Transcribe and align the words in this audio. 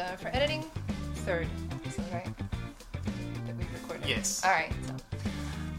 uh, 0.00 0.16
for 0.16 0.28
editing, 0.28 0.64
third. 1.26 1.46
Is 1.86 1.96
that 1.96 2.12
right? 2.12 2.28
That 3.46 3.56
we 3.56 3.64
recorded. 3.74 4.08
Yes. 4.08 4.42
All 4.44 4.50
right. 4.50 4.72
So, 4.86 4.94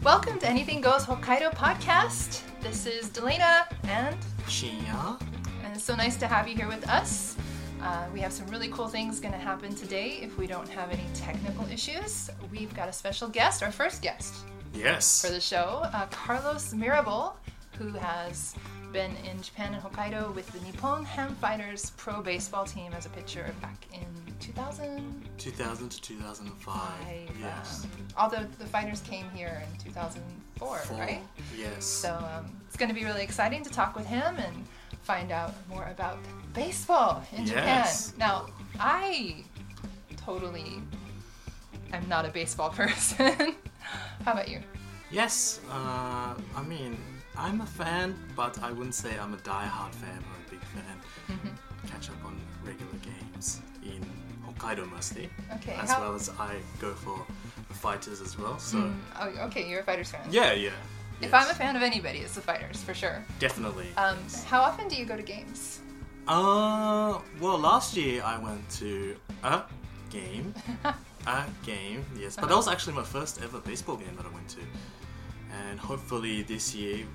welcome 0.02 0.38
to 0.38 0.48
Anything 0.48 0.80
Goes 0.80 1.04
Hokkaido 1.04 1.52
podcast. 1.54 2.42
This 2.60 2.86
is 2.86 3.08
Delana, 3.10 3.66
and 3.84 4.16
Shinya. 4.46 5.20
and 5.64 5.74
it's 5.74 5.84
so 5.84 5.94
nice 5.96 6.16
to 6.16 6.26
have 6.26 6.48
you 6.48 6.54
here 6.56 6.68
with 6.68 6.88
us. 6.88 7.36
Uh, 7.82 8.06
we 8.12 8.20
have 8.20 8.32
some 8.32 8.46
really 8.46 8.68
cool 8.68 8.86
things 8.86 9.18
going 9.18 9.32
to 9.32 9.38
happen 9.40 9.74
today 9.74 10.20
if 10.22 10.38
we 10.38 10.46
don't 10.46 10.68
have 10.68 10.90
any 10.90 11.04
technical 11.14 11.66
issues. 11.68 12.30
We've 12.50 12.72
got 12.74 12.88
a 12.88 12.92
special 12.92 13.28
guest, 13.28 13.62
our 13.62 13.72
first 13.72 14.02
guest 14.02 14.34
Yes. 14.72 15.24
for 15.26 15.32
the 15.32 15.40
show, 15.40 15.82
uh, 15.92 16.06
Carlos 16.06 16.72
Mirabal, 16.72 17.32
who 17.78 17.88
has 17.94 18.54
been 18.92 19.16
in 19.30 19.40
Japan 19.40 19.74
and 19.74 19.82
Hokkaido 19.82 20.34
with 20.34 20.46
the 20.52 20.60
Nippon 20.60 21.04
Ham 21.04 21.34
Fighters 21.36 21.90
pro 21.96 22.20
baseball 22.20 22.64
team 22.64 22.92
as 22.92 23.06
a 23.06 23.08
pitcher 23.10 23.54
back 23.62 23.86
in 23.92 24.04
2000. 24.40 25.28
2000 25.38 25.88
to 25.88 26.00
2005. 26.02 26.80
Yes. 27.40 27.84
Um, 27.84 27.90
although 28.18 28.44
the 28.58 28.66
fighters 28.66 29.00
came 29.00 29.26
here 29.34 29.62
in 29.72 29.78
2004, 29.78 30.76
Four. 30.78 30.98
right? 30.98 31.22
Yes. 31.58 31.84
So 31.84 32.12
um, 32.14 32.54
it's 32.68 32.76
going 32.76 32.88
to 32.90 32.94
be 32.94 33.04
really 33.04 33.22
exciting 33.22 33.62
to 33.64 33.70
talk 33.70 33.96
with 33.96 34.06
him 34.06 34.36
and 34.36 34.66
find 35.02 35.32
out 35.32 35.54
more 35.68 35.88
about 35.90 36.18
baseball 36.52 37.22
in 37.32 37.46
Yes. 37.46 38.10
Japan. 38.12 38.18
Now, 38.18 38.46
I 38.78 39.36
totally 40.18 40.82
am 41.92 42.06
not 42.08 42.26
a 42.26 42.28
baseball 42.28 42.70
person. 42.76 43.54
How 44.24 44.32
about 44.32 44.48
you? 44.48 44.60
yes. 45.10 45.60
Uh, 45.70 46.34
I 46.56 46.62
mean, 46.66 46.96
I'm 47.36 47.60
a 47.60 47.66
fan, 47.66 48.14
but 48.36 48.58
I 48.62 48.70
wouldn't 48.72 48.94
say 48.94 49.18
I'm 49.18 49.34
a 49.34 49.38
die-hard 49.38 49.94
fan 49.94 50.18
or 50.18 50.46
a 50.46 50.50
big 50.50 50.60
fan. 50.64 51.00
Mm-hmm. 51.30 51.86
Catch 51.88 52.10
up 52.10 52.24
on 52.24 52.38
regular 52.64 52.92
games 53.02 53.60
in 53.82 54.04
Hokkaido 54.46 54.90
mostly, 54.90 55.28
Okay. 55.54 55.72
as 55.74 55.90
how- 55.90 56.00
well 56.02 56.14
as 56.14 56.28
I 56.38 56.56
go 56.80 56.92
for 56.94 57.24
the 57.68 57.74
fighters 57.74 58.20
as 58.20 58.38
well. 58.38 58.58
So 58.58 58.78
Mm, 58.78 58.94
oh, 59.20 59.28
okay, 59.46 59.68
you're 59.68 59.80
a 59.80 59.84
fighters 59.84 60.10
fan. 60.10 60.20
yeah, 60.30 60.52
yeah. 60.52 60.70
If 61.20 61.30
yes, 61.30 61.34
I'm 61.34 61.50
a 61.50 61.54
fan 61.54 61.76
of 61.76 61.82
anybody, 61.82 62.18
it's 62.18 62.34
the 62.34 62.40
fighters 62.40 62.82
for 62.82 62.94
sure. 62.94 63.24
definitely. 63.38 63.86
Um, 63.96 64.18
how 64.46 64.60
often 64.60 64.88
do 64.88 64.96
you 64.96 65.04
go 65.06 65.16
to 65.16 65.22
games? 65.22 65.80
Uh, 66.28 67.18
well, 67.40 67.58
last 67.58 67.96
year 67.96 68.22
I 68.24 68.38
went 68.38 68.68
to 68.78 69.16
a 69.42 69.62
game. 70.10 70.54
a 71.26 71.44
game, 71.64 72.04
yes. 72.18 72.36
But 72.36 72.48
that 72.48 72.56
was 72.56 72.68
actually 72.68 72.94
my 72.94 73.04
first 73.04 73.40
ever 73.42 73.58
baseball 73.60 73.96
game 73.96 74.14
that 74.16 74.26
I 74.26 74.30
went 74.30 74.48
to. 74.50 74.60
And 75.68 75.78
hopefully 75.78 76.42
this 76.42 76.74
year, 76.74 77.06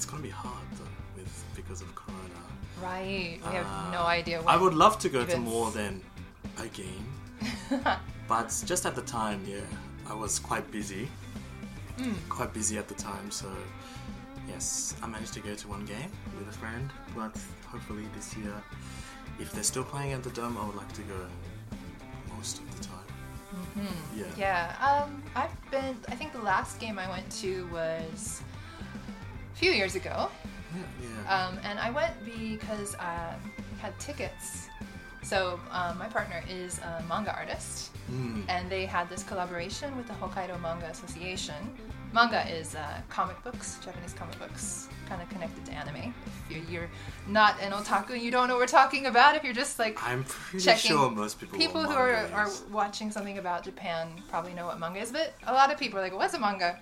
it's 0.00 0.08
gonna 0.10 0.22
be 0.22 0.30
hard 0.30 0.66
though, 0.78 0.96
with 1.14 1.44
because 1.54 1.82
of 1.82 1.94
Corona. 1.94 2.40
Right. 2.82 3.38
We 3.44 3.52
have 3.54 3.66
Uh, 3.66 3.90
no 3.92 4.04
idea. 4.18 4.42
I 4.46 4.56
would 4.56 4.72
love 4.72 4.98
to 5.00 5.10
go 5.10 5.26
to 5.26 5.36
more 5.36 5.70
than 5.70 6.00
a 6.56 6.68
game. 6.68 7.06
but 8.32 8.48
just 8.64 8.86
at 8.86 8.94
the 8.94 9.02
time, 9.02 9.44
yeah, 9.46 9.60
I 10.06 10.14
was 10.14 10.38
quite 10.38 10.66
busy. 10.70 11.04
Hmm. 11.98 12.14
Quite 12.30 12.54
busy 12.54 12.78
at 12.78 12.88
the 12.88 12.94
time, 12.94 13.30
so 13.30 13.48
yes, 14.48 14.94
I 15.02 15.06
managed 15.06 15.34
to 15.34 15.40
go 15.40 15.54
to 15.54 15.68
one 15.68 15.84
game 15.84 16.10
with 16.38 16.48
a 16.48 16.56
friend. 16.62 16.88
But 17.14 17.36
hopefully 17.72 18.06
this 18.16 18.34
year, 18.38 18.56
if 19.38 19.52
they're 19.52 19.70
still 19.74 19.84
playing 19.84 20.12
at 20.14 20.22
the 20.22 20.30
dome, 20.30 20.56
I 20.56 20.64
would 20.66 20.76
like 20.82 20.92
to 20.94 21.02
go 21.02 21.20
most 22.34 22.58
of 22.60 22.66
the 22.74 22.82
time. 22.92 23.08
Yeah. 24.16 24.24
Yeah, 24.44 24.62
um, 24.88 25.22
I've 25.36 25.56
been. 25.70 25.94
I 26.08 26.14
think 26.14 26.32
the 26.32 26.44
last 26.54 26.80
game 26.80 26.98
I 26.98 27.06
went 27.10 27.28
to 27.42 27.66
was 27.70 28.40
few 29.60 29.72
years 29.72 29.94
ago, 29.94 30.30
Yeah. 30.74 31.34
um, 31.34 31.58
and 31.68 31.78
I 31.78 31.90
went 31.90 32.14
because 32.24 32.96
I 32.98 33.34
had 33.82 33.92
tickets. 33.98 34.68
So 35.22 35.60
um, 35.70 35.98
my 35.98 36.06
partner 36.08 36.42
is 36.48 36.78
a 36.78 37.04
manga 37.08 37.32
artist, 37.42 37.90
Mm. 38.10 38.42
and 38.48 38.68
they 38.74 38.86
had 38.86 39.08
this 39.12 39.22
collaboration 39.22 39.88
with 39.96 40.06
the 40.08 40.14
Hokkaido 40.14 40.56
Manga 40.60 40.86
Association. 40.86 41.60
Manga 42.12 42.42
is 42.58 42.74
uh, 42.74 42.82
comic 43.08 43.38
books, 43.44 43.78
Japanese 43.84 44.14
comic 44.14 44.36
books, 44.38 44.88
kind 45.08 45.20
of 45.22 45.28
connected 45.28 45.62
to 45.66 45.72
anime. 45.72 46.12
If 46.26 46.50
you're, 46.50 46.64
you're 46.72 46.90
not 47.28 47.52
an 47.64 47.70
otaku 47.70 48.18
you 48.20 48.30
don't 48.32 48.48
know 48.48 48.54
what 48.54 48.62
we're 48.62 48.76
talking 48.82 49.06
about, 49.06 49.36
if 49.36 49.44
you're 49.44 49.60
just 49.64 49.78
like 49.78 49.96
I'm 50.10 50.24
pretty 50.24 50.64
checking- 50.64 50.90
sure 50.90 51.08
most 51.10 51.38
people. 51.38 51.56
people 51.58 51.82
who 51.84 51.92
are, 52.06 52.16
are 52.38 52.48
watching 52.72 53.12
something 53.12 53.38
about 53.38 53.62
Japan 53.62 54.08
probably 54.32 54.54
know 54.54 54.66
what 54.66 54.80
manga 54.80 54.98
is, 55.00 55.12
but 55.12 55.34
a 55.46 55.52
lot 55.52 55.70
of 55.72 55.78
people 55.78 55.96
are 56.00 56.02
like, 56.02 56.16
"What's 56.20 56.34
a 56.34 56.40
manga?" 56.40 56.80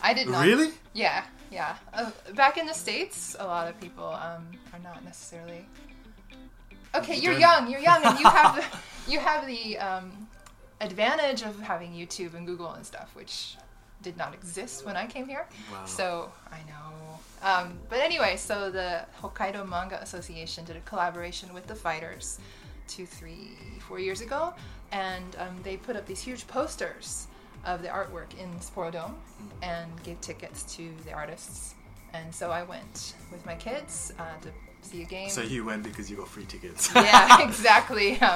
I 0.00 0.14
did 0.14 0.28
not. 0.28 0.44
Really? 0.44 0.70
Yeah, 0.92 1.24
yeah. 1.50 1.76
Uh, 1.92 2.10
back 2.34 2.58
in 2.58 2.66
the 2.66 2.74
states, 2.74 3.36
a 3.38 3.46
lot 3.46 3.68
of 3.68 3.80
people 3.80 4.06
um, 4.06 4.46
are 4.72 4.78
not 4.82 5.04
necessarily. 5.04 5.66
Okay, 6.94 7.16
You 7.16 7.22
you're 7.22 7.38
young. 7.38 7.70
You're 7.70 7.80
young, 7.80 8.04
and 8.04 8.18
you 8.18 8.26
have 8.28 8.56
the, 9.06 9.10
you 9.10 9.18
have 9.18 9.46
the 9.46 9.78
um, 9.78 10.28
advantage 10.80 11.42
of 11.42 11.60
having 11.60 11.92
YouTube 11.92 12.34
and 12.34 12.46
Google 12.46 12.72
and 12.72 12.84
stuff, 12.84 13.14
which 13.14 13.56
did 14.02 14.16
not 14.16 14.34
exist 14.34 14.86
when 14.86 14.96
I 14.96 15.06
came 15.06 15.26
here. 15.26 15.46
Wow. 15.72 15.84
So 15.84 16.32
I 16.50 16.58
know. 16.68 17.18
Um, 17.42 17.78
but 17.88 18.00
anyway, 18.00 18.36
so 18.36 18.70
the 18.70 19.04
Hokkaido 19.20 19.68
Manga 19.68 20.00
Association 20.02 20.64
did 20.64 20.76
a 20.76 20.80
collaboration 20.80 21.52
with 21.54 21.66
the 21.66 21.74
fighters 21.74 22.38
two, 22.88 23.06
three, 23.06 23.50
four 23.86 23.98
years 23.98 24.20
ago, 24.20 24.54
and 24.92 25.36
um, 25.38 25.56
they 25.62 25.76
put 25.76 25.94
up 25.94 26.06
these 26.06 26.20
huge 26.20 26.46
posters 26.48 27.28
of 27.64 27.82
the 27.82 27.88
artwork 27.88 28.38
in 28.38 28.48
Sapporo 28.58 28.92
Dome 28.92 29.16
and 29.62 29.90
gave 30.02 30.20
tickets 30.20 30.62
to 30.76 30.90
the 31.04 31.12
artists. 31.12 31.74
And 32.14 32.34
so 32.34 32.50
I 32.50 32.62
went 32.62 33.14
with 33.30 33.44
my 33.44 33.54
kids 33.54 34.12
uh, 34.18 34.22
to 34.42 34.48
see 34.82 35.02
a 35.02 35.04
game. 35.04 35.28
So 35.28 35.42
you 35.42 35.64
went 35.64 35.82
because 35.82 36.10
you 36.10 36.16
got 36.16 36.28
free 36.28 36.44
tickets. 36.44 36.90
yeah, 36.94 37.42
exactly. 37.46 38.18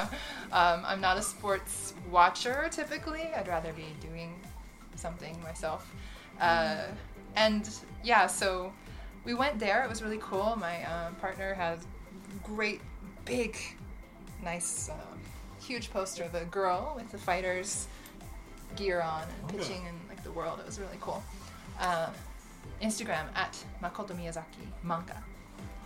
Um, 0.53 0.79
um, 0.79 0.83
I'm 0.85 1.01
not 1.01 1.17
a 1.17 1.21
sports 1.23 1.95
watcher 2.11 2.67
typically. 2.69 3.31
I'd 3.35 3.47
rather 3.47 3.73
be 3.73 3.87
doing 3.99 4.39
something 4.95 5.41
myself. 5.41 5.91
Uh, 6.39 6.83
and 7.35 7.67
yeah, 8.03 8.27
so 8.27 8.71
we 9.25 9.33
went 9.33 9.57
there. 9.57 9.83
It 9.83 9.89
was 9.89 10.03
really 10.03 10.19
cool. 10.21 10.55
My 10.59 10.83
uh, 10.83 11.09
partner 11.19 11.55
has 11.55 11.79
great, 12.43 12.81
big, 13.25 13.57
nice, 14.43 14.89
uh, 14.89 14.93
huge 15.59 15.91
poster 15.91 16.23
of 16.23 16.35
a 16.35 16.45
girl 16.45 16.93
with 16.95 17.11
the 17.11 17.17
fighters 17.17 17.87
gear 18.75 19.01
on 19.01 19.23
and 19.23 19.49
Okay. 19.49 19.57
pitching 19.57 19.85
in 19.85 19.95
like 20.09 20.23
the 20.23 20.31
world. 20.31 20.59
It 20.59 20.65
was 20.65 20.79
really 20.79 20.97
cool. 21.01 21.23
Uh, 21.79 22.09
Instagram 22.81 23.25
at 23.35 23.57
Makoto 23.81 24.11
Miyazaki 24.15 24.65
manga. 24.83 25.21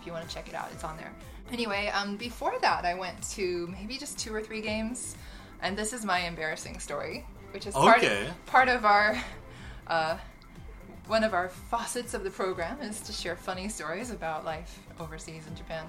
If 0.00 0.06
you 0.06 0.12
want 0.12 0.28
to 0.28 0.34
check 0.34 0.48
it 0.48 0.54
out, 0.54 0.68
it's 0.72 0.84
on 0.84 0.96
there. 0.96 1.12
Anyway, 1.50 1.88
um, 1.88 2.16
before 2.16 2.54
that, 2.60 2.84
I 2.84 2.94
went 2.94 3.22
to 3.30 3.66
maybe 3.68 3.96
just 3.98 4.18
two 4.18 4.34
or 4.34 4.42
three 4.42 4.60
games, 4.60 5.16
and 5.62 5.76
this 5.76 5.92
is 5.92 6.04
my 6.04 6.20
embarrassing 6.20 6.78
story, 6.78 7.24
which 7.52 7.66
is 7.66 7.74
part 7.74 7.98
Okay. 7.98 8.28
part 8.46 8.68
of 8.68 8.84
our 8.84 9.16
uh, 9.86 10.18
one 11.06 11.24
of 11.24 11.32
our 11.32 11.48
facets 11.48 12.12
of 12.12 12.22
the 12.22 12.30
program 12.30 12.80
is 12.82 13.00
to 13.00 13.12
share 13.12 13.34
funny 13.34 13.68
stories 13.68 14.10
about 14.10 14.44
life 14.44 14.78
overseas 15.00 15.46
in 15.46 15.56
Japan. 15.56 15.86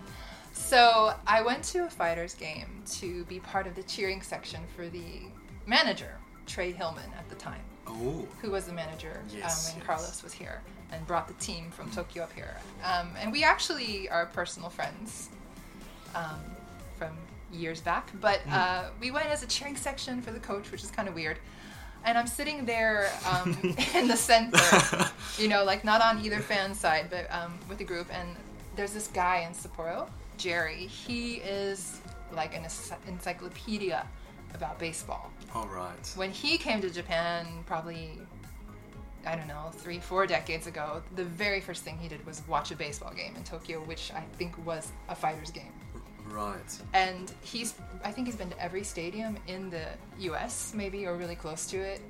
So 0.54 1.14
I 1.28 1.42
went 1.42 1.64
to 1.66 1.86
a 1.86 1.90
fighters 1.90 2.34
game 2.34 2.82
to 3.00 3.26
be 3.26 3.40
part 3.42 3.68
of 3.68 3.76
the 3.76 3.84
cheering 3.84 4.22
section 4.22 4.62
for 4.76 4.88
the 4.88 5.22
manager, 5.66 6.16
Trey 6.50 6.72
Hillman, 6.72 7.10
at 7.18 7.30
the 7.30 7.36
time 7.36 7.62
oh. 7.88 8.28
who 8.42 8.52
was 8.52 8.66
the 8.66 8.74
manager 8.74 9.22
Yes, 9.34 9.68
um, 9.68 9.72
when 9.74 9.80
yes. 9.80 9.88
Carlos 9.88 10.24
was 10.24 10.34
here 10.34 10.62
and 10.92 11.06
brought 11.06 11.28
the 11.28 11.36
team 11.36 11.70
from 11.72 11.90
Tokyo 11.92 12.24
up 12.24 12.34
here. 12.34 12.56
Um, 12.84 13.10
and 13.20 13.32
we 13.32 13.44
actually 13.44 14.10
are 14.10 14.26
personal 14.26 14.70
friends 14.70 15.30
um, 16.16 16.40
from 16.98 17.12
years 17.52 17.80
back. 17.82 18.12
But 18.20 18.40
Hmm. 18.42 18.54
uh, 18.54 18.84
we 19.00 19.12
went 19.12 19.28
as 19.28 19.44
a 19.44 19.48
cheering 19.48 19.76
section 19.76 20.22
for 20.22 20.32
the 20.32 20.40
coach, 20.40 20.72
which 20.72 20.84
is 20.84 20.90
kind 20.92 21.08
of 21.08 21.14
weird. 21.14 21.38
And 22.04 22.18
I'm 22.18 22.28
sitting 22.28 22.66
there 22.66 23.12
um, 23.30 23.56
in 23.96 24.08
the 24.08 24.16
center, 24.18 24.60
you 25.38 25.48
know, 25.48 25.64
like 25.64 25.84
not 25.84 26.02
on 26.02 26.26
either 26.26 26.40
fan 26.52 26.74
side, 26.74 27.08
but 27.10 27.32
um, 27.32 27.54
with 27.68 27.78
the 27.78 27.84
group. 27.84 28.08
And 28.12 28.30
there's 28.76 28.94
this 28.94 29.08
guy 29.08 29.46
in 29.48 29.54
Sapporo, 29.54 30.10
Jerry. 30.38 30.88
He 30.88 31.36
is 31.36 32.00
like 32.34 32.56
an 32.56 32.66
encyclopedia 33.08 34.08
about 34.54 34.80
baseball 34.80 35.32
All 35.54 35.68
right. 35.68 36.14
when 36.16 36.32
he 36.32 36.58
came 36.58 36.82
to 36.82 36.90
Japan, 36.90 37.46
probably 37.66 38.20
I 39.26 39.36
don't 39.36 39.48
know, 39.48 39.70
three, 39.74 40.00
four 40.00 40.26
decades 40.26 40.68
ago, 40.68 41.02
the 41.16 41.26
very 41.26 41.60
first 41.60 41.84
thing 41.84 41.98
he 41.98 42.08
did 42.08 42.26
was 42.26 42.42
watch 42.48 42.72
a 42.72 42.76
baseball 42.76 43.14
game 43.14 43.36
in 43.36 43.44
Tokyo, 43.44 43.80
which 43.82 44.12
I 44.14 44.22
think 44.38 44.54
was 44.66 44.92
a 45.10 45.16
fighters 45.16 45.52
game. 45.52 45.74
Right. 46.30 46.82
And 46.94 47.32
he's, 47.42 47.76
I 48.04 48.12
think 48.12 48.28
he's 48.28 48.36
been 48.36 48.50
to 48.50 48.62
every 48.62 48.84
stadium 48.84 49.38
in 49.48 49.70
the 49.70 49.86
U.S. 50.20 50.74
maybe 50.76 51.06
or 51.06 51.16
really 51.16 51.36
close 51.36 51.66
to 51.68 51.78
it. 51.78 52.02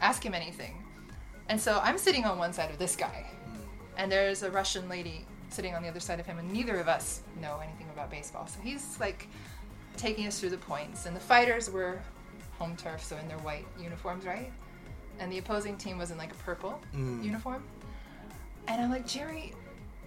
Ask 0.00 0.24
him 0.24 0.34
anything. 0.34 0.84
And 1.48 1.60
so 1.60 1.80
I'm 1.82 1.98
sitting 1.98 2.24
on 2.24 2.38
one 2.38 2.52
side 2.52 2.70
of 2.70 2.78
this 2.78 2.94
guy, 2.94 3.26
hmm. 3.44 3.60
and 3.96 4.12
there's 4.12 4.42
a 4.42 4.50
Russian 4.50 4.88
lady 4.88 5.26
sitting 5.48 5.74
on 5.74 5.82
the 5.82 5.88
other 5.88 6.00
side 6.00 6.20
of 6.20 6.26
him, 6.26 6.38
and 6.38 6.50
neither 6.52 6.76
of 6.76 6.88
us 6.88 7.22
know 7.40 7.58
anything 7.62 7.88
about 7.92 8.10
baseball. 8.10 8.46
So 8.46 8.60
he's 8.62 8.98
like 9.00 9.28
taking 9.96 10.26
us 10.26 10.38
through 10.40 10.50
the 10.50 10.56
points, 10.58 11.06
and 11.06 11.14
the 11.14 11.20
fighters 11.20 11.70
were 11.70 12.00
home 12.58 12.76
turf, 12.76 13.02
so 13.02 13.16
in 13.16 13.26
their 13.28 13.38
white 13.38 13.66
uniforms, 13.80 14.24
right? 14.26 14.50
And 15.18 15.30
the 15.30 15.38
opposing 15.38 15.76
team 15.76 15.98
was 15.98 16.10
in 16.10 16.18
like 16.18 16.30
a 16.32 16.36
purple 16.36 16.80
Mm. 16.94 17.22
uniform. 17.24 17.62
And 18.68 18.80
I'm 18.82 18.90
like, 18.90 19.06
Jerry, 19.06 19.52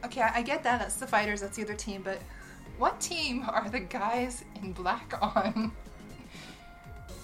okay, 0.06 0.22
I, 0.22 0.38
I 0.38 0.42
get 0.42 0.64
that. 0.64 0.80
That's 0.80 0.96
the 0.96 1.08
fighters. 1.08 1.42
That's 1.42 1.58
the 1.58 1.64
other 1.64 1.74
team. 1.74 2.02
But 2.04 2.20
what 2.78 3.00
team 3.02 3.44
are 3.48 3.70
the 3.70 3.80
guys 3.80 4.44
in 4.62 4.72
black 4.74 5.14
on? 5.22 5.72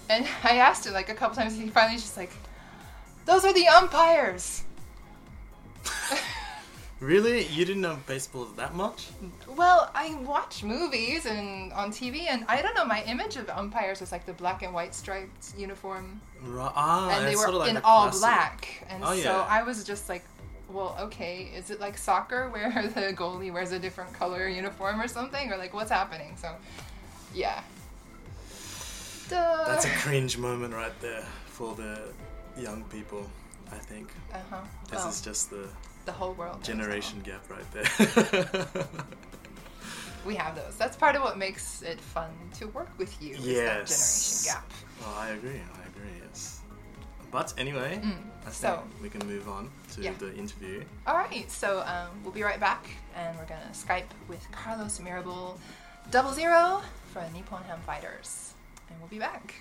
And 0.08 0.26
I 0.42 0.56
asked 0.56 0.86
him 0.86 0.92
like 0.92 1.08
a 1.08 1.14
couple 1.14 1.36
times. 1.36 1.56
He 1.56 1.68
finally 1.68 1.94
just 1.96 2.16
like, 2.16 2.32
those 3.26 3.44
are 3.44 3.52
the 3.52 3.68
umpires. 3.68 4.64
Really? 7.00 7.46
You 7.46 7.64
didn't 7.64 7.80
know 7.80 7.98
baseball 8.06 8.44
that 8.56 8.74
much? 8.74 9.08
Well, 9.48 9.90
I 9.94 10.14
watch 10.16 10.62
movies 10.62 11.24
and 11.24 11.72
on 11.72 11.90
TV, 11.92 12.26
and 12.28 12.44
I 12.46 12.60
don't 12.60 12.74
know. 12.74 12.84
My 12.84 13.02
image 13.04 13.36
of 13.36 13.48
umpires 13.48 14.00
was 14.00 14.12
like 14.12 14.26
the 14.26 14.34
black 14.34 14.62
and 14.62 14.74
white 14.74 14.94
striped 14.94 15.56
uniform, 15.56 16.20
Right. 16.42 16.70
Ah, 16.74 17.10
and 17.16 17.26
they 17.26 17.36
were 17.36 17.42
sort 17.42 17.54
of 17.54 17.60
like 17.60 17.70
in 17.70 17.78
all 17.78 18.10
classic. 18.10 18.20
black. 18.20 18.86
And 18.90 19.02
Oh, 19.02 19.14
so 19.16 19.22
yeah. 19.38 19.46
I 19.48 19.62
was 19.62 19.82
just 19.82 20.10
like, 20.10 20.24
well, 20.68 20.94
okay, 21.00 21.50
is 21.56 21.70
it 21.70 21.80
like 21.80 21.96
soccer 21.96 22.48
where 22.52 22.70
the 22.94 23.14
goalie 23.14 23.50
wears 23.52 23.72
a 23.72 23.78
different 23.78 24.12
color 24.12 24.46
uniform 24.46 25.00
or 25.00 25.08
something, 25.08 25.50
or 25.50 25.56
like 25.56 25.72
what's 25.72 25.90
happening? 25.90 26.36
So, 26.36 26.54
yeah. 27.34 27.62
Duh. 29.30 29.64
That's 29.66 29.86
a 29.86 29.90
cringe 29.90 30.36
moment 30.36 30.74
right 30.74 30.98
there 31.00 31.24
for 31.46 31.74
the 31.74 32.12
young 32.58 32.84
people, 32.84 33.26
I 33.72 33.76
think. 33.78 34.12
uh 34.34 34.38
huh. 34.50 34.60
This 34.90 34.98
Well, 34.98 35.08
is 35.08 35.20
just 35.22 35.48
the 35.50 35.68
the 36.10 36.16
whole 36.18 36.32
world. 36.34 36.62
generation 36.64 37.20
gap 37.20 37.42
right 37.48 37.68
there. 37.72 38.66
We 40.26 40.34
have 40.34 40.54
those. 40.54 40.76
That's 40.76 40.96
part 40.98 41.16
of 41.16 41.22
what 41.22 41.38
makes 41.38 41.80
it 41.80 41.98
fun 41.98 42.28
to 42.58 42.66
work 42.68 42.90
with 42.98 43.10
you. 43.22 43.36
Is 43.36 43.44
that 43.44 43.50
Yes. 43.50 44.42
generation 44.44 44.52
gap. 44.52 44.70
well, 45.00 45.14
I 45.18 45.28
agree, 45.30 45.60
I 45.80 45.82
agree, 45.88 46.12
yes. 46.28 46.60
But 47.30 47.54
anyway, 47.56 48.00
Mm, 48.04 48.12
I 48.42 48.50
think 48.50 48.54
so- 48.54 48.84
we 49.00 49.08
can 49.08 49.26
move 49.26 49.48
on 49.48 49.70
to 49.94 50.02
Yeah. 50.02 50.12
the 50.18 50.34
interview. 50.36 50.84
All 51.06 51.16
right, 51.16 51.50
so 51.50 51.80
um, 51.86 52.08
we'll 52.22 52.34
be 52.34 52.42
right 52.42 52.60
back, 52.60 52.84
and 53.16 53.34
we're 53.38 53.46
gonna 53.46 53.70
Skype 53.72 54.10
with 54.28 54.44
Carlos 54.52 54.98
Mirabal, 54.98 55.56
double 56.10 56.34
zero 56.34 56.82
for 57.14 57.22
Nippon 57.32 57.62
Ham 57.64 57.80
Fighters, 57.86 58.52
and 58.90 58.98
we'll 59.00 59.08
be 59.08 59.18
back. 59.18 59.54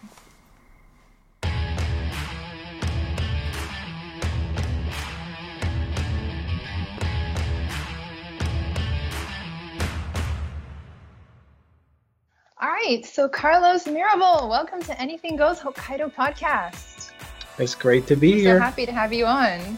All 12.70 12.76
right, 12.76 13.04
so 13.04 13.28
Carlos 13.28 13.86
Mirabal, 13.86 14.48
welcome 14.48 14.80
to 14.84 15.02
Anything 15.02 15.36
Goes 15.36 15.60
Hokkaido 15.60 16.14
podcast. 16.14 17.10
It's 17.58 17.74
great 17.74 18.06
to 18.06 18.16
be 18.16 18.34
here. 18.34 18.38
So 18.38 18.44
here. 18.44 18.60
happy 18.60 18.86
to 18.86 18.92
have 18.92 19.12
you 19.12 19.26
on. 19.26 19.76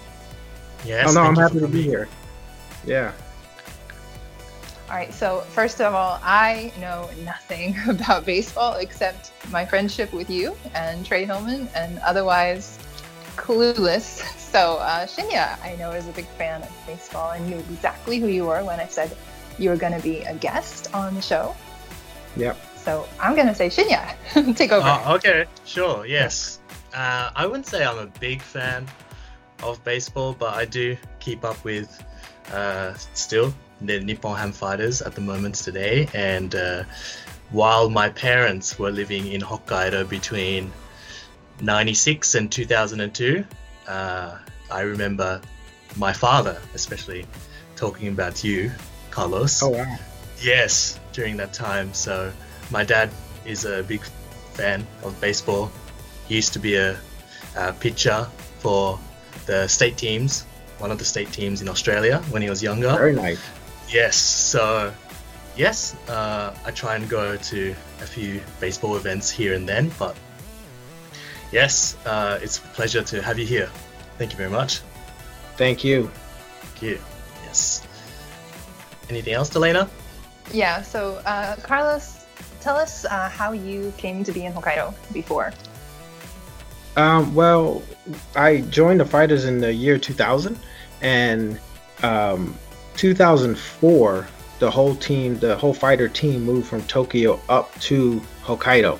Yes. 0.83 1.07
oh 1.07 1.13
no, 1.13 1.21
I'm 1.21 1.37
happy 1.37 1.61
to 1.61 1.69
be 1.69 1.83
here. 1.83 2.09
Yeah. 2.85 3.13
All 4.89 4.97
right, 4.97 5.13
so 5.13 5.39
first 5.51 5.79
of 5.79 5.93
all, 5.93 6.19
I 6.21 6.73
know 6.81 7.09
nothing 7.23 7.77
about 7.87 8.25
baseball 8.25 8.73
except 8.73 9.31
my 9.51 9.65
friendship 9.65 10.11
with 10.11 10.29
you 10.29 10.53
and 10.75 11.05
Trey 11.05 11.23
Hillman, 11.23 11.69
and 11.73 11.97
otherwise 11.99 12.77
clueless. 13.37 14.21
So, 14.51 14.79
uh, 14.79 15.05
Shinya, 15.05 15.57
I 15.63 15.77
know, 15.77 15.91
is 15.91 16.09
a 16.09 16.11
big 16.11 16.25
fan 16.25 16.61
of 16.61 16.85
baseball 16.85 17.31
and 17.31 17.49
knew 17.49 17.55
exactly 17.55 18.19
who 18.19 18.27
you 18.27 18.43
were 18.43 18.65
when 18.65 18.81
I 18.81 18.85
said 18.85 19.15
you 19.57 19.69
were 19.69 19.77
going 19.77 19.93
to 19.93 20.03
be 20.03 20.23
a 20.23 20.35
guest 20.35 20.93
on 20.93 21.15
the 21.15 21.21
show. 21.21 21.55
Yep. 22.35 22.57
So, 22.83 23.07
I'm 23.19 23.35
going 23.35 23.47
to 23.47 23.55
say, 23.55 23.67
Shinya, 23.67 24.55
take 24.55 24.71
over. 24.71 24.85
Oh, 24.87 25.15
okay, 25.15 25.45
sure, 25.65 26.05
yes. 26.05 26.59
Uh, 26.93 27.29
I 27.35 27.45
wouldn't 27.45 27.67
say 27.67 27.85
I'm 27.85 27.97
a 27.97 28.07
big 28.19 28.41
fan 28.41 28.87
of 29.63 29.83
baseball, 29.83 30.33
but 30.33 30.55
I 30.55 30.65
do 30.65 30.97
keep 31.19 31.45
up 31.45 31.63
with 31.63 32.03
uh, 32.51 32.93
still 33.13 33.53
the 33.81 33.99
Nippon 33.99 34.35
Ham 34.35 34.51
Fighters 34.51 35.01
at 35.01 35.15
the 35.15 35.21
moment 35.21 35.55
today. 35.55 36.07
And 36.13 36.53
uh, 36.55 36.83
while 37.51 37.89
my 37.89 38.09
parents 38.09 38.77
were 38.77 38.91
living 38.91 39.27
in 39.27 39.41
Hokkaido 39.41 40.07
between 40.09 40.71
96 41.61 42.35
and 42.35 42.51
2002, 42.51 43.45
uh, 43.87 44.37
I 44.71 44.81
remember 44.81 45.41
my 45.97 46.13
father, 46.13 46.59
especially, 46.73 47.25
talking 47.75 48.07
about 48.07 48.43
you, 48.43 48.71
Carlos. 49.09 49.61
Oh 49.61 49.69
wow. 49.69 49.97
Yes, 50.41 50.99
during 51.13 51.37
that 51.37 51.53
time. 51.53 51.93
So 51.93 52.31
my 52.71 52.83
dad 52.83 53.09
is 53.45 53.65
a 53.65 53.83
big 53.83 54.01
fan 54.53 54.85
of 55.03 55.19
baseball. 55.21 55.71
He 56.27 56.35
used 56.35 56.53
to 56.53 56.59
be 56.59 56.75
a, 56.75 56.97
a 57.55 57.73
pitcher 57.73 58.27
for 58.59 58.99
the 59.45 59.67
state 59.67 59.97
teams, 59.97 60.43
one 60.79 60.91
of 60.91 60.97
the 60.97 61.05
state 61.05 61.31
teams 61.31 61.61
in 61.61 61.69
Australia 61.69 62.19
when 62.29 62.41
he 62.41 62.49
was 62.49 62.63
younger. 62.63 62.93
Very 62.93 63.13
nice. 63.13 63.41
Yes, 63.89 64.15
so 64.15 64.93
yes, 65.55 65.95
uh, 66.07 66.55
I 66.65 66.71
try 66.71 66.95
and 66.95 67.09
go 67.09 67.35
to 67.35 67.75
a 68.01 68.05
few 68.05 68.41
baseball 68.59 68.95
events 68.95 69.29
here 69.29 69.53
and 69.53 69.67
then, 69.67 69.91
but 69.99 70.15
yes, 71.51 71.97
uh, 72.05 72.39
it's 72.41 72.57
a 72.59 72.61
pleasure 72.61 73.03
to 73.03 73.21
have 73.21 73.37
you 73.37 73.45
here. 73.45 73.69
Thank 74.17 74.31
you 74.31 74.37
very 74.37 74.49
much. 74.49 74.81
Thank 75.57 75.83
you. 75.83 76.09
Thank 76.61 76.81
you. 76.81 76.99
Yes. 77.43 77.85
Anything 79.09 79.33
else, 79.33 79.49
Delena? 79.49 79.89
Yeah, 80.53 80.81
so 80.81 81.15
uh, 81.25 81.55
Carlos, 81.57 82.20
tell 82.61 82.75
us 82.75 83.05
uh, 83.05 83.29
how 83.29 83.51
you 83.51 83.93
came 83.97 84.23
to 84.23 84.31
be 84.31 84.45
in 84.45 84.53
Hokkaido 84.53 84.93
before. 85.11 85.51
Um, 86.95 87.33
well, 87.33 87.81
I 88.35 88.61
joined 88.61 88.99
the 88.99 89.05
fighters 89.05 89.45
in 89.45 89.59
the 89.59 89.73
year 89.73 89.97
2000, 89.97 90.57
and 91.01 91.59
um, 92.03 92.55
2004, 92.97 94.27
the 94.59 94.69
whole 94.69 94.95
team, 94.95 95.39
the 95.39 95.57
whole 95.57 95.73
fighter 95.73 96.07
team, 96.07 96.43
moved 96.43 96.67
from 96.67 96.83
Tokyo 96.83 97.39
up 97.49 97.73
to 97.81 98.21
Hokkaido. 98.43 98.99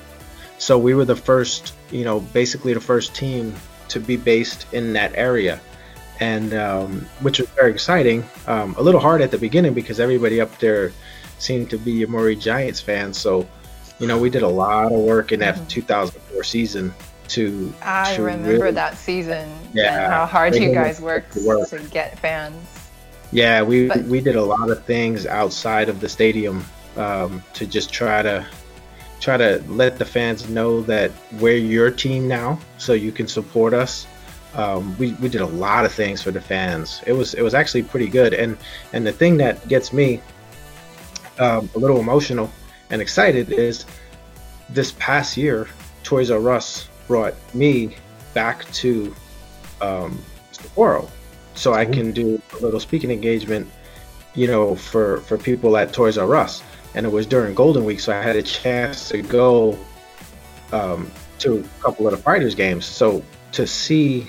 So 0.58 0.78
we 0.78 0.94
were 0.94 1.04
the 1.04 1.16
first, 1.16 1.74
you 1.90 2.04
know, 2.04 2.20
basically 2.20 2.72
the 2.72 2.80
first 2.80 3.14
team 3.14 3.54
to 3.88 4.00
be 4.00 4.16
based 4.16 4.66
in 4.72 4.94
that 4.94 5.12
area, 5.14 5.60
and 6.20 6.54
um, 6.54 7.06
which 7.20 7.40
was 7.40 7.48
very 7.50 7.72
exciting. 7.72 8.24
Um, 8.46 8.74
a 8.78 8.82
little 8.82 9.00
hard 9.00 9.20
at 9.20 9.30
the 9.30 9.38
beginning 9.38 9.74
because 9.74 10.00
everybody 10.00 10.40
up 10.40 10.56
there 10.58 10.92
seemed 11.42 11.70
to 11.70 11.78
be 11.78 12.04
Yomiuri 12.06 12.38
Giants 12.40 12.80
fans. 12.80 13.18
So, 13.18 13.46
you 13.98 14.06
know, 14.06 14.18
we 14.18 14.30
did 14.30 14.42
a 14.42 14.48
lot 14.48 14.86
of 14.86 14.92
work 14.98 15.32
in 15.32 15.40
that 15.40 15.56
Mhm. 15.56 15.68
2004 15.68 16.44
season 16.44 16.94
to 17.28 17.72
I 17.82 18.14
to 18.14 18.22
remember 18.22 18.52
really- 18.64 18.70
that 18.72 18.96
season 18.96 19.48
Yeah, 19.72 20.04
and 20.04 20.12
how 20.12 20.26
hard 20.26 20.54
you 20.54 20.72
guys 20.72 21.00
worked 21.00 21.34
the 21.34 21.46
work. 21.46 21.68
to 21.70 21.78
get 21.90 22.18
fans. 22.18 22.54
Yeah, 23.32 23.62
we 23.62 23.88
But- 23.88 24.04
we 24.04 24.20
did 24.20 24.36
a 24.36 24.42
lot 24.42 24.70
of 24.70 24.84
things 24.84 25.26
outside 25.26 25.88
of 25.88 26.00
the 26.00 26.08
stadium 26.08 26.64
um, 26.96 27.42
to 27.54 27.66
just 27.66 27.90
try 27.92 28.20
to 28.22 28.44
try 29.20 29.36
to 29.36 29.62
let 29.68 29.98
the 29.98 30.04
fans 30.04 30.48
know 30.48 30.82
that 30.82 31.10
we're 31.40 31.56
your 31.56 31.90
team 31.90 32.26
now, 32.28 32.58
so 32.76 32.92
you 32.92 33.12
can 33.12 33.26
support 33.28 33.72
us. 33.72 34.06
Um, 34.54 34.94
we, 34.98 35.12
we 35.22 35.28
did 35.30 35.40
a 35.40 35.46
lot 35.46 35.84
of 35.86 35.92
things 35.92 36.20
for 36.20 36.30
the 36.32 36.40
fans. 36.40 37.00
It 37.06 37.12
was 37.14 37.32
it 37.34 37.40
was 37.42 37.54
actually 37.54 37.84
pretty 37.84 38.08
good, 38.08 38.34
and 38.34 38.56
and 38.92 39.06
the 39.06 39.12
thing 39.12 39.38
that 39.38 39.66
gets 39.68 39.92
me 39.92 40.20
um, 41.38 41.68
a 41.74 41.78
little 41.78 41.98
emotional 41.98 42.50
and 42.90 43.00
excited 43.00 43.50
is 43.50 43.86
this 44.70 44.92
past 44.92 45.36
year, 45.36 45.68
Toys 46.02 46.30
R 46.30 46.50
Us 46.50 46.88
brought 47.06 47.34
me 47.54 47.96
back 48.34 48.70
to 48.72 49.14
um, 49.80 50.18
Sapporo 50.52 51.08
so 51.54 51.74
I 51.74 51.84
can 51.84 52.12
do 52.12 52.40
a 52.52 52.62
little 52.62 52.80
speaking 52.80 53.10
engagement, 53.10 53.70
you 54.34 54.46
know, 54.46 54.74
for 54.74 55.18
for 55.22 55.36
people 55.36 55.76
at 55.76 55.92
Toys 55.92 56.18
R 56.18 56.34
Us. 56.34 56.62
And 56.94 57.06
it 57.06 57.08
was 57.10 57.26
during 57.26 57.54
Golden 57.54 57.84
Week, 57.84 58.00
so 58.00 58.12
I 58.12 58.20
had 58.20 58.36
a 58.36 58.42
chance 58.42 59.08
to 59.08 59.22
go 59.22 59.78
um, 60.72 61.10
to 61.38 61.58
a 61.58 61.82
couple 61.82 62.06
of 62.06 62.12
the 62.12 62.18
fighters 62.18 62.54
games. 62.54 62.84
So 62.84 63.22
to 63.52 63.66
see 63.66 64.26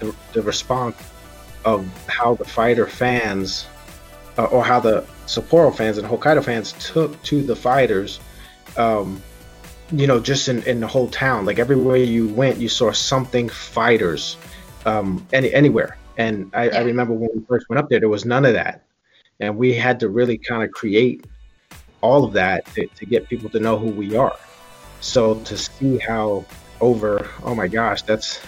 the, 0.00 0.14
the 0.32 0.42
response 0.42 0.96
of 1.64 1.86
how 2.06 2.34
the 2.34 2.44
fighter 2.44 2.86
fans, 2.86 3.66
uh, 4.36 4.44
or 4.44 4.62
how 4.62 4.78
the 4.80 5.06
Sapporo 5.26 5.74
fans 5.74 5.98
and 5.98 6.06
Hokkaido 6.06 6.44
fans 6.44 6.72
took 6.78 7.20
to 7.24 7.42
the 7.42 7.56
fighters, 7.56 8.20
um, 8.76 9.20
you 9.92 10.06
know, 10.06 10.20
just 10.20 10.48
in, 10.48 10.62
in 10.64 10.80
the 10.80 10.86
whole 10.86 11.08
town, 11.08 11.44
like 11.46 11.58
everywhere 11.58 11.96
you 11.96 12.28
went, 12.28 12.58
you 12.58 12.68
saw 12.68 12.92
something 12.92 13.48
fighters, 13.48 14.36
um, 14.84 15.26
any 15.32 15.52
anywhere. 15.52 15.98
And 16.16 16.50
I, 16.54 16.64
Yeah. 16.66 16.78
I 16.78 16.82
remember 16.82 17.12
when 17.12 17.30
we 17.34 17.44
first 17.48 17.68
went 17.68 17.78
up 17.78 17.88
there, 17.88 18.00
there 18.00 18.08
was 18.08 18.24
none 18.24 18.44
of 18.44 18.54
that, 18.54 18.82
and 19.40 19.56
we 19.56 19.74
had 19.74 20.00
to 20.00 20.08
really 20.08 20.38
kind 20.38 20.62
of 20.62 20.70
create 20.70 21.26
all 22.00 22.24
of 22.24 22.32
that 22.34 22.64
to, 22.74 22.86
to 22.86 23.06
get 23.06 23.28
people 23.28 23.50
to 23.50 23.60
know 23.60 23.76
who 23.78 23.90
we 23.90 24.16
are. 24.16 24.36
So 25.00 25.34
to 25.34 25.56
see 25.56 25.98
how 25.98 26.44
over, 26.80 27.28
oh 27.42 27.54
my 27.54 27.68
gosh, 27.68 28.02
that's, 28.02 28.40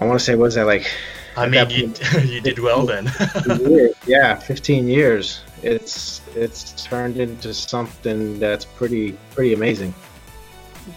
I 0.00 0.06
want 0.06 0.18
to 0.18 0.24
say, 0.24 0.34
what 0.34 0.46
is 0.46 0.54
that 0.54 0.66
like? 0.66 0.90
I 1.36 1.48
mean, 1.48 1.70
you, 1.70 1.92
you 2.24 2.40
did 2.40 2.58
well 2.58 2.84
then. 2.86 3.10
years. 3.60 3.94
yeah 4.06 4.34
15 4.34 4.88
years 4.88 5.42
it's 5.62 6.20
it's 6.34 6.84
turned 6.84 7.16
into 7.18 7.52
something 7.52 8.38
that's 8.38 8.64
pretty 8.64 9.12
pretty 9.34 9.52
amazing 9.52 9.94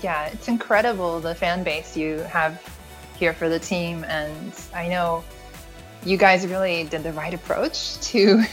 Yeah, 0.02 0.28
it's 0.28 0.48
incredible 0.48 1.20
the 1.20 1.36
fan 1.36 1.64
base 1.64 1.96
you 1.98 2.20
have 2.20 2.62
here 3.16 3.34
for 3.34 3.50
the 3.50 3.60
team, 3.60 4.04
and 4.06 4.54
I 4.74 4.88
know 4.88 5.24
you 6.06 6.18
guys 6.18 6.46
really 6.48 6.84
did 6.86 7.04
the 7.04 7.14
right 7.14 7.34
approach 7.34 8.00
to, 8.12 8.44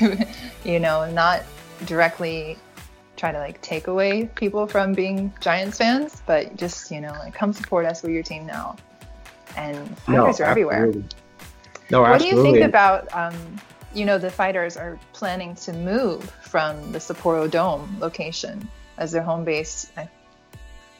you 0.65 0.79
know, 0.79 1.11
not 1.11 1.43
directly 1.87 2.57
try 3.17 3.33
to 3.33 3.39
like 3.39 3.61
take 3.61 3.87
away 3.87 4.27
people 4.35 4.67
from 4.67 4.93
being 4.93 5.33
Giants 5.41 5.79
fans, 5.79 6.23
but 6.27 6.57
just 6.57 6.91
you 6.91 7.01
know 7.01 7.13
like 7.19 7.35
come 7.35 7.53
support 7.53 7.87
us. 7.87 8.03
We're 8.03 8.11
your 8.11 8.23
team 8.23 8.47
now, 8.47 8.77
and 9.57 9.99
fighters 10.01 10.41
are 10.41 10.45
everywhere. 10.45 10.93
Absolutely. 11.93 12.07
No, 12.07 12.11
What 12.11 12.21
do 12.21 12.27
you 12.27 12.43
think 12.43 12.65
about 12.69 13.09
um, 13.13 13.61
you 13.95 14.05
know 14.05 14.19
the 14.19 14.31
fighters 14.31 14.77
are 14.77 14.99
planning 15.13 15.55
to 15.57 15.73
move 15.73 16.25
from 16.43 16.93
the 16.93 16.99
Sapporo 16.99 17.51
Dome 17.51 17.97
location 18.01 18.69
as 18.99 19.13
their 19.13 19.23
home 19.23 19.45
base? 19.45 19.91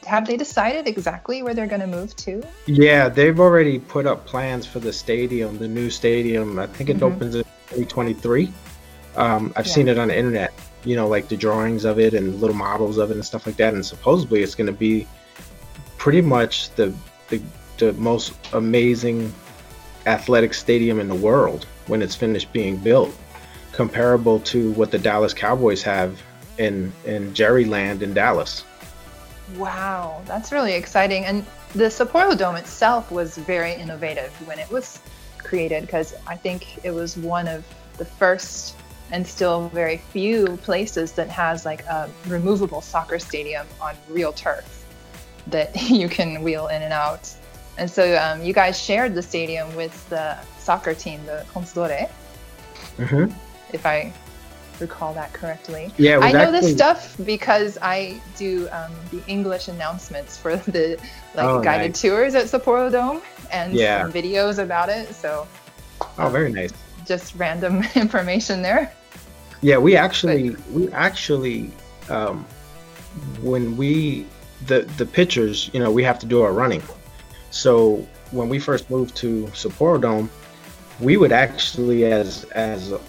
Have 0.07 0.25
they 0.25 0.35
decided 0.35 0.87
exactly 0.87 1.43
where 1.43 1.53
they're 1.53 1.67
going 1.67 1.81
to 1.81 1.87
move 1.87 2.15
to? 2.17 2.41
Yeah, 2.65 3.07
they've 3.07 3.39
already 3.39 3.77
put 3.77 4.07
up 4.07 4.25
plans 4.25 4.65
for 4.65 4.79
the 4.79 4.91
stadium, 4.91 5.59
the 5.59 5.67
new 5.67 5.91
stadium. 5.91 6.57
I 6.57 6.65
think 6.65 6.89
it 6.89 6.97
Mhm. 6.97 7.03
opens 7.13 7.35
in 7.35 7.43
2023. 7.69 8.51
Um, 9.15 9.53
I've 9.55 9.67
Yeah. 9.67 9.73
seen 9.73 9.87
it 9.89 9.99
on 9.99 10.07
the 10.07 10.17
internet, 10.17 10.53
you 10.85 10.95
know, 10.95 11.07
like 11.07 11.27
the 11.27 11.37
drawings 11.37 11.85
of 11.85 11.99
it 11.99 12.15
and 12.15 12.41
little 12.41 12.55
models 12.55 12.97
of 12.97 13.11
it 13.11 13.13
and 13.13 13.23
stuff 13.23 13.45
like 13.45 13.57
that. 13.57 13.75
And 13.75 13.85
supposedly 13.85 14.41
it's 14.41 14.55
going 14.55 14.67
to 14.67 14.73
be 14.73 15.05
pretty 15.99 16.21
much 16.21 16.73
the, 16.75 16.91
the 17.29 17.39
the 17.77 17.93
most 17.93 18.33
amazing 18.53 19.31
athletic 20.05 20.53
stadium 20.53 20.99
in 20.99 21.07
the 21.07 21.15
world 21.15 21.65
when 21.87 22.01
it's 22.01 22.15
finished 22.15 22.51
being 22.53 22.77
built, 22.77 23.15
comparable 23.71 24.39
to 24.39 24.71
what 24.73 24.91
the 24.91 24.99
Dallas 24.99 25.33
Cowboys 25.33 25.81
have 25.83 26.21
in 26.57 26.91
in 27.05 27.33
Jerryland 27.33 28.01
in 28.01 28.13
Dallas. 28.13 28.63
Wow, 29.57 30.21
that's 30.25 30.51
really 30.51 30.73
exciting. 30.73 31.25
And 31.25 31.45
the 31.73 31.85
Sapporo 31.85 32.37
Dome 32.37 32.55
itself 32.55 33.11
was 33.11 33.37
very 33.37 33.73
innovative 33.73 34.31
when 34.47 34.59
it 34.59 34.69
was 34.71 34.99
created 35.37 35.81
because 35.81 36.13
I 36.27 36.35
think 36.35 36.83
it 36.85 36.91
was 36.91 37.17
one 37.17 37.47
of 37.47 37.65
the 37.97 38.05
first 38.05 38.75
and 39.11 39.27
still 39.27 39.67
very 39.69 39.97
few 39.97 40.57
places 40.63 41.11
that 41.13 41.29
has 41.29 41.65
like 41.65 41.83
a 41.85 42.09
removable 42.27 42.81
soccer 42.81 43.19
stadium 43.19 43.67
on 43.81 43.95
real 44.09 44.31
turf 44.31 44.85
that 45.47 45.75
you 45.89 46.07
can 46.07 46.41
wheel 46.41 46.67
in 46.67 46.81
and 46.81 46.93
out. 46.93 47.29
And 47.81 47.89
so 47.89 48.15
um, 48.17 48.43
you 48.43 48.53
guys 48.53 48.79
shared 48.79 49.15
the 49.15 49.23
stadium 49.23 49.75
with 49.75 50.07
the 50.09 50.37
soccer 50.59 50.93
team, 50.93 51.19
the 51.25 51.43
Consadole, 51.51 52.07
hmm 52.97 53.25
if 53.73 53.85
I 53.87 54.13
recall 54.79 55.13
that 55.15 55.33
correctly. 55.33 55.91
Yeah, 55.97 56.19
I 56.19 56.31
know 56.31 56.39
actually- 56.41 56.59
this 56.61 56.75
stuff 56.75 57.17
because 57.25 57.79
I 57.81 58.21
do 58.37 58.67
um, 58.71 58.91
the 59.09 59.21
English 59.27 59.67
announcements 59.67 60.37
for 60.37 60.57
the 60.57 60.99
like 61.33 61.45
Oh, 61.45 61.59
guided 61.63 61.91
nice. 61.91 62.01
tours 62.01 62.35
at 62.35 62.45
Sapporo 62.45 62.91
Dome 62.91 63.21
and 63.51 63.73
Yeah. 63.73 64.07
videos 64.09 64.59
about 64.59 64.89
it. 64.89 65.15
So 65.15 65.47
Oh, 66.19 66.29
very 66.29 66.51
nice. 66.51 66.71
just 67.07 67.33
random 67.35 67.83
information 67.95 68.61
there. 68.61 68.93
Yeah, 69.61 69.77
we 69.79 69.95
actually 69.95 70.51
we 70.71 70.91
actually 70.91 71.71
um, 72.09 72.45
when 73.41 73.75
we 73.75 74.27
the 74.67 74.81
the 74.97 75.05
pitchers, 75.05 75.71
you 75.73 75.79
know, 75.79 75.89
we 75.91 76.03
have 76.03 76.19
to 76.19 76.27
do 76.27 76.43
our 76.43 76.53
running. 76.53 76.83
So 77.51 78.07
when 78.31 78.49
we 78.49 78.59
first 78.59 78.89
moved 78.89 79.15
to 79.17 79.43
Sapporo 79.47 80.01
Dome, 80.01 80.29
we 80.99 81.17
would 81.17 81.31
actually, 81.31 82.05
as 82.05 82.43
as 82.51 82.91
a 82.91 82.99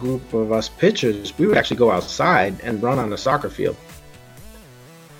group 0.00 0.32
of 0.32 0.52
us 0.52 0.68
pitchers, 0.68 1.36
we 1.38 1.46
would 1.46 1.56
actually 1.56 1.76
go 1.76 1.90
outside 1.90 2.54
and 2.62 2.82
run 2.82 2.98
on 2.98 3.10
the 3.10 3.18
soccer 3.18 3.50
field, 3.50 3.76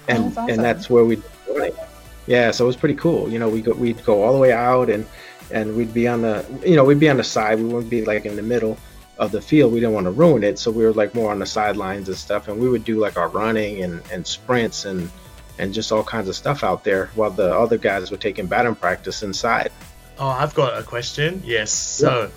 and 0.08 0.26
That's 0.26 0.36
awesome. 0.38 0.50
and 0.50 0.64
that's 0.64 0.90
where 0.90 1.04
we 1.04 1.22
running. 1.48 1.74
Yeah, 2.26 2.50
so 2.52 2.64
it 2.64 2.68
was 2.68 2.76
pretty 2.76 2.94
cool. 2.94 3.28
You 3.28 3.38
know, 3.38 3.48
we 3.48 3.60
go 3.62 3.72
we'd 3.72 4.02
go 4.04 4.22
all 4.22 4.32
the 4.32 4.38
way 4.38 4.52
out 4.52 4.88
and 4.90 5.06
and 5.50 5.76
we'd 5.76 5.92
be 5.92 6.08
on 6.08 6.22
the 6.22 6.44
you 6.64 6.76
know 6.76 6.84
we'd 6.84 7.00
be 7.00 7.08
on 7.10 7.18
the 7.18 7.24
side. 7.24 7.58
We 7.58 7.64
wouldn't 7.66 7.90
be 7.90 8.04
like 8.04 8.24
in 8.24 8.36
the 8.36 8.42
middle 8.42 8.78
of 9.18 9.30
the 9.30 9.40
field. 9.42 9.72
We 9.72 9.80
didn't 9.80 9.94
want 9.94 10.06
to 10.06 10.10
ruin 10.12 10.42
it, 10.42 10.58
so 10.58 10.70
we 10.70 10.84
were 10.84 10.92
like 10.92 11.14
more 11.14 11.30
on 11.30 11.38
the 11.38 11.46
sidelines 11.46 12.08
and 12.08 12.16
stuff. 12.16 12.48
And 12.48 12.58
we 12.58 12.68
would 12.68 12.84
do 12.84 12.98
like 12.98 13.16
our 13.18 13.28
running 13.28 13.82
and 13.82 14.02
and 14.10 14.26
sprints 14.26 14.84
and 14.86 15.10
and 15.58 15.72
just 15.74 15.92
all 15.92 16.02
kinds 16.02 16.28
of 16.28 16.34
stuff 16.36 16.64
out 16.64 16.84
there 16.84 17.06
while 17.14 17.30
the 17.30 17.54
other 17.56 17.78
guys 17.78 18.10
were 18.10 18.16
taking 18.16 18.46
batting 18.46 18.74
practice 18.74 19.22
inside. 19.22 19.70
Oh, 20.18 20.28
I've 20.28 20.54
got 20.54 20.78
a 20.78 20.82
question. 20.82 21.42
Yes. 21.44 21.70
So, 21.70 22.30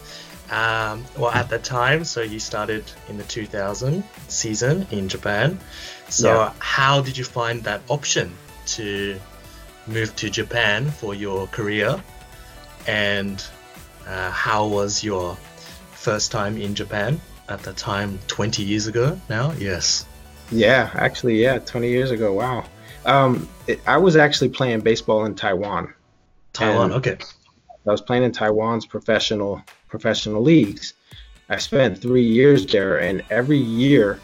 um, 0.52 1.04
well, 1.18 1.32
at 1.32 1.50
the 1.50 1.60
time, 1.60 2.04
so 2.06 2.22
you 2.22 2.40
started 2.40 2.84
in 3.10 3.18
the 3.18 3.24
2000 3.24 4.04
season 4.28 4.88
in 4.92 5.08
Japan. 5.10 5.60
So, 6.10 6.34
Yeah. 6.34 6.54
how 6.60 7.02
did 7.02 7.18
you 7.18 7.24
find 7.26 7.64
that 7.64 7.82
option 7.90 8.34
to 8.68 9.20
move 9.88 10.16
to 10.18 10.30
Japan 10.30 10.90
for 10.92 11.14
your 11.16 11.48
career? 11.48 12.02
And 12.88 13.44
uh, 14.08 14.30
how 14.32 14.68
was 14.68 15.04
your 15.04 15.38
first 15.94 16.32
time 16.32 16.58
in 16.58 16.76
Japan 16.76 17.20
at 17.50 17.62
the 17.64 17.74
time, 17.74 18.20
20 18.28 18.64
years 18.64 18.88
ago 18.88 19.20
now? 19.30 19.52
Yes. 19.58 20.06
Yeah, 20.52 20.92
actually, 20.94 21.42
yeah, 21.42 21.58
20 21.60 21.90
years 21.90 22.12
ago. 22.12 22.34
Wow. 22.34 22.66
Um, 23.06 23.48
it, 23.68 23.80
I 23.88 23.98
was 23.98 24.16
actually 24.16 24.50
playing 24.50 24.82
baseball 24.82 25.26
in 25.26 25.36
Taiwan. 25.36 25.94
Taiwan. 26.54 26.94
Okay. 26.94 27.18
I 27.88 27.92
was 27.92 28.02
playing 28.02 28.24
in 28.24 28.32
Taiwan's 28.32 28.86
professional 28.86 29.62
professional 29.90 30.42
leagues. 30.42 30.94
I 31.50 31.58
spent 31.58 32.00
three 32.00 32.26
years 32.26 32.66
there, 32.66 33.00
and 33.00 33.24
every 33.30 33.60
year 33.60 34.20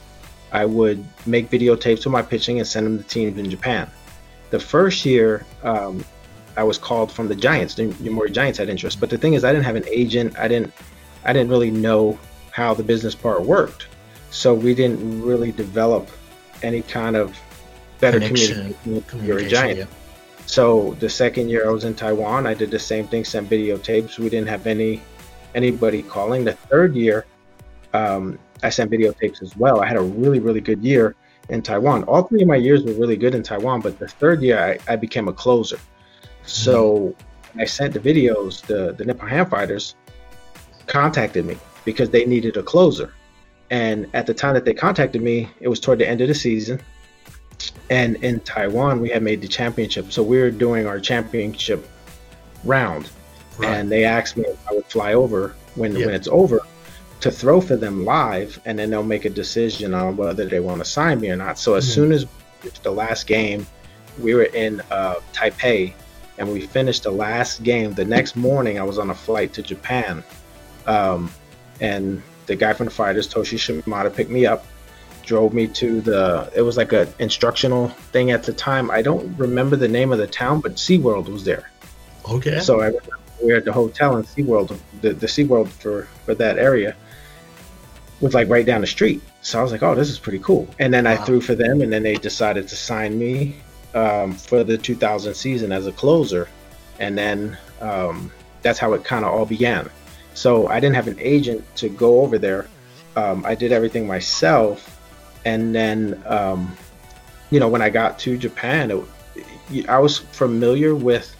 I 0.51 0.65
would 0.65 1.05
make 1.27 1.50
videotapes 1.50 2.05
of 2.05 2.11
my 2.11 2.23
pitching 2.23 2.57
and 2.57 2.67
send 2.67 2.88
them 2.88 2.97
to 2.97 3.03
teams 3.07 3.38
in 3.38 3.50
Japan. 3.50 3.89
The 4.50 4.59
first 4.59 5.05
year, 5.05 5.45
um, 5.63 6.03
I 6.57 6.63
was 6.63 6.77
called 6.77 7.11
from 7.11 7.27
the 7.27 7.35
Giants. 7.35 7.75
The 7.75 7.88
Yomiuri 7.88 8.33
Giants 8.33 8.57
had 8.57 8.69
interest, 8.69 9.00
but 9.00 9.09
the 9.09 9.17
thing 9.17 9.35
is, 9.35 9.43
I 9.43 9.53
didn't 9.53 9.65
have 9.65 9.75
an 9.75 9.88
agent. 9.88 10.38
I 10.39 10.47
didn't, 10.47 10.73
I 11.23 11.31
didn't 11.31 11.50
really 11.50 11.71
know 11.71 12.19
how 12.51 12.73
the 12.73 12.83
business 12.83 13.13
part 13.13 13.43
worked, 13.43 13.88
so 14.31 14.53
we 14.53 14.73
didn't 14.73 15.21
really 15.21 15.51
develop 15.51 16.09
any 16.63 16.81
kind 16.81 17.15
of 17.15 17.38
better 18.01 18.20
communication 18.20 18.75
Yomiuri 18.86 19.08
Communication, 19.08 19.50
Giants. 19.50 19.79
yeah. 19.79 19.86
So 20.46 20.96
the 21.00 21.10
second 21.10 21.50
year 21.50 21.67
I 21.67 21.72
was 21.72 21.86
in 21.86 21.96
Taiwan, 21.96 22.46
I 22.46 22.53
did 22.53 22.72
the 22.72 22.79
same 22.79 23.08
thing, 23.08 23.24
sent 23.24 23.50
videotapes. 23.50 24.20
We 24.20 24.29
didn't 24.29 24.50
have 24.50 24.67
any 24.67 25.01
anybody 25.55 26.03
calling. 26.03 26.43
The 26.43 26.53
third 26.53 26.96
year, 26.96 27.25
um, 27.93 28.38
I 28.63 28.70
sent 28.70 28.91
videotapes 28.91 29.41
as 29.41 29.55
well. 29.55 29.81
I 29.81 29.88
had 29.88 29.98
a 29.98 30.01
really, 30.01 30.39
really 30.39 30.62
good 30.62 30.84
year 30.84 31.15
in 31.50 31.62
Taiwan. 31.62 32.03
All 32.03 32.24
three 32.24 32.41
of 32.41 32.48
my 32.48 32.55
years 32.55 32.84
were 32.84 32.93
really 32.93 33.17
good 33.17 33.36
in 33.36 33.43
Taiwan, 33.43 33.81
but 33.81 34.00
the 34.00 34.08
third 34.08 34.41
year 34.41 34.60
I, 34.60 34.93
I 34.93 34.96
became 34.96 35.27
a 35.27 35.34
closer. 35.34 35.79
So 36.43 37.15
I 37.58 37.65
sent 37.65 37.93
the 37.93 38.00
videos, 38.00 38.62
the, 38.62 38.93
the 38.93 39.05
Nippon 39.05 39.29
Ham 39.29 39.50
Fighters 39.50 39.96
contacted 40.88 41.46
me 41.46 41.58
because 41.86 42.10
they 42.10 42.25
needed 42.25 42.58
a 42.58 42.63
closer. 42.63 43.13
And 43.70 44.10
at 44.13 44.25
the 44.25 44.34
time 44.34 44.53
that 44.53 44.65
they 44.65 44.74
contacted 44.74 45.22
me, 45.22 45.50
it 45.60 45.67
was 45.67 45.79
toward 45.79 46.00
the 46.00 46.08
end 46.08 46.22
of 46.22 46.27
the 46.27 46.36
season. 46.36 46.81
And 47.89 48.15
in 48.18 48.39
Taiwan, 48.41 49.01
we 49.01 49.10
had 49.10 49.24
made 49.24 49.41
the 49.41 49.48
championship. 49.48 50.12
So 50.12 50.24
we 50.24 50.39
were 50.39 50.51
doing 50.51 50.88
our 50.88 51.00
championship 51.00 51.88
round. 52.63 53.10
Right. 53.58 53.70
And 53.70 53.91
they 53.91 54.06
asked 54.06 54.38
me 54.38 54.46
if 54.46 54.58
I 54.70 54.74
would 54.74 54.86
fly 54.86 55.13
over 55.13 55.53
when, 55.75 55.96
Yeah. 55.96 56.06
when 56.08 56.15
it's 56.15 56.27
over 56.30 56.62
to 57.22 57.32
throw 57.32 57.62
for 57.62 57.75
them 57.75 58.06
live. 58.06 58.60
And 58.65 58.80
then 58.80 58.89
they'll 58.89 59.03
make 59.03 59.25
a 59.25 59.30
decision 59.30 59.94
on 59.94 60.18
whether 60.18 60.46
they 60.46 60.60
want 60.60 60.80
to 60.80 60.86
sign 60.86 61.20
me 61.20 61.30
or 61.30 61.36
not. 61.36 61.60
So 61.60 61.75
as 61.75 61.86
Mhm. 61.88 61.94
soon 61.94 62.12
as 62.12 62.25
the 62.84 62.91
last 62.91 63.27
game, 63.27 63.68
we 64.20 64.34
were 64.34 64.44
in 64.44 64.82
uh, 64.91 65.15
Taipei 65.34 65.94
and 66.38 66.51
we 66.51 66.62
finished 66.62 67.03
the 67.03 67.12
last 67.12 67.63
game. 67.63 67.94
The 67.94 68.06
next 68.06 68.36
morning, 68.36 68.80
I 68.80 68.84
was 68.84 68.98
on 68.98 69.10
a 69.10 69.15
flight 69.15 69.53
to 69.53 69.62
Japan. 69.62 70.24
Um, 70.88 71.32
and 71.80 72.22
the 72.48 72.56
guy 72.56 72.74
from 72.74 72.86
the 72.86 72.91
fighters, 72.91 73.27
Toshi 73.27 73.58
Shimada, 73.58 74.10
picked 74.10 74.32
me 74.32 74.46
up, 74.46 74.65
drove 75.31 75.53
me 75.53 75.65
to 75.65 76.01
the. 76.01 76.51
It 76.53 76.61
was 76.61 76.75
like 76.75 76.91
a 76.91 77.07
instructional 77.17 77.88
thing 78.13 78.31
at 78.31 78.43
the 78.43 78.51
time. 78.51 78.91
I 78.91 79.01
don't 79.01 79.25
remember 79.38 79.77
the 79.77 79.88
name 79.88 80.11
of 80.11 80.17
the 80.17 80.27
town, 80.27 80.59
but 80.59 80.73
SeaWorld 80.75 81.29
was 81.29 81.45
there. 81.45 81.71
okay. 82.29 82.59
So 82.59 82.81
I 82.81 82.88
remember 82.88 83.17
we 83.41 83.47
were 83.51 83.57
at 83.57 83.63
the 83.63 83.71
hotel 83.71 84.17
in 84.17 84.23
SeaWorld. 84.23 84.77
The 85.01 85.13
the 85.13 85.27
SeaWorld 85.27 85.69
for 85.69 86.03
for 86.25 86.35
that 86.35 86.57
area 86.57 86.97
was 88.19 88.33
like 88.33 88.50
right 88.50 88.65
down 88.65 88.81
the 88.81 88.88
street. 88.97 89.21
So 89.41 89.57
I 89.57 89.63
was 89.63 89.71
like, 89.71 89.83
oh, 89.83 89.95
this 89.95 90.09
is 90.09 90.19
pretty 90.19 90.39
cool. 90.39 90.67
And 90.79 90.93
then 90.93 91.07
I 91.07 91.15
threw 91.15 91.39
for 91.39 91.55
them, 91.55 91.81
and 91.81 91.91
then 91.93 92.03
they 92.03 92.15
decided 92.15 92.67
to 92.67 92.75
sign 92.75 93.17
me 93.17 93.55
um, 93.95 94.33
for 94.33 94.65
the 94.65 94.77
2000 94.77 95.33
season 95.33 95.71
as 95.71 95.88
a 95.88 95.93
closer. 95.93 96.50
And 97.00 97.17
then 97.17 97.57
um, 97.79 98.31
that's 98.63 98.79
how 98.79 98.91
it 98.93 99.05
kind 99.05 99.23
of 99.23 99.31
all 99.31 99.45
began. 99.45 99.89
So 100.33 100.67
I 100.67 100.81
didn't 100.81 100.95
have 100.95 101.07
an 101.07 101.19
agent 101.19 101.63
to 101.77 101.88
go 101.88 102.19
over 102.21 102.38
there. 102.38 102.67
Um, 103.15 103.45
I 103.45 103.55
did 103.55 103.71
everything 103.71 104.05
myself. 104.07 105.00
And 105.45 105.74
then, 105.74 106.21
um, 106.25 106.75
you 107.50 107.60
know, 107.60 107.67
when 107.67 107.81
I 107.81 107.89
got 107.89 108.19
to 108.19 108.38
Japan, 108.38 108.91
it, 109.71 109.89
I 109.89 110.00
was 110.00 110.17
familiar 110.19 110.93
with, 110.95 111.36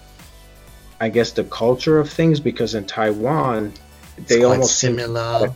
I 1.00 1.10
guess, 1.10 1.32
the 1.32 1.44
culture 1.46 2.00
of 2.00 2.10
things 2.10 2.40
because 2.40 2.76
in 2.76 2.86
Taiwan, 2.86 3.74
It's 4.18 4.30
they 4.30 4.44
almost 4.44 4.80
similar. 4.80 5.54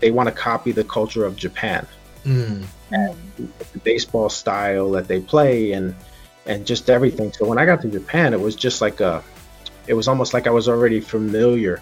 they 0.00 0.10
want 0.10 0.28
to 0.28 0.34
copy 0.34 0.72
the 0.72 0.84
culture 0.84 1.24
of 1.24 1.36
Japan 1.36 1.86
Mm. 2.24 2.62
the 3.72 3.78
baseball 3.82 4.28
style 4.28 4.92
that 4.92 5.08
they 5.08 5.18
play 5.20 5.72
and 5.72 5.92
and 6.46 6.64
just 6.64 6.88
everything. 6.88 7.32
So 7.32 7.44
when 7.46 7.58
I 7.58 7.64
got 7.66 7.82
to 7.82 7.88
Japan, 7.88 8.32
it 8.32 8.40
was 8.40 8.54
just 8.54 8.80
like 8.80 9.00
a, 9.00 9.24
it 9.88 9.94
was 9.94 10.06
almost 10.06 10.32
like 10.34 10.46
I 10.46 10.50
was 10.50 10.68
already 10.68 11.00
familiar 11.00 11.80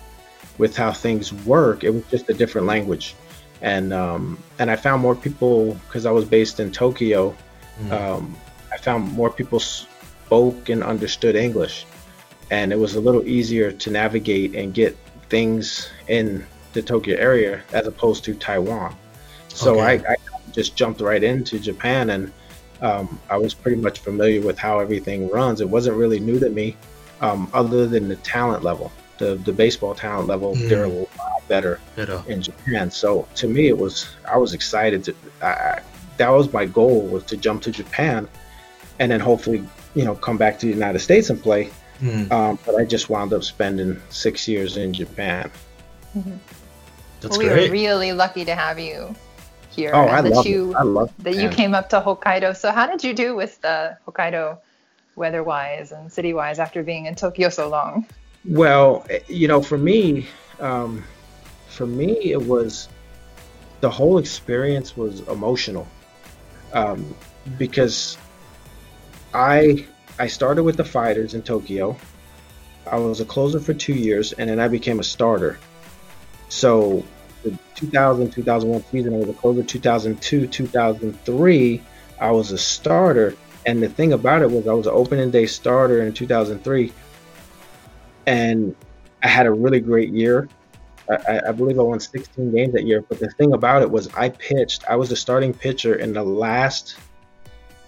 with 0.56 0.74
how 0.76 0.92
things 0.92 1.30
work. 1.44 1.84
It 1.84 1.90
was 1.90 2.04
just 2.10 2.30
a 2.30 2.32
different 2.34 2.66
language, 2.66 3.14
and 3.62 3.92
um, 3.92 4.38
and 4.58 4.70
I 4.70 4.76
found 4.76 5.02
more 5.02 5.14
people 5.14 5.74
because 5.86 6.06
I 6.06 6.10
was 6.10 6.24
based 6.24 6.60
in 6.60 6.70
Tokyo. 6.72 7.36
Mm. 7.82 7.92
Um, 7.92 8.36
I 8.72 8.76
found 8.78 9.12
more 9.12 9.30
people 9.30 9.60
spoke 9.60 10.68
and 10.68 10.82
understood 10.82 11.36
English, 11.36 11.86
and 12.50 12.72
it 12.72 12.78
was 12.78 12.94
a 12.94 13.00
little 13.00 13.26
easier 13.26 13.72
to 13.72 13.90
navigate 13.90 14.54
and 14.54 14.72
get 14.72 14.96
things 15.28 15.88
in 16.08 16.44
the 16.72 16.82
Tokyo 16.82 17.16
area 17.16 17.62
as 17.72 17.86
opposed 17.86 18.24
to 18.24 18.34
Taiwan. 18.34 18.94
So 19.48 19.80
Okay. 19.80 20.04
I, 20.06 20.12
I 20.12 20.16
just 20.52 20.76
jumped 20.76 21.00
right 21.00 21.22
into 21.22 21.58
Japan, 21.58 22.10
and 22.10 22.32
um, 22.80 23.18
I 23.28 23.36
was 23.36 23.54
pretty 23.54 23.80
much 23.80 23.98
familiar 23.98 24.40
with 24.40 24.58
how 24.58 24.78
everything 24.78 25.28
runs. 25.28 25.60
It 25.60 25.68
wasn't 25.68 25.96
really 25.96 26.20
new 26.20 26.38
to 26.38 26.48
me, 26.48 26.76
um, 27.20 27.48
other 27.52 27.86
than 27.86 28.08
the 28.08 28.16
talent 28.16 28.62
level, 28.62 28.92
the 29.20 29.36
the 29.36 29.52
baseball 29.52 29.94
talent 29.94 30.26
level. 30.26 30.56
Mm. 30.56 30.68
They're 30.68 30.84
a 30.84 30.88
lot 30.88 31.46
better 31.46 31.78
Better. 31.94 32.22
in 32.26 32.42
Japan. 32.42 32.90
So 32.90 33.28
to 33.36 33.46
me, 33.46 33.68
it 33.68 33.78
was 33.78 34.08
I 34.28 34.36
was 34.36 34.52
excited 34.52 35.04
to. 35.04 35.14
I, 35.42 35.46
I- 35.46 35.82
that 36.16 36.28
was 36.28 36.52
my 36.52 36.66
goal 36.66 37.00
was 37.06 37.24
to 37.24 37.36
jump 37.38 37.62
to 37.62 37.70
Japan, 37.70 38.28
and 38.98 39.10
then 39.10 39.20
hopefully 39.20 39.64
you 39.94 40.04
know 40.04 40.14
come 40.14 40.36
back 40.36 40.58
to 40.58 40.66
the 40.66 40.72
United 40.72 40.98
States 40.98 41.30
and 41.30 41.40
play. 41.40 41.70
Mm. 42.02 42.30
Um, 42.30 42.58
but 42.66 42.74
I 42.76 42.84
just 42.84 43.08
wound 43.08 43.32
up 43.32 43.42
spending 43.44 43.96
six 44.10 44.46
years 44.48 44.76
in 44.76 44.92
Japan. 44.92 45.50
That's 47.20 47.38
we 47.38 47.46
great. 47.46 47.70
were 47.70 47.72
really 47.72 48.12
lucky 48.12 48.44
to 48.44 48.54
have 48.54 48.78
you 48.78 49.14
here. 49.70 49.92
Oh, 49.94 50.08
I 50.08 50.20
that 50.20 50.30
love 50.32 50.46
you 50.46 50.70
it. 50.72 50.76
I 50.76 50.82
love 50.82 51.10
that 51.20 51.36
you 51.36 51.48
came 51.48 51.74
up 51.74 51.88
to 51.90 52.00
Hokkaido. 52.00 52.54
So 52.56 52.70
how 52.70 52.86
did 52.86 53.02
you 53.04 53.14
do 53.14 53.34
with 53.36 53.60
the 53.62 53.96
Hokkaido 54.06 54.58
weather-wise 55.16 55.92
and 55.92 56.12
city-wise 56.12 56.58
after 56.58 56.82
being 56.82 57.06
in 57.06 57.14
Tokyo 57.14 57.48
so 57.48 57.68
long? 57.68 58.06
Well, 58.44 59.06
you 59.28 59.48
know, 59.48 59.60
for 59.62 59.76
me, 59.76 60.26
um, 60.60 61.04
for 61.68 61.86
me, 61.86 62.32
it 62.32 62.40
was 62.40 62.88
the 63.80 63.90
whole 63.90 64.18
experience 64.18 64.96
was 64.96 65.20
emotional 65.28 65.86
um, 66.72 67.14
because 67.58 68.16
I 69.34 69.86
I 70.18 70.26
started 70.26 70.64
with 70.64 70.76
the 70.76 70.84
fighters 70.84 71.34
in 71.34 71.42
Tokyo. 71.42 71.96
I 72.90 72.96
was 72.96 73.20
a 73.20 73.24
closer 73.26 73.60
for 73.60 73.74
two 73.74 73.94
years, 73.94 74.32
and 74.32 74.48
then 74.48 74.58
I 74.58 74.68
became 74.68 75.00
a 75.00 75.04
starter. 75.04 75.58
So 76.48 77.04
the 77.42 77.56
2000 77.74 78.30
2001 78.30 78.84
season, 78.90 79.14
I 79.14 79.18
was 79.18 79.28
a 79.28 79.34
closer. 79.34 79.62
2002 79.62 80.46
2003, 80.46 81.82
I 82.18 82.30
was 82.30 82.52
a 82.52 82.58
starter. 82.58 83.34
And 83.66 83.82
the 83.82 83.90
thing 83.90 84.14
about 84.14 84.40
it 84.40 84.50
was, 84.50 84.66
I 84.66 84.72
was 84.72 84.86
an 84.86 84.94
opening 84.94 85.30
day 85.30 85.44
starter 85.44 86.00
in 86.00 86.14
2003 86.14 86.90
and 88.30 88.74
I 89.22 89.28
had 89.28 89.46
a 89.46 89.52
really 89.52 89.80
great 89.80 90.10
year. 90.12 90.48
I, 91.10 91.40
I- 91.48 91.52
believe 91.52 91.78
I 91.78 91.82
won 91.82 91.98
16 92.00 92.52
games 92.54 92.72
that 92.74 92.86
year. 92.86 93.02
But 93.08 93.18
the 93.18 93.28
thing 93.38 93.52
about 93.52 93.82
it 93.82 93.90
was, 93.90 94.08
I 94.14 94.28
pitched. 94.30 94.84
I 94.88 94.96
was 94.96 95.08
the 95.08 95.16
starting 95.16 95.52
pitcher 95.52 95.94
in 95.96 96.12
the 96.12 96.22
last 96.22 96.96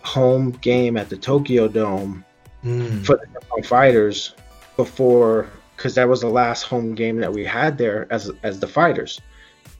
home 0.03 0.51
game 0.61 0.97
at 0.97 1.09
the 1.09 1.17
Tokyo 1.17 1.69
Dome 1.69 2.25
Mm. 2.65 3.05
for 3.05 3.17
the 3.17 3.27
Nippon 3.33 3.63
Fighters 3.65 4.35
before, 4.77 5.49
because 5.77 5.97
that 5.97 6.09
was 6.09 6.21
the 6.21 6.29
last 6.29 6.63
home 6.63 6.95
game 6.95 7.17
that 7.19 7.33
we 7.33 7.45
had 7.45 7.77
there 7.77 8.07
as 8.11 8.31
as 8.45 8.61
the 8.61 8.69
Fighters. 8.69 9.21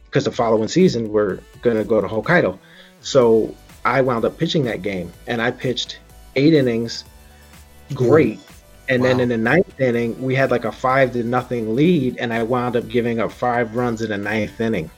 Because 0.07 0.25
the 0.25 0.33
following 0.33 0.67
season 0.69 1.09
we're 1.13 1.39
gonna 1.63 1.85
go 1.85 2.01
to 2.01 2.09
Hokkaido, 2.09 2.59
so 3.01 3.55
I 3.85 4.01
wound 4.01 4.25
up 4.25 4.37
pitching 4.37 4.65
that 4.65 4.83
game, 4.83 5.13
and 5.29 5.41
I 5.41 5.53
pitched 5.53 6.01
eight 6.35 6.55
innings, 6.55 7.05
great. 7.95 8.41
And 8.89 9.03
then 9.05 9.21
in 9.21 9.29
the 9.29 9.39
ninth 9.39 9.81
inning, 9.81 10.21
we 10.21 10.35
had 10.35 10.51
like 10.51 10.65
a 10.65 10.73
five 10.73 11.13
to 11.13 11.23
nothing 11.23 11.75
lead, 11.75 12.17
and 12.19 12.33
I 12.33 12.43
wound 12.43 12.77
up 12.77 12.89
giving 12.89 13.21
up 13.21 13.31
five 13.33 13.77
runs 13.77 14.03
in 14.03 14.11
the 14.11 14.19
ninth 14.19 14.61
inning. 14.61 14.91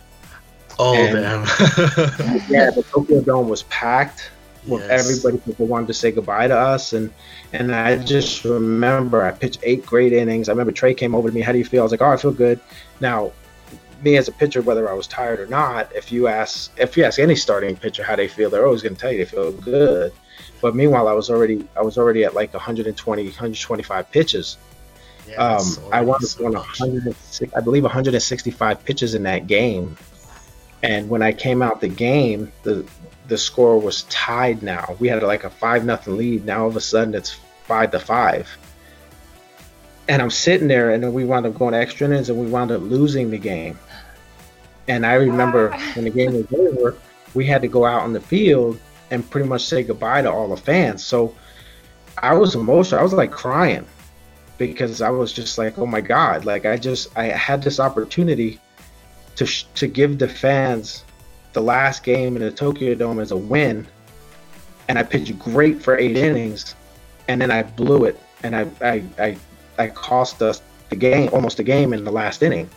Oh, 0.78 0.94
And- 0.94 1.12
damn. 1.14 1.42
Yeah, 2.48 2.70
the 2.70 2.84
Tokyo 2.90 3.20
Dome 3.20 3.48
was 3.48 3.62
packed 3.64 4.30
with 4.66 4.82
Yes. 4.88 5.06
everybody 5.06 5.38
people 5.44 5.66
wanted 5.66 5.86
to 5.88 5.94
say 5.94 6.10
goodbye 6.10 6.48
to 6.48 6.56
us 6.56 6.94
and 6.94 7.12
and 7.52 7.74
I 7.74 7.96
just 7.98 8.44
remember 8.44 9.22
I 9.22 9.30
pitched 9.30 9.60
eight 9.62 9.84
great 9.84 10.12
innings. 10.14 10.48
I 10.48 10.52
remember 10.52 10.72
Trey 10.72 10.94
came 10.94 11.14
over 11.14 11.28
to 11.28 11.34
me, 11.34 11.42
how 11.42 11.52
do 11.52 11.58
you 11.58 11.66
feel? 11.66 11.82
I 11.82 11.84
was 11.84 11.92
like, 11.92 12.00
Oh, 12.02 12.08
I 12.10 12.16
feel 12.16 12.32
good. 12.32 12.58
Now 13.00 13.32
me 14.02 14.16
as 14.16 14.26
a 14.28 14.32
pitcher, 14.32 14.62
whether 14.62 14.88
I 14.90 14.94
was 14.94 15.06
tired 15.06 15.38
or 15.38 15.46
not, 15.46 15.94
if 15.94 16.10
you 16.10 16.28
ask 16.28 16.72
if 16.78 16.96
you 16.96 17.04
ask 17.04 17.18
any 17.18 17.36
starting 17.36 17.76
pitcher 17.76 18.02
how 18.02 18.16
they 18.16 18.26
feel, 18.26 18.48
they're 18.48 18.64
always 18.66 18.82
gonna 18.82 18.94
tell 18.96 19.12
you 19.12 19.18
they 19.18 19.24
feel 19.30 19.52
good. 19.52 20.12
But 20.60 20.74
meanwhile 20.74 21.08
I 21.08 21.12
was 21.12 21.30
already 21.30 21.66
I 21.76 21.82
was 21.82 21.98
already 21.98 22.24
at 22.24 22.34
like 22.34 22.52
120, 22.52 23.24
125 23.24 24.10
pitches. 24.10 24.56
Yeah, 25.28 25.36
Um, 25.36 25.50
that's 25.50 25.78
I 25.78 25.82
already 25.82 26.06
wanted 26.06 26.26
so 26.26 26.44
one 26.44 26.52
106, 26.54 27.54
I 27.54 27.60
believe 27.60 27.82
165 27.82 28.84
pitches 28.84 29.14
in 29.14 29.22
that 29.24 29.46
game. 29.46 29.96
And 30.82 31.08
when 31.08 31.22
I 31.22 31.32
came 31.32 31.62
out 31.62 31.80
the 31.80 31.88
game, 31.88 32.52
the 32.62 32.84
the 33.26 33.38
score 33.38 33.80
was 33.80 34.02
tied. 34.04 34.62
Now 34.62 34.96
we 34.98 35.08
had 35.08 35.22
like 35.22 35.44
a 35.44 35.50
five 35.50 35.84
nothing 35.84 36.16
lead. 36.16 36.44
Now 36.44 36.62
all 36.62 36.68
of 36.68 36.76
a 36.76 36.80
sudden 36.80 37.14
it's 37.14 37.36
five 37.64 37.90
to 37.92 38.00
five. 38.00 38.48
And 40.06 40.20
I'm 40.20 40.30
sitting 40.30 40.68
there, 40.68 40.90
and 40.90 41.02
then 41.02 41.14
we 41.14 41.24
wound 41.24 41.46
up 41.46 41.58
going 41.58 41.72
extra 41.72 42.06
innings, 42.06 42.28
and 42.28 42.38
we 42.38 42.46
wound 42.46 42.70
up 42.70 42.82
losing 42.82 43.30
the 43.30 43.38
game. 43.38 43.78
And 44.86 45.06
I 45.06 45.14
remember 45.14 45.70
when 45.94 46.04
the 46.04 46.10
game 46.10 46.34
was 46.34 46.52
over, 46.52 46.96
we 47.32 47.46
had 47.46 47.62
to 47.62 47.68
go 47.68 47.86
out 47.86 48.02
on 48.02 48.12
the 48.12 48.20
field 48.20 48.78
and 49.10 49.28
pretty 49.28 49.48
much 49.48 49.64
say 49.64 49.82
goodbye 49.82 50.22
to 50.22 50.30
all 50.30 50.48
the 50.48 50.56
fans. 50.56 51.04
So 51.04 51.34
I 52.18 52.34
was 52.34 52.54
emotional. 52.54 53.00
I 53.00 53.02
was 53.02 53.12
like 53.12 53.30
crying 53.30 53.86
because 54.58 55.02
I 55.02 55.10
was 55.10 55.32
just 55.32 55.58
like, 55.58 55.78
oh 55.78 55.86
my 55.86 56.00
god! 56.00 56.44
Like 56.44 56.66
I 56.66 56.76
just 56.76 57.16
I 57.16 57.24
had 57.24 57.62
this 57.62 57.80
opportunity 57.80 58.60
to 59.36 59.46
sh- 59.46 59.66
to 59.74 59.86
give 59.86 60.18
the 60.18 60.28
fans 60.28 61.04
the 61.52 61.62
last 61.62 62.02
game 62.02 62.36
in 62.36 62.42
the 62.42 62.50
Tokyo 62.50 62.94
Dome 62.94 63.20
as 63.20 63.30
a 63.30 63.36
win, 63.36 63.86
and 64.88 64.98
I 64.98 65.02
pitched 65.02 65.38
great 65.38 65.82
for 65.82 65.96
eight 65.98 66.16
innings, 66.16 66.74
and 67.28 67.40
then 67.40 67.50
I 67.50 67.62
blew 67.62 68.04
it, 68.04 68.20
and 68.42 68.54
I 68.54 68.66
I 68.80 69.04
I, 69.18 69.36
I 69.78 69.88
cost 69.88 70.42
us 70.42 70.62
the 70.90 70.96
game, 70.96 71.30
almost 71.32 71.56
the 71.56 71.62
game 71.64 71.92
in 71.92 72.04
the 72.04 72.12
last 72.12 72.42
inning, 72.42 72.70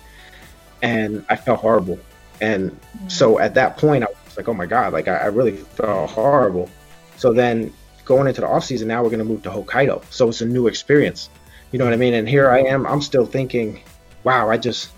and 0.82 1.26
I 1.30 1.36
felt 1.36 1.60
horrible. 1.60 2.00
And 2.42 2.72
mm. 2.72 3.12
so 3.12 3.40
at 3.40 3.54
that 3.56 3.78
point, 3.78 4.04
I 4.04 4.08
was 4.08 4.27
like, 4.38 4.48
oh 4.48 4.54
my 4.54 4.66
god! 4.66 4.94
Like 4.94 5.08
I, 5.08 5.18
I 5.18 5.26
really 5.26 5.58
felt 5.58 6.12
horrible. 6.12 6.70
So 7.18 7.34
then 7.34 7.74
going 8.06 8.28
into 8.28 8.42
the 8.42 8.48
off 8.48 8.64
season, 8.64 8.88
now 8.88 9.04
we're 9.04 9.10
gonna 9.10 9.26
move 9.26 9.44
to 9.44 9.50
Hokkaido, 9.50 10.04
so 10.12 10.30
it's 10.30 10.42
a 10.42 10.46
new 10.46 10.68
experience. 10.68 11.30
You 11.72 11.80
know 11.80 11.86
what 11.86 11.94
I 11.94 11.98
mean? 11.98 12.14
And 12.14 12.30
here 12.30 12.50
I 12.50 12.60
am. 12.60 12.86
I'm 12.86 13.02
still 13.02 13.26
thinking, 13.26 13.82
wow, 14.24 14.50
I 14.50 14.58
just, 14.58 14.92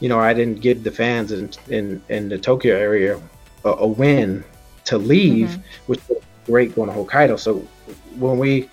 you 0.00 0.08
know, 0.08 0.18
I 0.18 0.34
didn't 0.34 0.60
give 0.60 0.82
the 0.82 0.90
fans 0.90 1.30
in 1.30 1.50
in, 1.68 2.02
in 2.08 2.28
the 2.28 2.38
Tokyo 2.38 2.76
area 2.76 3.20
a, 3.64 3.68
a 3.68 3.86
win 3.86 4.42
to 4.86 4.98
leave, 4.98 5.58
which 5.86 6.00
was 6.08 6.18
great 6.46 6.74
going 6.74 6.88
to 6.90 6.96
Hokkaido. 6.96 7.38
So 7.38 7.58
when 8.16 8.38
we 8.38 8.68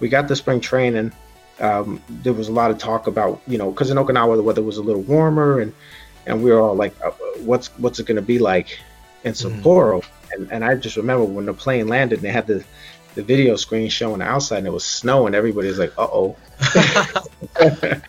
we 0.00 0.08
got 0.08 0.28
the 0.28 0.36
spring 0.36 0.60
training, 0.60 1.12
um, 1.60 2.02
there 2.08 2.32
was 2.32 2.48
a 2.48 2.52
lot 2.52 2.70
of 2.70 2.78
talk 2.78 3.06
about, 3.06 3.40
you 3.46 3.56
know, 3.56 3.70
because 3.70 3.90
in 3.90 3.96
Okinawa 3.96 4.36
the 4.36 4.42
weather 4.42 4.62
was 4.62 4.76
a 4.76 4.82
little 4.82 5.02
warmer, 5.02 5.60
and 5.60 5.72
and 6.26 6.42
we 6.42 6.50
were 6.50 6.60
all 6.60 6.74
like, 6.74 6.94
uh, 7.02 7.10
what's 7.38 7.68
what's 7.78 7.98
it 8.00 8.06
going 8.06 8.16
to 8.16 8.22
be 8.22 8.38
like 8.38 8.78
in 9.24 9.32
Sapporo? 9.32 10.04
And 10.32 10.50
and 10.52 10.64
I 10.64 10.74
just 10.74 10.96
remember 10.96 11.24
when 11.24 11.46
the 11.46 11.54
plane 11.54 11.88
landed, 11.88 12.16
and 12.16 12.24
they 12.24 12.32
had 12.32 12.46
the 12.46 12.64
the 13.14 13.22
video 13.22 13.56
screen 13.56 13.88
showing 13.88 14.20
the 14.20 14.24
outside, 14.24 14.58
and 14.58 14.66
it 14.66 14.72
was 14.72 14.84
snowing. 14.84 15.34
Everybody 15.34 15.68
was 15.68 15.78
like, 15.78 15.92
uh 15.98 16.08
oh. 16.10 16.36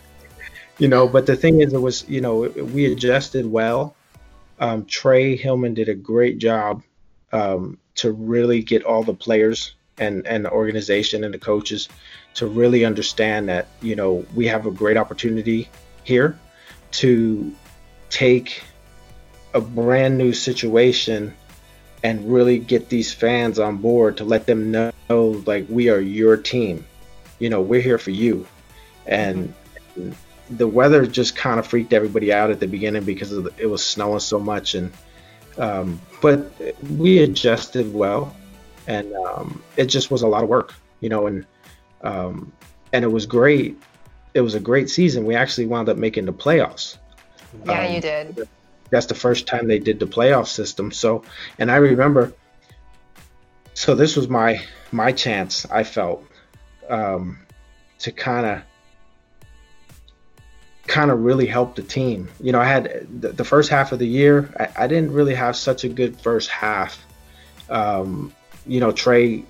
you 0.77 0.87
know, 0.87 1.07
but 1.07 1.25
the 1.25 1.35
thing 1.35 1.61
is, 1.61 1.73
it 1.73 1.81
was, 1.81 2.07
you 2.07 2.21
know, 2.21 2.41
we 2.41 2.91
adjusted 2.91 3.45
well. 3.45 3.95
Um, 4.59 4.85
Trey 4.85 5.35
Hillman 5.35 5.73
did 5.73 5.89
a 5.89 5.93
great 5.93 6.37
job 6.37 6.83
um, 7.31 7.77
to 7.95 8.11
really 8.11 8.61
get 8.61 8.83
all 8.83 9.03
the 9.03 9.13
players 9.13 9.73
and, 9.97 10.25
and 10.25 10.45
the 10.45 10.51
organization 10.51 11.23
and 11.23 11.33
the 11.33 11.39
coaches 11.39 11.89
to 12.35 12.47
really 12.47 12.85
understand 12.85 13.49
that, 13.49 13.67
you 13.81 13.95
know, 13.95 14.25
we 14.33 14.47
have 14.47 14.65
a 14.65 14.71
great 14.71 14.97
opportunity 14.97 15.69
here 16.03 16.37
to 16.91 17.53
take 18.09 18.63
a 19.53 19.61
brand 19.61 20.17
new 20.17 20.33
situation 20.33 21.33
and 22.03 22.31
really 22.31 22.59
get 22.59 22.89
these 22.89 23.13
fans 23.13 23.59
on 23.59 23.77
board 23.77 24.17
to 24.17 24.25
let 24.25 24.45
them 24.45 24.71
know, 24.71 24.91
like, 25.45 25.65
we 25.69 25.89
are 25.89 25.99
your 25.99 26.35
team. 26.35 26.85
You 27.39 27.49
know, 27.49 27.61
we're 27.61 27.81
here 27.81 27.97
for 27.97 28.11
you. 28.11 28.45
And 29.05 29.53
the 30.49 30.67
weather 30.67 31.05
just 31.05 31.35
kind 31.35 31.59
of 31.59 31.67
freaked 31.67 31.93
everybody 31.93 32.33
out 32.33 32.51
at 32.51 32.59
the 32.59 32.67
beginning 32.67 33.03
because 33.03 33.31
of 33.31 33.45
the, 33.45 33.53
it 33.57 33.67
was 33.67 33.85
snowing 33.85 34.19
so 34.19 34.39
much 34.39 34.75
and 34.75 34.91
um, 35.57 36.01
but 36.21 36.51
we 36.97 37.19
adjusted 37.19 37.93
well 37.93 38.35
and 38.87 39.13
um, 39.13 39.61
it 39.77 39.85
just 39.85 40.11
was 40.11 40.21
a 40.21 40.27
lot 40.27 40.43
of 40.43 40.49
work 40.49 40.73
you 40.99 41.09
know 41.09 41.27
and 41.27 41.45
um, 42.01 42.51
and 42.91 43.05
it 43.05 43.07
was 43.07 43.25
great 43.25 43.81
it 44.33 44.41
was 44.41 44.55
a 44.55 44.59
great 44.59 44.89
season 44.89 45.25
we 45.25 45.35
actually 45.35 45.65
wound 45.65 45.89
up 45.89 45.97
making 45.97 46.25
the 46.25 46.33
playoffs 46.33 46.97
Yeah, 47.65 47.85
Um, 47.85 47.93
you 47.93 48.01
did. 48.01 48.49
That's 48.93 49.07
the 49.07 49.15
first 49.15 49.47
time 49.47 49.67
they 49.67 49.79
did 49.79 49.99
the 49.99 50.05
playoff 50.05 50.47
system 50.47 50.91
so 50.91 51.23
and 51.59 51.69
i 51.69 51.75
remember 51.75 52.31
so 53.73 53.95
this 53.95 54.15
was 54.15 54.29
my 54.29 54.61
my 54.91 55.11
chance 55.11 55.65
i 55.71 55.83
felt 55.83 56.23
um, 56.89 57.39
to 57.99 58.11
kind 58.11 58.45
of 58.45 58.61
kind 60.87 61.11
of 61.11 61.23
really 61.23 61.45
helped 61.45 61.77
the 61.77 61.81
team. 61.81 62.29
You 62.41 62.51
know, 62.51 62.59
I 62.59 62.65
had 62.65 63.07
the, 63.21 63.29
the 63.29 63.45
first 63.45 63.69
half 63.69 63.91
of 63.91 63.99
the 63.99 64.07
year, 64.07 64.53
I, 64.59 64.83
I, 64.83 64.87
didn't 64.87 65.13
really 65.13 65.33
have 65.33 65.55
such 65.55 65.83
a 65.83 65.89
good 65.89 66.19
first 66.19 66.49
half. 66.49 67.03
Um, 67.69 68.33
you 68.67 68.79
know, 68.79 68.91
Trey, 68.91 69.45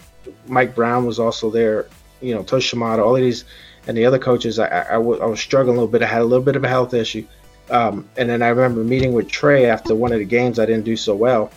Mike 0.47 0.75
Brown 0.75 1.06
was 1.06 1.19
also 1.19 1.49
there. 1.49 1.88
You 2.21 2.36
know, 2.36 2.43
Tosh 2.43 2.73
all 2.73 3.15
of 3.15 3.21
these, 3.21 3.43
and 3.88 3.97
the 3.97 4.06
other 4.06 4.19
coaches. 4.19 4.60
I, 4.60 4.67
I, 4.67 4.89
I, 4.89 4.93
w- 4.93 5.19
I 5.19 5.25
was 5.25 5.41
struggling 5.41 5.75
a 5.75 5.79
little 5.82 5.91
bit. 5.91 6.01
I 6.01 6.06
had 6.06 6.21
a 6.21 6.25
little 6.25 6.45
bit 6.45 6.56
of 6.56 6.63
a 6.63 6.69
health 6.69 6.93
issue. 6.93 7.27
Um, 7.69 8.10
and 8.17 8.30
then 8.30 8.41
I 8.41 8.49
remember 8.49 8.84
meeting 8.84 9.13
with 9.13 9.30
Trey 9.30 9.65
after 9.67 9.95
one 9.95 10.12
of 10.12 10.19
the 10.19 10.26
games 10.26 10.60
I 10.60 10.65
didn't 10.65 10.86
do 10.86 10.97
so 10.97 11.15
well, 11.15 11.52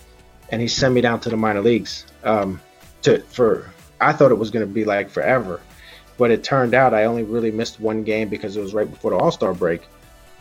and 0.51 0.61
he 0.61 0.69
sent 0.69 0.95
me 0.95 1.01
down 1.01 1.21
to 1.21 1.29
the 1.29 1.37
minor 1.37 1.61
leagues. 1.61 2.07
Um, 2.23 2.61
to 3.03 3.21
for 3.23 3.71
I 4.01 4.12
thought 4.12 4.31
it 4.31 4.38
was 4.38 4.51
going 4.51 4.66
to 4.66 4.73
be 4.73 4.85
like 4.85 5.11
forever, 5.11 5.61
but 6.19 6.31
it 6.31 6.45
turned 6.45 6.75
out 6.75 6.95
I 6.95 7.05
only 7.05 7.23
really 7.23 7.51
missed 7.51 7.81
one 7.81 8.03
game 8.03 8.29
because 8.29 8.57
it 8.57 8.61
was 8.61 8.75
right 8.75 8.88
before 8.88 9.12
the 9.12 9.16
All 9.16 9.31
Star 9.31 9.55
break. 9.55 9.83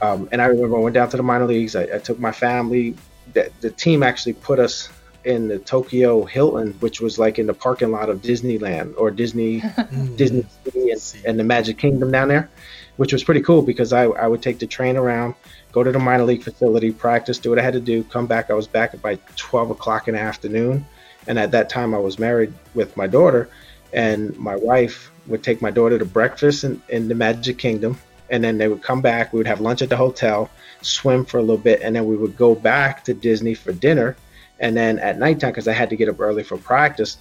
Um, 0.02 0.28
and 0.32 0.42
I 0.42 0.46
remember 0.46 0.78
I 0.78 0.80
went 0.82 0.94
down 0.94 1.10
to 1.10 1.18
the 1.18 1.24
minor 1.24 1.46
leagues. 1.46 1.76
I, 1.76 1.84
I 1.84 2.00
took 2.00 2.20
my 2.20 2.32
family. 2.32 2.96
The, 3.34 3.50
the, 3.62 3.72
team 3.72 4.04
actually 4.04 4.34
put 4.34 4.60
us 4.60 4.90
in 5.24 5.48
the 5.48 5.58
Tokyo 5.58 6.26
Hilton, 6.26 6.74
which 6.80 7.02
was 7.02 7.18
like 7.18 7.40
in 7.40 7.48
the 7.48 7.54
parking 7.54 7.92
lot 7.92 8.10
of 8.10 8.22
Disneyland 8.22 8.94
or 8.98 9.10
Disney, 9.10 9.64
Disney 10.16 10.46
City 10.64 10.92
and, 10.92 11.16
and, 11.26 11.40
the 11.40 11.44
Magic 11.44 11.78
Kingdom 11.78 12.12
down 12.12 12.28
there, 12.28 12.50
which 12.98 13.14
was 13.14 13.24
pretty 13.24 13.42
cool 13.42 13.62
because 13.62 13.94
I, 13.94 14.04
I 14.04 14.28
would 14.28 14.42
take 14.42 14.60
the 14.60 14.68
train 14.68 14.98
around, 14.98 15.36
go 15.72 15.84
to 15.84 15.92
the 15.92 16.00
minor 16.00 16.24
league 16.24 16.44
facility, 16.44 16.92
practice, 16.92 17.38
do 17.38 17.50
what 17.50 17.60
I 17.60 17.62
had 17.62 17.74
to 17.74 17.80
do, 17.80 18.04
come 18.04 18.28
back. 18.28 18.50
I 18.50 18.54
was 18.54 18.68
back 18.68 19.00
by 19.02 19.20
12 19.36 19.72
o'clock 19.72 20.08
in 20.08 20.16
the 20.16 20.22
afternoon. 20.22 20.86
And 21.28 21.40
at 21.40 21.52
that 21.52 21.70
time, 21.70 21.94
I 21.94 21.98
was 21.98 22.20
married 22.20 22.54
with 22.74 22.96
my 22.96 23.08
daughter, 23.08 23.50
and 23.94 24.38
my 24.38 24.56
wife 24.56 25.12
would 25.28 25.44
take 25.44 25.62
my 25.62 25.72
daughter 25.72 25.98
to 25.98 26.06
breakfast 26.06 26.64
in, 26.64 26.82
in 26.90 27.08
the 27.08 27.16
Magic 27.16 27.58
Kingdom, 27.58 27.98
and 28.30 28.44
then 28.44 28.58
they 28.58 28.68
would 28.68 28.84
come 28.84 29.02
back. 29.02 29.34
We 29.34 29.38
would 29.38 29.48
have 29.48 29.60
lunch 29.60 29.82
at 29.82 29.90
the 29.90 29.98
hotel, 29.98 30.50
swim 30.82 31.26
for 31.26 31.40
a 31.40 31.42
little 31.42 31.58
bit, 31.58 31.82
and 31.82 31.96
then 31.96 32.06
we 32.06 32.16
would 32.16 32.38
go 32.38 32.54
back 32.54 33.04
to 33.06 33.14
Disney 33.14 33.56
for 33.56 33.72
dinner. 33.72 34.16
And 34.60 34.78
then 34.78 35.00
at 35.00 35.18
nighttime, 35.18 35.52
because 35.52 35.68
I 35.68 35.74
had 35.74 35.90
to 35.90 35.96
get 35.96 36.10
up 36.10 36.20
early 36.20 36.44
for 36.44 36.58
practice, 36.58 37.18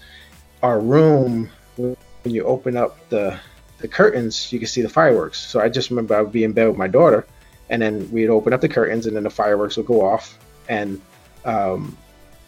our 0.63 0.79
room, 0.79 1.51
when 1.77 1.97
you 2.25 2.45
open 2.45 2.77
up 2.77 3.09
the 3.09 3.39
the 3.79 3.89
curtains, 3.89 4.53
you 4.53 4.59
can 4.59 4.69
see 4.69 4.83
the 4.83 4.89
fireworks. 4.89 5.39
So 5.39 5.61
I 5.61 5.69
just 5.69 5.91
remember 5.91 6.15
I 6.15 6.23
would 6.23 6.33
be 6.33 6.45
in 6.45 6.53
bed 6.53 6.69
with 6.69 6.77
my 6.77 6.89
daughter, 6.89 7.27
and 7.71 7.81
then 7.81 8.11
we'd 8.11 8.29
open 8.29 8.53
up 8.53 8.61
the 8.61 8.69
curtains, 8.69 9.07
and 9.07 9.17
then 9.17 9.25
the 9.25 9.31
fireworks 9.31 9.77
would 9.77 9.87
go 9.87 10.05
off, 10.05 10.39
and 10.69 11.01
um, 11.45 11.97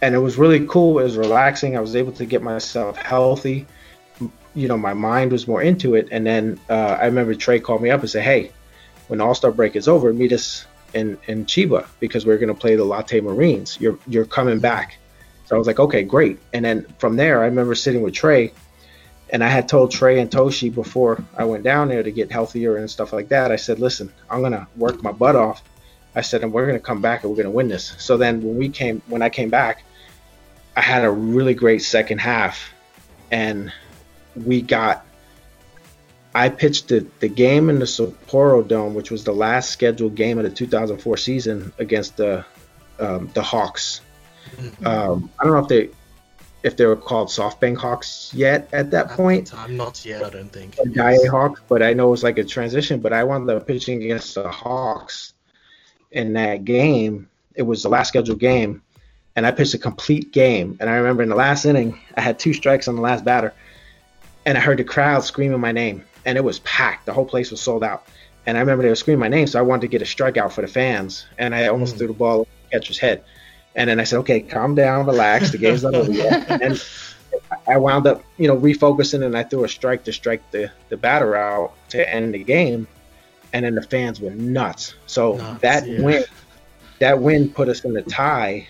and 0.02 0.14
it 0.14 0.18
was 0.18 0.38
really 0.38 0.66
cool. 0.66 0.98
It 0.98 1.04
was 1.04 1.16
relaxing. 1.16 1.76
I 1.76 1.80
was 1.80 1.96
able 1.96 2.12
to 2.12 2.24
get 2.24 2.42
myself 2.42 2.96
healthy 2.96 3.66
you 4.56 4.68
know, 4.68 4.78
my 4.78 4.94
mind 4.94 5.30
was 5.30 5.46
more 5.46 5.62
into 5.62 5.94
it. 5.94 6.08
And 6.10 6.26
then 6.26 6.58
uh, 6.68 6.96
I 7.00 7.04
remember 7.04 7.34
Trey 7.34 7.60
called 7.60 7.82
me 7.82 7.90
up 7.90 8.00
and 8.00 8.10
said, 8.10 8.24
"Hey, 8.24 8.50
when 9.08 9.20
All 9.20 9.34
Star 9.34 9.52
break 9.52 9.76
is 9.76 9.86
over, 9.86 10.12
meet 10.12 10.32
us 10.32 10.66
in 10.94 11.18
in 11.28 11.44
Chiba 11.44 11.86
because 12.00 12.26
we're 12.26 12.38
going 12.38 12.52
to 12.52 12.60
play 12.60 12.74
the 12.74 12.84
Lotte 12.84 13.22
Marines. 13.22 13.78
You're 13.80 13.98
you're 14.08 14.24
coming 14.24 14.58
back." 14.58 14.96
So 15.44 15.54
I 15.54 15.58
was 15.58 15.66
like, 15.68 15.78
"Okay, 15.78 16.02
great." 16.02 16.40
And 16.54 16.64
then 16.64 16.86
from 16.98 17.16
there, 17.16 17.42
I 17.42 17.46
remember 17.46 17.74
sitting 17.74 18.02
with 18.02 18.14
Trey, 18.14 18.52
and 19.30 19.42
I 19.42 19.48
had 19.48 19.68
told 19.68 19.90
Trey 19.90 20.20
and 20.20 20.30
Toshi 20.30 20.72
before 20.72 21.22
I 21.36 21.44
went 21.44 21.64
down 21.64 21.88
there 21.88 22.02
to 22.02 22.10
get 22.10 22.30
healthier 22.30 22.76
and 22.76 22.90
stuff 22.90 23.12
like 23.12 23.28
that. 23.28 23.50
I 23.50 23.56
said, 23.56 23.78
"Listen, 23.78 24.12
I'm 24.30 24.42
gonna 24.42 24.68
work 24.76 25.02
my 25.02 25.12
butt 25.12 25.36
off." 25.36 25.62
I 26.14 26.20
said, 26.20 26.42
"And 26.42 26.52
we're 26.52 26.66
gonna 26.66 26.78
come 26.78 27.02
back 27.02 27.22
and 27.22 27.30
we're 27.30 27.36
gonna 27.36 27.50
win 27.50 27.68
this." 27.68 27.94
So 27.98 28.16
then 28.16 28.42
when 28.42 28.56
we 28.56 28.68
came, 28.68 29.02
when 29.08 29.22
I 29.22 29.28
came 29.28 29.50
back, 29.50 29.84
I 30.76 30.80
had 30.80 31.04
a 31.04 31.10
really 31.10 31.54
great 31.54 31.82
second 31.82 32.18
half, 32.18 32.72
and 33.30 33.72
we 34.34 34.62
got 34.62 35.06
I 36.36 36.50
pitched 36.50 36.88
the, 36.88 37.06
the 37.20 37.28
game 37.28 37.70
in 37.70 37.78
the 37.78 37.86
Sapporo 37.86 38.66
Dome, 38.66 38.94
which 38.94 39.10
was 39.10 39.24
the 39.24 39.32
last 39.32 39.70
scheduled 39.70 40.14
game 40.14 40.36
of 40.36 40.44
the 40.44 40.50
2004 40.50 41.16
season 41.16 41.72
against 41.78 42.18
the 42.18 42.44
um, 42.98 43.30
the 43.32 43.42
Hawks. 43.42 44.02
Mm-hmm. 44.56 44.86
Um, 44.86 45.30
I 45.40 45.44
don't 45.44 45.54
know 45.54 45.60
if 45.60 45.68
they 45.68 45.88
if 46.62 46.76
they 46.76 46.86
were 46.86 46.96
called 46.96 47.28
SoftBank 47.28 47.76
Hawks 47.76 48.32
yet 48.34 48.68
at 48.72 48.90
that 48.90 49.10
point. 49.10 49.54
I'm 49.54 49.76
not 49.76 50.04
yet, 50.04 50.24
I 50.24 50.30
don't 50.30 50.52
think. 50.52 50.76
Daiei 50.76 51.28
Hawks, 51.28 51.60
but 51.68 51.82
I 51.82 51.92
know 51.92 52.08
it 52.08 52.10
was 52.12 52.22
like 52.24 52.38
a 52.38 52.44
transition. 52.44 53.00
But 53.00 53.12
I 53.12 53.24
wound 53.24 53.48
up 53.48 53.66
pitching 53.66 54.02
against 54.02 54.34
the 54.34 54.48
Hawks 54.48 55.34
in 56.10 56.32
that 56.34 56.64
game. 56.64 57.28
It 57.54 57.62
was 57.62 57.82
the 57.82 57.88
last 57.88 58.08
scheduled 58.08 58.40
game, 58.40 58.82
and 59.36 59.46
I 59.46 59.50
pitched 59.50 59.74
a 59.74 59.78
complete 59.78 60.32
game. 60.32 60.76
And 60.80 60.90
I 60.90 60.96
remember 60.96 61.22
in 61.22 61.28
the 61.28 61.36
last 61.36 61.64
inning, 61.64 61.98
I 62.16 62.20
had 62.20 62.38
two 62.38 62.52
strikes 62.52 62.88
on 62.88 62.96
the 62.96 63.02
last 63.02 63.24
batter 63.24 63.54
and 64.46 64.56
I 64.56 64.60
heard 64.60 64.78
the 64.78 64.84
crowd 64.84 65.24
screaming 65.24 65.60
my 65.60 65.72
name, 65.72 66.04
and 66.24 66.38
it 66.38 66.44
was 66.44 66.60
packed. 66.60 67.04
The 67.04 67.12
whole 67.12 67.26
place 67.26 67.50
was 67.50 67.60
sold 67.60 67.82
out. 67.82 68.06
And 68.46 68.56
I 68.56 68.60
remember 68.60 68.84
they 68.84 68.88
were 68.88 68.94
screaming 68.94 69.20
my 69.20 69.28
name, 69.28 69.48
so 69.48 69.58
I 69.58 69.62
wanted 69.62 69.82
to 69.82 69.88
get 69.88 70.02
a 70.02 70.04
strikeout 70.04 70.52
for 70.52 70.62
the 70.62 70.68
fans, 70.68 71.26
and 71.36 71.52
I 71.52 71.66
almost 71.66 71.96
mm. 71.96 71.98
threw 71.98 72.06
the 72.06 72.12
ball 72.12 72.40
over 72.40 72.48
the 72.62 72.78
catcher's 72.78 72.98
head. 72.98 73.24
And 73.76 73.88
then 73.88 74.00
I 74.00 74.04
said, 74.04 74.18
"Okay, 74.20 74.40
calm 74.40 74.74
down, 74.74 75.06
relax. 75.06 75.52
The 75.52 75.58
game's 75.58 75.84
not 75.84 75.94
over 75.94 76.10
yet." 76.10 76.62
And 76.62 76.82
I 77.68 77.76
wound 77.76 78.06
up, 78.06 78.24
you 78.38 78.48
know, 78.48 78.56
refocusing, 78.56 79.24
and 79.24 79.36
I 79.36 79.44
threw 79.44 79.64
a 79.64 79.68
strike 79.68 80.04
to 80.04 80.12
strike 80.12 80.50
the 80.50 80.72
the 80.88 80.96
batter 80.96 81.36
out 81.36 81.74
to 81.90 82.12
end 82.12 82.34
the 82.34 82.42
game. 82.42 82.88
And 83.52 83.64
then 83.64 83.74
the 83.74 83.82
fans 83.82 84.20
were 84.20 84.30
nuts. 84.30 84.94
So 85.06 85.36
nuts, 85.36 85.60
that 85.60 85.86
yeah. 85.86 86.00
win, 86.02 86.24
that 86.98 87.20
win 87.20 87.50
put 87.50 87.68
us 87.68 87.84
in 87.84 87.92
the 87.92 88.02
tie 88.02 88.66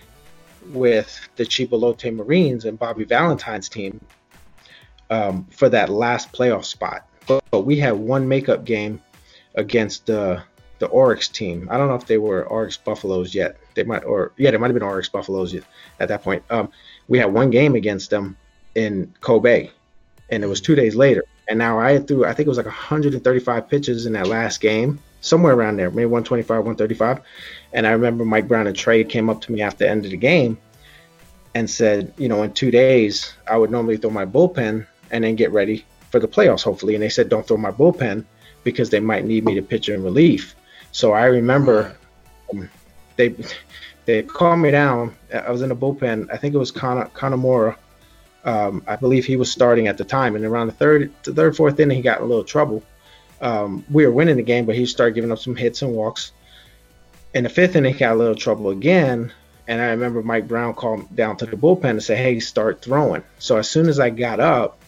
with 0.70 1.28
the 1.36 1.44
Chiba 1.44 1.78
Lotte 1.78 2.12
Marines 2.12 2.64
and 2.64 2.78
Bobby 2.78 3.04
Valentine's 3.04 3.68
team 3.68 4.00
um, 5.10 5.46
for 5.50 5.68
that 5.68 5.88
last 5.88 6.32
playoff 6.32 6.64
spot. 6.64 7.06
But, 7.26 7.42
but, 7.50 7.60
we 7.62 7.76
had 7.78 7.94
one 7.94 8.28
makeup 8.28 8.64
game 8.64 9.00
against 9.54 10.06
the 10.06 10.42
the 10.78 10.88
Orix 10.88 11.30
team. 11.32 11.68
I 11.70 11.78
don't 11.78 11.88
know 11.88 11.94
if 11.94 12.06
they 12.06 12.18
were 12.18 12.44
Orix 12.44 12.82
Buffaloes 12.82 13.34
yet. 13.34 13.56
They 13.74 13.82
might, 13.82 14.04
or 14.04 14.32
yeah, 14.36 14.50
they 14.50 14.56
might 14.58 14.68
have 14.68 14.74
been 14.74 14.88
Orix 14.88 15.10
Buffaloes 15.10 15.54
yet, 15.54 15.64
at 16.00 16.08
that 16.08 16.22
point. 16.22 16.42
Um, 16.50 16.70
we 17.08 17.18
had 17.18 17.32
one 17.32 17.50
game 17.50 17.74
against 17.74 18.10
them 18.10 18.36
in 18.74 19.12
Kobe, 19.20 19.70
and 20.30 20.44
it 20.44 20.46
was 20.46 20.60
two 20.60 20.74
days 20.74 20.94
later. 20.94 21.24
And 21.48 21.58
now 21.58 21.78
I 21.78 21.98
threw, 21.98 22.24
I 22.24 22.34
think 22.34 22.46
it 22.46 22.48
was 22.48 22.58
like 22.58 22.66
135 22.66 23.68
pitches 23.68 24.06
in 24.06 24.12
that 24.14 24.26
last 24.26 24.60
game, 24.60 24.98
somewhere 25.20 25.54
around 25.54 25.76
there, 25.76 25.90
maybe 25.90 26.06
125, 26.06 26.48
135. 26.48 27.20
And 27.72 27.86
I 27.86 27.92
remember 27.92 28.24
Mike 28.24 28.48
Brown 28.48 28.66
and 28.66 28.76
Trey 28.76 29.04
came 29.04 29.30
up 29.30 29.40
to 29.42 29.52
me 29.52 29.62
after 29.62 29.84
the 29.84 29.90
end 29.90 30.04
of 30.04 30.10
the 30.10 30.16
game 30.16 30.58
and 31.54 31.70
said, 31.70 32.12
you 32.18 32.28
know, 32.28 32.42
in 32.42 32.52
two 32.52 32.70
days, 32.70 33.32
I 33.50 33.56
would 33.56 33.70
normally 33.70 33.96
throw 33.96 34.10
my 34.10 34.26
bullpen 34.26 34.86
and 35.10 35.24
then 35.24 35.36
get 35.36 35.52
ready 35.52 35.86
for 36.10 36.18
the 36.18 36.28
playoffs, 36.28 36.62
hopefully. 36.62 36.94
And 36.94 37.02
they 37.02 37.08
said, 37.08 37.28
don't 37.28 37.46
throw 37.46 37.56
my 37.56 37.70
bullpen 37.70 38.24
because 38.64 38.90
they 38.90 39.00
might 39.00 39.24
need 39.24 39.44
me 39.44 39.54
to 39.54 39.62
pitch 39.62 39.88
in 39.88 40.02
relief. 40.02 40.56
So 40.96 41.12
I 41.12 41.26
remember 41.26 41.94
um, 42.50 42.70
they 43.16 43.36
they 44.06 44.22
calmed 44.22 44.62
me 44.62 44.70
down. 44.70 45.14
I 45.30 45.50
was 45.50 45.60
in 45.60 45.68
the 45.68 45.76
bullpen. 45.76 46.32
I 46.32 46.38
think 46.38 46.54
it 46.54 46.58
was 46.58 46.70
Con- 46.70 47.10
Kanemura. 47.10 47.76
Um, 48.46 48.82
I 48.86 48.96
believe 48.96 49.26
he 49.26 49.36
was 49.36 49.52
starting 49.52 49.88
at 49.88 49.98
the 49.98 50.04
time. 50.04 50.36
And 50.36 50.44
around 50.46 50.68
the 50.68 50.72
third, 50.72 51.12
the 51.24 51.34
third, 51.34 51.54
fourth 51.54 51.78
inning, 51.80 51.98
he 51.98 52.02
got 52.02 52.20
in 52.20 52.24
a 52.24 52.26
little 52.26 52.44
trouble. 52.44 52.82
Um, 53.42 53.84
we 53.90 54.06
were 54.06 54.10
winning 54.10 54.38
the 54.38 54.42
game, 54.42 54.64
but 54.64 54.74
he 54.74 54.86
started 54.86 55.14
giving 55.14 55.30
up 55.30 55.38
some 55.38 55.54
hits 55.54 55.82
and 55.82 55.92
walks. 55.92 56.32
In 57.34 57.44
the 57.44 57.50
fifth 57.50 57.76
inning, 57.76 57.92
he 57.92 57.98
got 57.98 58.14
a 58.14 58.18
little 58.18 58.34
trouble 58.34 58.70
again. 58.70 59.34
And 59.68 59.82
I 59.82 59.90
remember 59.90 60.22
Mike 60.22 60.48
Brown 60.48 60.72
called 60.72 61.14
down 61.14 61.36
to 61.36 61.44
the 61.44 61.58
bullpen 61.58 61.90
and 61.90 62.02
said, 62.02 62.16
"Hey, 62.16 62.40
start 62.40 62.80
throwing." 62.80 63.22
So 63.38 63.58
as 63.58 63.68
soon 63.68 63.90
as 63.90 64.00
I 64.00 64.08
got 64.08 64.40
up, 64.40 64.78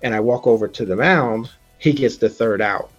and 0.00 0.14
I 0.14 0.20
walk 0.20 0.46
over 0.46 0.66
to 0.66 0.86
the 0.86 0.96
mound, 0.96 1.50
he 1.78 1.92
gets 1.92 2.16
the 2.16 2.30
third 2.30 2.62
out. 2.62 2.90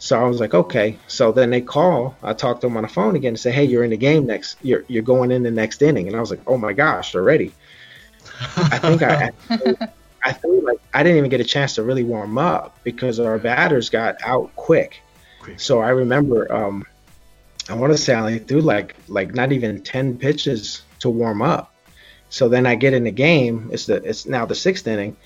So 0.00 0.18
I 0.18 0.26
was 0.26 0.40
like, 0.40 0.54
okay. 0.54 0.98
So 1.08 1.30
then 1.30 1.50
they 1.50 1.60
call. 1.60 2.16
I 2.22 2.32
talk 2.32 2.62
to 2.62 2.66
him 2.66 2.76
on 2.78 2.84
the 2.84 2.88
phone 2.88 3.16
again 3.16 3.28
and 3.28 3.38
say, 3.38 3.52
hey, 3.52 3.64
you're 3.64 3.84
in 3.84 3.90
the 3.90 3.98
game 3.98 4.26
next. 4.26 4.56
You're 4.62 4.84
you're 4.88 5.02
going 5.02 5.30
in 5.30 5.42
the 5.42 5.50
next 5.50 5.82
inning. 5.82 6.08
And 6.08 6.16
I 6.16 6.20
was 6.20 6.30
like, 6.30 6.40
oh 6.46 6.56
my 6.56 6.72
gosh, 6.72 7.14
already. 7.14 7.52
I 8.56 8.78
think 8.78 9.02
I, 9.02 9.30
I 10.24 10.32
think 10.32 10.64
like 10.64 10.80
I 10.94 11.02
didn't 11.02 11.18
even 11.18 11.28
get 11.28 11.42
a 11.42 11.44
chance 11.44 11.74
to 11.74 11.82
really 11.82 12.02
warm 12.02 12.38
up 12.38 12.78
because 12.82 13.20
our 13.20 13.38
batters 13.38 13.90
got 13.90 14.16
out 14.24 14.56
quick. 14.56 15.02
quick. 15.38 15.60
So 15.60 15.80
I 15.80 15.90
remember, 15.90 16.50
um, 16.50 16.86
I 17.68 17.74
want 17.74 17.92
to 17.92 17.98
say 17.98 18.14
I 18.14 18.38
threw 18.38 18.62
like 18.62 18.96
like 19.06 19.34
not 19.34 19.52
even 19.52 19.82
ten 19.82 20.16
pitches 20.16 20.82
to 21.00 21.10
warm 21.10 21.42
up. 21.42 21.74
So 22.30 22.48
then 22.48 22.64
I 22.64 22.74
get 22.74 22.94
in 22.94 23.04
the 23.04 23.10
game. 23.10 23.68
It's 23.70 23.84
the 23.84 23.96
it's 23.96 24.24
now 24.24 24.46
the 24.46 24.54
sixth 24.54 24.86
inning 24.86 25.18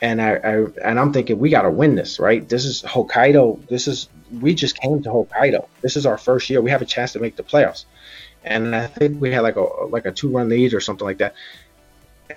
and 0.00 0.20
I, 0.20 0.34
I 0.34 0.54
and 0.84 0.98
I'm 0.98 1.12
thinking 1.12 1.38
we 1.38 1.50
got 1.50 1.62
to 1.62 1.70
win 1.70 1.94
this, 1.94 2.18
right? 2.18 2.46
This 2.48 2.64
is 2.64 2.82
Hokkaido. 2.82 3.66
This 3.68 3.86
is 3.86 4.08
we 4.40 4.54
just 4.54 4.80
came 4.80 5.02
to 5.02 5.10
Hokkaido. 5.10 5.66
This 5.82 5.96
is 5.96 6.06
our 6.06 6.18
first 6.18 6.48
year. 6.50 6.60
We 6.60 6.70
have 6.70 6.82
a 6.82 6.86
chance 6.86 7.12
to 7.12 7.20
make 7.20 7.36
the 7.36 7.42
playoffs, 7.42 7.84
and 8.44 8.74
I 8.74 8.86
think 8.86 9.20
we 9.20 9.32
had 9.32 9.40
like 9.40 9.56
a 9.56 9.64
like 9.88 10.06
a 10.06 10.12
two 10.12 10.30
run 10.30 10.48
lead 10.48 10.74
or 10.74 10.80
something 10.80 11.04
like 11.04 11.18
that. 11.18 11.34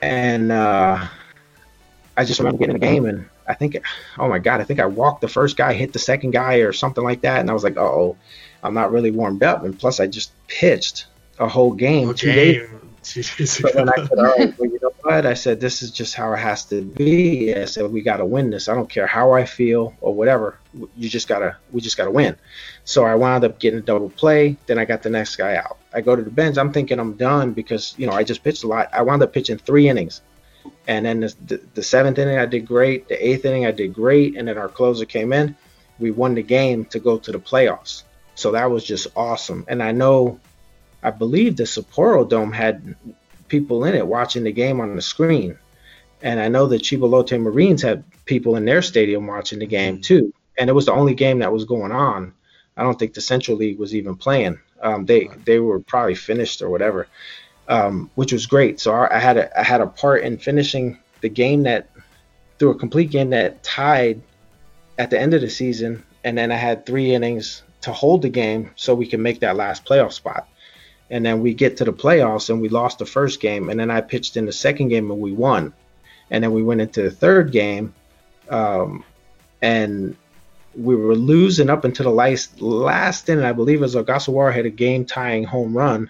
And 0.01 0.51
uh, 0.51 1.07
I 2.17 2.25
just 2.25 2.39
remember 2.39 2.57
getting 2.57 2.75
in 2.75 2.81
the 2.81 2.85
game, 2.85 3.05
and 3.05 3.29
I 3.47 3.53
think, 3.53 3.77
oh 4.17 4.27
my 4.27 4.39
god, 4.39 4.59
I 4.59 4.65
think 4.65 4.79
I 4.79 4.85
walked 4.85 5.21
the 5.21 5.27
first 5.27 5.55
guy, 5.55 5.73
hit 5.73 5.93
the 5.93 5.99
second 5.99 6.31
guy, 6.31 6.55
or 6.55 6.73
something 6.73 7.03
like 7.03 7.21
that, 7.21 7.39
and 7.39 7.49
I 7.49 7.53
was 7.53 7.63
like, 7.63 7.77
oh, 7.77 8.17
I'm 8.61 8.73
not 8.73 8.91
really 8.91 9.11
warmed 9.11 9.43
up, 9.43 9.63
and 9.63 9.77
plus 9.77 9.99
I 9.99 10.07
just 10.07 10.31
pitched 10.47 11.05
a 11.39 11.47
whole 11.47 11.71
game 11.71 12.13
two 12.13 12.31
days 12.31 12.69
I 13.05 14.03
said, 14.05 14.17
right, 14.17 14.57
well, 14.57 14.69
you 14.69 14.79
know 14.81 14.93
what? 15.01 15.25
I 15.25 15.33
said, 15.33 15.59
this 15.59 15.81
is 15.81 15.91
just 15.91 16.15
how 16.15 16.33
it 16.33 16.37
has 16.37 16.65
to 16.65 16.81
be. 16.81 17.53
I 17.53 17.65
said, 17.65 17.91
we 17.91 18.01
got 18.01 18.17
to 18.17 18.25
win 18.25 18.49
this. 18.49 18.69
I 18.69 18.75
don't 18.75 18.89
care 18.89 19.07
how 19.07 19.31
I 19.31 19.45
feel 19.45 19.93
or 20.01 20.13
whatever. 20.13 20.57
You 20.95 21.09
just 21.09 21.27
gotta, 21.27 21.57
we 21.71 21.81
just 21.81 21.97
gotta 21.97 22.11
win. 22.11 22.35
So 22.85 23.05
I 23.05 23.15
wound 23.15 23.43
up 23.43 23.59
getting 23.59 23.79
a 23.79 23.81
double 23.83 24.09
play. 24.09 24.57
Then 24.65 24.79
I 24.79 24.85
got 24.85 25.03
the 25.03 25.09
next 25.09 25.35
guy 25.35 25.55
out. 25.55 25.77
I 25.93 26.01
go 26.01 26.15
to 26.15 26.21
the 26.21 26.31
bench. 26.31 26.57
I'm 26.57 26.73
thinking 26.73 26.99
I'm 26.99 27.13
done 27.13 27.53
because 27.53 27.93
you 27.97 28.07
know 28.07 28.13
I 28.13 28.23
just 28.23 28.43
pitched 28.43 28.63
a 28.63 28.67
lot. 28.67 28.89
I 28.93 29.03
wound 29.03 29.21
up 29.21 29.33
pitching 29.33 29.57
three 29.57 29.87
innings, 29.87 30.21
and 30.87 31.05
then 31.05 31.19
the, 31.21 31.35
the, 31.45 31.61
the 31.75 31.83
seventh 31.83 32.17
inning 32.17 32.37
I 32.37 32.45
did 32.45 32.65
great. 32.65 33.07
The 33.07 33.27
eighth 33.27 33.45
inning 33.45 33.65
I 33.65 33.71
did 33.71 33.93
great, 33.93 34.35
and 34.35 34.47
then 34.47 34.57
our 34.57 34.67
closer 34.67 35.05
came 35.05 35.31
in. 35.31 35.55
We 35.99 36.11
won 36.11 36.33
the 36.33 36.43
game 36.43 36.85
to 36.85 36.99
go 36.99 37.19
to 37.19 37.31
the 37.31 37.39
playoffs. 37.39 38.03
So 38.35 38.51
that 38.51 38.71
was 38.71 38.83
just 38.83 39.07
awesome. 39.15 39.65
And 39.67 39.83
I 39.83 39.91
know, 39.91 40.39
I 41.03 41.11
believe 41.11 41.57
the 41.57 41.63
Sapporo 41.63 42.27
Dome 42.27 42.51
had 42.51 42.95
people 43.47 43.85
in 43.85 43.93
it 43.93 44.07
watching 44.07 44.43
the 44.43 44.51
game 44.51 44.79
on 44.79 44.95
the 44.95 45.01
screen. 45.01 45.57
And 46.21 46.39
I 46.39 46.47
know 46.47 46.65
the 46.65 46.77
Chiba 46.77 47.09
Lotte 47.09 47.39
Marines 47.39 47.81
had 47.81 48.03
people 48.25 48.55
in 48.55 48.65
their 48.65 48.81
stadium 48.81 49.27
watching 49.27 49.59
the 49.59 49.67
game 49.67 50.01
too. 50.01 50.33
And 50.57 50.69
it 50.69 50.73
was 50.73 50.85
the 50.85 50.93
only 50.93 51.13
game 51.13 51.39
that 51.39 51.51
was 51.51 51.65
going 51.65 51.91
on. 51.91 52.33
I 52.77 52.83
don't 52.83 52.97
think 52.97 53.13
the 53.13 53.21
Central 53.21 53.57
League 53.57 53.77
was 53.77 53.93
even 53.93 54.15
playing. 54.15 54.59
Um, 54.81 55.05
they 55.05 55.29
they 55.45 55.59
were 55.59 55.79
probably 55.79 56.15
finished 56.15 56.61
or 56.61 56.69
whatever, 56.69 57.07
um, 57.67 58.09
which 58.15 58.33
was 58.33 58.47
great. 58.47 58.79
So 58.79 58.93
I, 58.93 59.17
I 59.17 59.19
had 59.19 59.37
a 59.37 59.59
I 59.59 59.63
had 59.63 59.81
a 59.81 59.87
part 59.87 60.23
in 60.23 60.37
finishing 60.37 60.97
the 61.21 61.29
game 61.29 61.63
that 61.63 61.89
through 62.57 62.71
a 62.71 62.79
complete 62.79 63.11
game 63.11 63.29
that 63.31 63.63
tied 63.63 64.21
at 64.97 65.09
the 65.09 65.19
end 65.19 65.33
of 65.33 65.41
the 65.41 65.49
season, 65.49 66.03
and 66.23 66.37
then 66.37 66.51
I 66.51 66.55
had 66.55 66.85
three 66.85 67.13
innings 67.13 67.63
to 67.81 67.93
hold 67.93 68.21
the 68.21 68.29
game 68.29 68.71
so 68.75 68.95
we 68.95 69.07
can 69.07 69.21
make 69.21 69.41
that 69.41 69.55
last 69.55 69.85
playoff 69.85 70.13
spot. 70.13 70.47
And 71.09 71.25
then 71.25 71.41
we 71.41 71.53
get 71.53 71.77
to 71.77 71.85
the 71.85 71.93
playoffs 71.93 72.49
and 72.49 72.61
we 72.61 72.69
lost 72.69 72.99
the 72.99 73.05
first 73.05 73.39
game, 73.39 73.69
and 73.69 73.79
then 73.79 73.91
I 73.91 74.01
pitched 74.01 74.37
in 74.37 74.45
the 74.45 74.51
second 74.51 74.87
game 74.89 75.11
and 75.11 75.19
we 75.19 75.31
won. 75.31 75.73
And 76.31 76.43
then 76.43 76.51
we 76.51 76.63
went 76.63 76.81
into 76.81 77.03
the 77.03 77.11
third 77.11 77.51
game, 77.51 77.93
um, 78.49 79.03
and 79.61 80.15
we 80.75 80.95
were 80.95 81.15
losing 81.15 81.69
up 81.69 81.85
until 81.85 82.05
the 82.05 82.11
last 82.11 82.61
last 82.61 83.29
inning. 83.29 83.45
I 83.45 83.51
believe 83.51 83.79
it 83.79 83.81
was 83.81 83.95
Ogasawara 83.95 84.53
had 84.53 84.65
a 84.65 84.71
game 84.71 85.05
tying 85.05 85.43
home 85.43 85.77
run, 85.77 86.09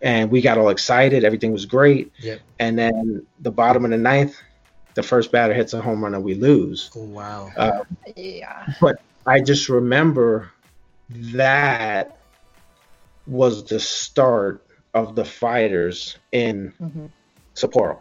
and 0.00 0.30
we 0.30 0.42
got 0.42 0.58
all 0.58 0.68
excited. 0.68 1.24
Everything 1.24 1.50
was 1.52 1.66
great. 1.66 2.12
Yep. 2.20 2.40
And 2.60 2.78
then 2.78 3.26
the 3.40 3.50
bottom 3.50 3.84
of 3.84 3.90
the 3.90 3.96
ninth, 3.96 4.36
the 4.94 5.02
first 5.02 5.32
batter 5.32 5.54
hits 5.54 5.72
a 5.72 5.80
home 5.80 6.04
run 6.04 6.14
and 6.14 6.22
we 6.22 6.34
lose. 6.34 6.90
Oh 6.94 7.04
wow. 7.04 7.50
Uh, 7.56 7.80
Yeah. 8.16 8.66
I 9.26 9.40
just 9.40 9.68
remember 9.68 10.50
that 11.08 12.18
was 13.26 13.64
the 13.64 13.80
start 13.80 14.66
of 14.94 15.14
the 15.16 15.24
fighters 15.24 16.18
in 16.32 16.72
hmm 16.78 17.06
Sapporo. 17.56 18.00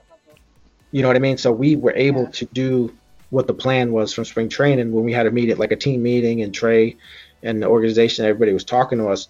You 0.91 1.01
know 1.01 1.07
what 1.07 1.17
I 1.17 1.19
mean? 1.21 1.38
So 1.38 1.51
we 1.51 1.75
were 1.75 1.93
able 1.95 2.25
Yeah. 2.25 2.31
to 2.31 2.45
do 2.53 2.97
what 3.29 3.47
the 3.47 3.53
plan 3.53 3.91
was 3.91 4.13
from 4.13 4.25
spring 4.25 4.49
training 4.49 4.91
when 4.91 5.03
we 5.03 5.13
had 5.13 5.25
a 5.25 5.31
meeting, 5.31 5.57
like 5.57 5.71
a 5.71 5.75
team 5.75 6.03
meeting, 6.03 6.41
and 6.41 6.53
Trey 6.53 6.97
and 7.41 7.62
the 7.62 7.67
organization, 7.67 8.25
everybody 8.25 8.53
was 8.53 8.65
talking 8.65 8.99
to 8.99 9.09
us. 9.09 9.27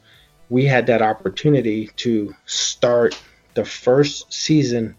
We 0.50 0.66
had 0.66 0.88
that 0.88 1.02
opportunity 1.02 1.90
to 1.98 2.34
start 2.46 3.16
the 3.56 3.66
first 3.66 4.34
season 4.34 4.98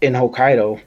in 0.00 0.14
Hokkaido 0.14 0.82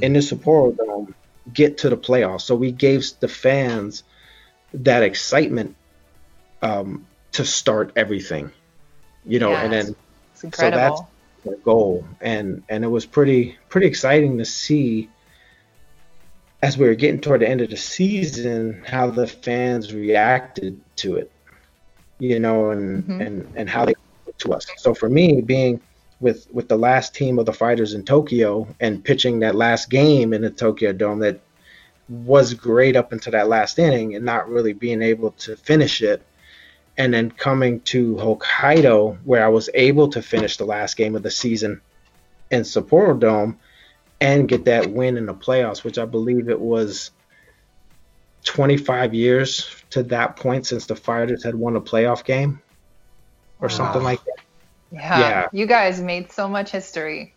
in 0.00 0.12
the 0.12 0.20
Sapporo 0.20 0.76
Dome, 0.76 1.14
get 1.52 1.78
to 1.78 1.90
the 1.90 1.96
playoffs. 1.96 2.42
So 2.42 2.54
we 2.54 2.72
gave 2.72 3.04
the 3.20 3.28
fans 3.28 4.04
that 4.72 5.02
excitement 5.02 5.76
um, 6.62 7.06
to 7.32 7.44
start 7.44 7.92
everything, 7.96 8.50
you 9.24 9.38
know, 9.38 9.52
and 9.54 9.72
then 9.72 9.96
So 10.34 10.70
that's 10.70 11.00
the 11.44 11.56
goal. 11.56 12.04
And 12.20 12.62
and 12.68 12.84
it 12.84 12.88
was 12.88 13.06
pretty 13.06 13.58
pretty 13.68 13.86
exciting 13.86 14.38
to 14.38 14.44
see 14.44 15.08
as 16.62 16.76
we 16.76 16.86
were 16.86 16.94
getting 16.94 17.20
toward 17.20 17.40
the 17.40 17.48
end 17.48 17.60
of 17.60 17.70
the 17.70 17.76
season 17.76 18.82
how 18.86 19.10
the 19.10 19.26
fans 19.26 19.94
reacted 19.94 20.78
to 20.96 21.16
it 21.16 21.30
you 22.18 22.38
know 22.38 22.70
and 22.70 23.04
Mhm. 23.04 23.26
and 23.26 23.52
and 23.56 23.70
how 23.70 23.84
they 23.86 23.94
to 24.38 24.52
us. 24.52 24.66
So 24.78 24.94
for 24.94 25.08
me 25.08 25.40
being 25.40 25.80
with 26.20 26.46
with 26.52 26.68
the 26.68 26.76
last 26.76 27.14
team 27.14 27.38
of 27.38 27.46
the 27.46 27.52
fighters 27.52 27.94
in 27.94 28.04
Tokyo 28.04 28.66
and 28.80 29.04
pitching 29.04 29.40
that 29.40 29.54
last 29.54 29.90
game 29.90 30.32
in 30.32 30.42
the 30.42 30.50
Tokyo 30.50 30.92
Dome 30.92 31.20
that 31.20 31.40
was 32.08 32.54
great 32.54 32.96
up 32.96 33.12
until 33.12 33.32
that 33.32 33.48
last 33.48 33.78
inning 33.78 34.14
and 34.14 34.24
not 34.24 34.48
really 34.48 34.72
being 34.72 35.02
able 35.02 35.30
to 35.32 35.56
finish 35.56 36.02
it 36.02 36.22
and 37.00 37.14
then 37.14 37.30
coming 37.30 37.80
to 37.80 38.14
Hokkaido, 38.16 39.16
where 39.24 39.42
I 39.42 39.48
was 39.48 39.70
able 39.72 40.08
to 40.08 40.20
finish 40.20 40.58
the 40.58 40.66
last 40.66 40.98
game 40.98 41.16
of 41.16 41.22
the 41.22 41.30
season 41.30 41.80
in 42.50 42.60
Sapporo 42.60 43.18
Dome 43.18 43.58
and 44.20 44.46
get 44.46 44.66
that 44.66 44.90
win 44.90 45.16
in 45.16 45.24
the 45.24 45.32
playoffs, 45.32 45.82
which 45.82 45.96
I 45.96 46.04
believe 46.04 46.50
it 46.50 46.60
was 46.60 47.10
25 48.44 49.14
years 49.14 49.74
to 49.88 50.02
that 50.04 50.36
point 50.36 50.66
since 50.66 50.84
the 50.84 50.94
Fighters 50.94 51.42
had 51.42 51.54
won 51.54 51.74
a 51.74 51.80
playoff 51.80 52.22
game 52.22 52.60
or 53.60 53.70
something 53.70 54.02
like 54.02 54.22
that. 54.24 54.44
Yeah. 54.92 55.18
Yeah. 55.20 55.46
You 55.54 55.64
guys 55.64 56.02
made 56.02 56.30
so 56.30 56.48
much 56.48 56.70
history. 56.70 57.32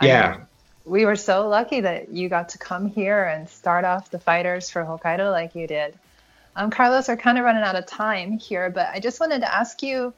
I 0.00 0.06
Yeah. 0.08 0.30
mean, 0.32 0.46
we 0.84 1.04
were 1.04 1.14
so 1.14 1.48
lucky 1.48 1.82
that 1.82 2.08
you 2.08 2.28
got 2.28 2.48
to 2.48 2.58
come 2.58 2.86
here 2.86 3.22
and 3.22 3.48
start 3.48 3.84
off 3.84 4.10
the 4.10 4.18
fighters 4.18 4.70
for 4.70 4.82
Hokkaido 4.84 5.30
like 5.30 5.54
you 5.54 5.68
did. 5.68 5.96
Um, 6.54 6.70
Carlos, 6.70 7.08
we're 7.08 7.16
kind 7.16 7.38
of 7.38 7.44
running 7.44 7.62
out 7.62 7.76
of 7.76 7.86
time 7.86 8.38
here, 8.38 8.70
but 8.70 8.88
I 8.92 9.00
just 9.00 9.20
wanted 9.20 9.40
to 9.40 9.54
ask 9.54 9.82
you 9.82 10.12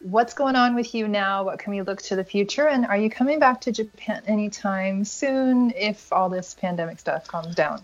what's 0.00 0.34
going 0.34 0.56
on 0.56 0.74
with 0.74 0.94
you 0.94 1.08
now? 1.08 1.44
What 1.44 1.58
can 1.58 1.72
we 1.72 1.82
look 1.82 2.00
to 2.02 2.16
the 2.16 2.24
future? 2.24 2.66
And 2.68 2.86
are 2.86 2.96
you 2.96 3.10
coming 3.10 3.38
back 3.38 3.62
to 3.62 3.72
Japan 3.72 4.22
anytime 4.26 5.04
soon 5.04 5.72
if 5.76 6.12
all 6.12 6.28
this 6.30 6.54
pandemic 6.54 6.98
stuff 7.00 7.26
calms 7.26 7.54
down? 7.54 7.82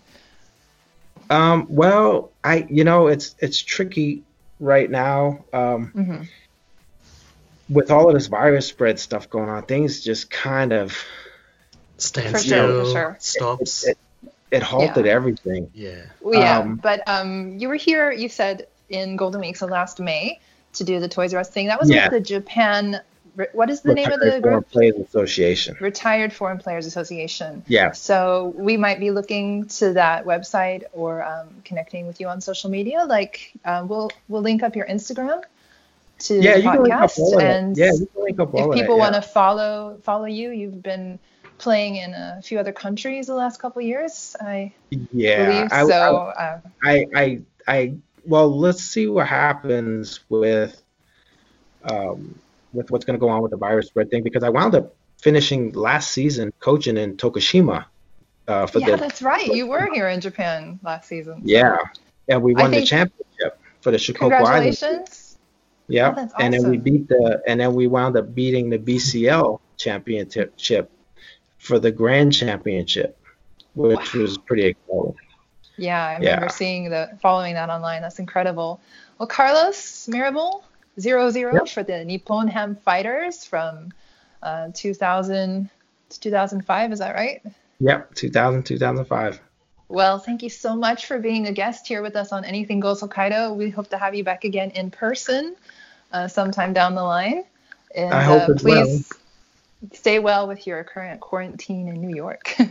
Um, 1.29 1.67
well, 1.69 2.31
I 2.43 2.65
you 2.69 2.85
know 2.85 3.07
it's 3.07 3.35
it's 3.39 3.61
tricky 3.61 4.23
right 4.59 4.89
now. 4.89 5.45
Um, 5.53 5.87
hmm 5.87 6.23
with 7.69 7.91
all 7.91 8.07
of 8.07 8.13
this 8.13 8.27
virus 8.27 8.65
spread 8.65 8.97
stuff 8.97 9.29
going 9.29 9.49
on, 9.49 9.61
things 9.63 10.01
just 10.01 10.29
kind 10.31 10.71
of 10.71 10.97
Stand 11.97 12.31
For 12.31 12.37
sure, 12.37 12.83
still. 12.83 12.91
sure. 12.91 13.17
Stops. 13.19 13.83
it, 13.83 13.89
it 13.91 13.97
halted 14.63 15.05
everything. 15.05 15.69
yeah. 15.73 16.03
Well, 16.21 16.39
yeah, 16.39 16.59
Um, 16.59 16.75
but 16.75 17.01
um, 17.07 17.57
you 17.57 17.67
were 17.67 17.75
here. 17.75 18.11
You 18.11 18.29
said 18.29 18.67
in 18.89 19.15
Golden 19.17 19.41
Week, 19.41 19.57
so 19.57 19.65
last 19.65 19.99
May, 19.99 20.39
to 20.73 20.83
do 20.83 20.99
the 20.99 21.07
Toys 21.09 21.33
R 21.33 21.39
Us 21.41 21.49
thing. 21.49 21.67
That 21.67 21.79
was 21.79 21.89
Yeah. 21.89 22.05
with 22.05 22.13
the 22.13 22.19
Japan. 22.21 23.01
What 23.53 23.69
is 23.69 23.81
the 23.81 23.93
name 23.93 24.11
of 24.11 24.19
the 24.19 24.25
Retired 24.25 24.41
Foreign 24.41 24.53
group? 24.55 24.71
Players 24.71 24.95
Association. 24.95 25.77
Retired 25.79 26.33
Foreign 26.33 26.57
Players 26.57 26.87
Association. 26.87 27.63
Yes. 27.67 28.01
So 28.01 28.53
we 28.57 28.77
might 28.77 28.99
be 28.99 29.11
looking 29.11 29.65
to 29.67 29.93
that 29.93 30.25
website 30.25 30.83
or 30.93 31.23
um, 31.23 31.49
connecting 31.63 32.07
with 32.07 32.19
you 32.19 32.27
on 32.29 32.41
social 32.41 32.71
media. 32.71 33.05
Like 33.05 33.51
um, 33.63 33.87
we'll 33.89 34.09
we'll 34.27 34.41
link 34.41 34.63
up 34.63 34.75
your 34.75 34.87
Instagram 34.87 35.43
to 36.19 36.33
Yeah, 36.41 36.53
the 36.53 36.61
you 36.63 36.71
can 36.71 36.81
link 36.83 36.95
podcast, 36.95 37.19
all 37.19 37.33
of 37.35 37.39
that. 37.41 37.55
and 37.57 37.77
Yeah, 37.77 37.91
you 37.93 38.07
can 38.11 38.23
link 38.23 38.39
up 38.39 38.53
all 38.55 38.71
if 38.71 38.79
people 38.79 38.97
want 38.97 39.13
to 39.13 39.21
follow 39.21 39.99
follow 40.01 40.25
you, 40.25 40.49
you've 40.49 40.81
been 40.81 41.19
playing 41.57 41.95
in 41.97 42.13
a 42.13 42.41
few 42.43 42.59
other 42.59 42.71
countries 42.71 43.27
the 43.27 43.35
last 43.35 43.59
couple 43.59 43.81
of 43.81 43.87
years. 43.87 44.35
I 44.39 44.73
yeah, 45.11 45.67
I, 45.71 45.85
so. 45.85 46.17
uh, 46.17 46.59
I, 46.83 47.05
I, 47.15 47.41
I, 47.67 47.93
well, 48.25 48.55
let's 48.57 48.83
see 48.83 49.07
what 49.07 49.27
happens 49.27 50.19
with, 50.29 50.81
um, 51.83 52.39
with 52.73 52.91
what's 52.91 53.05
going 53.05 53.17
to 53.17 53.23
go 53.23 53.29
on 53.29 53.41
with 53.41 53.51
the 53.51 53.57
virus 53.57 53.87
spread 53.87 54.09
thing 54.09 54.23
because 54.23 54.43
I 54.43 54.49
wound 54.49 54.75
up 54.75 54.95
finishing 55.19 55.71
last 55.73 56.11
season 56.11 56.53
coaching 56.59 56.97
in 56.97 57.17
Tokushima. 57.17 57.85
Uh, 58.47 58.65
for 58.65 58.79
yeah, 58.79 58.91
the 58.91 58.97
that's 58.97 59.21
right. 59.21 59.47
You 59.47 59.67
were 59.67 59.89
here 59.93 60.07
in 60.07 60.21
Japan 60.21 60.79
last 60.83 61.09
season. 61.09 61.41
yeah, 61.43 61.77
and 62.29 62.41
we 62.41 62.55
I 62.55 62.61
won 62.61 62.71
the 62.71 62.85
championship 62.85 63.59
for 63.81 63.91
the 63.91 63.97
Shikoku 63.97 64.31
Islands. 64.31 64.79
Congratulations. 64.79 65.37
Yeah, 65.89 66.11
Oh, 66.11 66.15
that's 66.15 66.33
and 66.39 66.53
then 66.53 66.69
we 66.69 66.77
beat 66.77 67.07
the 67.07 67.41
and 67.47 67.59
then 67.59 67.73
we 67.73 67.87
wound 67.87 68.17
up 68.17 68.35
beating 68.35 68.69
the 68.69 68.77
BCL 68.77 69.59
championship 69.77 70.91
for 71.67 71.79
the 71.79 71.91
grand 71.91 72.33
championship, 72.33 73.19
which 73.75 74.13
Wow. 74.13 74.21
was 74.21 74.37
pretty 74.37 74.63
exciting. 74.67 75.15
Yeah, 75.75 76.03
I 76.03 76.13
remember 76.17 76.45
Yeah. 76.45 76.47
seeing 76.47 76.89
the 76.89 77.09
following 77.21 77.53
that 77.53 77.69
online. 77.69 78.01
That's 78.01 78.19
incredible. 78.19 78.79
Well, 79.19 79.27
Carlos 79.27 80.07
Mirabal, 80.07 80.63
zero 80.99 81.29
zero 81.29 81.53
Yep. 81.55 81.67
for 81.67 81.83
the 81.83 82.03
Nippon 82.05 82.47
Ham 82.47 82.75
Fighters 82.75 83.45
from 83.45 83.91
uh, 84.41 84.69
2000 84.73 85.69
to 86.09 86.19
2005. 86.19 86.91
Is 86.93 86.99
that 86.99 87.13
right? 87.15 87.41
Yep, 87.79 88.15
2000, 88.15 88.63
2005. 88.63 89.41
Well, 89.89 90.19
thank 90.19 90.41
you 90.43 90.49
so 90.49 90.75
much 90.75 91.05
for 91.05 91.19
being 91.19 91.47
a 91.47 91.51
guest 91.51 91.87
here 91.87 92.01
with 92.01 92.15
us 92.15 92.31
on 92.31 92.43
Anything 92.43 92.79
Goes 92.79 93.01
Hokkaido. 93.01 93.55
We 93.55 93.69
hope 93.69 93.89
to 93.89 93.97
have 93.97 94.15
you 94.15 94.23
back 94.23 94.43
again 94.45 94.71
in 94.71 94.89
person 94.91 95.55
uh, 96.11 96.27
sometime 96.27 96.73
down 96.73 96.95
the 96.95 97.03
line. 97.03 97.43
And 97.95 98.13
I 98.13 98.21
hope 98.23 98.49
uh, 98.49 98.53
as 98.53 98.63
well. 98.63 98.87
Please 99.79 99.97
stay 99.99 100.19
well 100.19 100.47
with 100.47 100.65
your 100.67 100.83
current 100.83 101.19
quarantine 101.21 101.87
in 101.87 102.01
New 102.01 102.15
York. 102.15 102.55
Oh, 102.59 102.67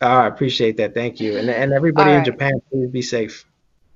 I 0.00 0.26
appreciate 0.26 0.76
that. 0.78 0.94
Thank 0.94 1.20
you. 1.20 1.36
And 1.38 1.48
and 1.50 1.72
everybody 1.72 2.10
All 2.10 2.16
in 2.16 2.22
right. 2.22 2.26
Japan, 2.26 2.60
please 2.70 2.88
be 2.90 3.02
safe. 3.02 3.44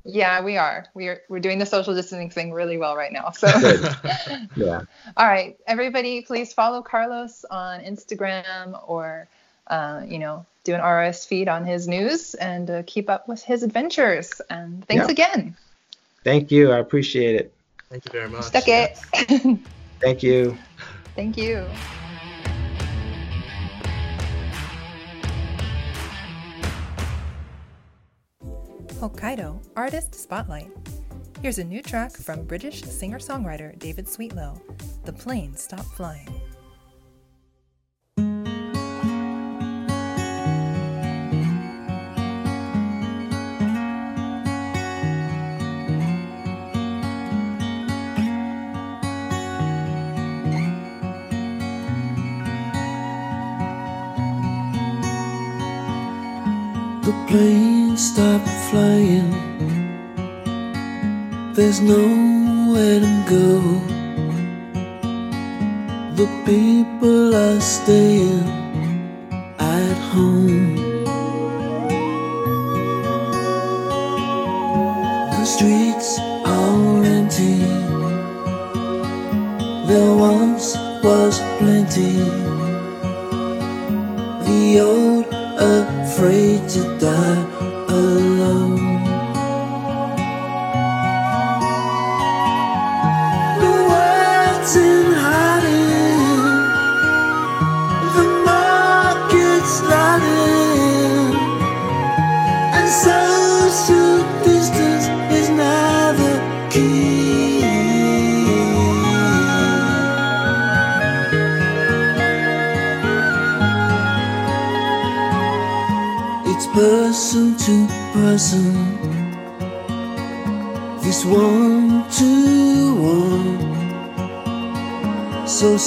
Yeah, 0.04 0.42
we 0.42 0.56
are. 0.56 0.86
We 0.94 1.08
are. 1.08 1.20
We're 1.28 1.40
doing 1.40 1.58
the 1.58 1.66
social 1.66 1.94
distancing 1.94 2.30
thing 2.30 2.52
really 2.52 2.78
well 2.78 2.96
right 2.96 3.12
now. 3.12 3.30
So, 3.32 3.52
Good. 3.60 3.96
Yeah. 4.56 4.80
all 5.16 5.26
right, 5.26 5.58
everybody, 5.66 6.22
please 6.22 6.54
follow 6.54 6.80
Carlos 6.80 7.44
on 7.50 7.80
Instagram 7.80 8.80
or, 8.88 9.28
uh, 9.66 10.02
you 10.08 10.18
know, 10.18 10.46
do 10.64 10.74
an 10.74 10.80
RS 10.80 11.26
feed 11.26 11.48
on 11.48 11.66
his 11.66 11.86
news 11.86 12.34
and 12.34 12.70
uh, 12.70 12.82
keep 12.86 13.10
up 13.10 13.28
with 13.28 13.42
his 13.42 13.62
adventures. 13.62 14.40
And 14.48 14.86
thanks 14.86 15.04
Yeah. 15.04 15.10
again. 15.12 15.56
Thank 16.24 16.50
you. 16.50 16.72
I 16.72 16.78
appreciate 16.78 17.34
it. 17.36 17.52
Thank 17.90 18.06
you 18.06 18.12
very 18.12 18.28
much. 18.30 18.44
Stuck 18.44 18.68
it. 18.68 18.96
Thank 20.00 20.22
you. 20.22 20.56
Thank 21.14 21.36
you. 21.36 21.66
Hokkaido 29.00 29.58
Artist 29.76 30.14
Spotlight. 30.14 30.70
Here's 31.40 31.58
a 31.58 31.64
new 31.64 31.80
track 31.80 32.14
from 32.14 32.44
British 32.44 32.82
singer 32.82 33.18
songwriter 33.18 33.78
David 33.78 34.04
Sweetlow 34.04 34.60
The 35.06 35.12
Plane 35.14 35.56
Stopped 35.56 35.88
Flying. 35.96 36.28
The 57.02 57.24
plane 57.28 57.96
stopped 57.96 58.59
flying. 58.70 59.30
There's 61.54 61.80
nowhere 61.80 63.00
to 63.00 63.14
go. 63.28 63.50
The 66.14 66.28
people 66.46 67.34
are 67.34 67.60
staying 67.60 68.59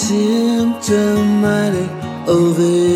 symptomatic 0.07 1.89
of 2.27 2.59
everyone. 2.59 2.92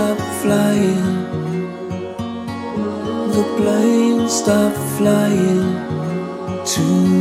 Stopped 0.00 0.32
flying. 0.42 1.04
The 3.34 3.44
plane 3.58 4.28
stopped 4.30 4.78
flying 4.96 5.68
to 6.72 7.19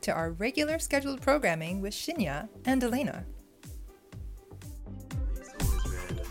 back 0.00 0.14
to 0.14 0.18
our 0.18 0.30
regular 0.32 0.78
scheduled 0.78 1.20
programming 1.20 1.80
with 1.82 1.92
Shinya 1.92 2.48
and 2.64 2.82
Elena. 2.82 3.24
It's 5.36 5.50
always 5.60 5.94
red. 6.16 6.26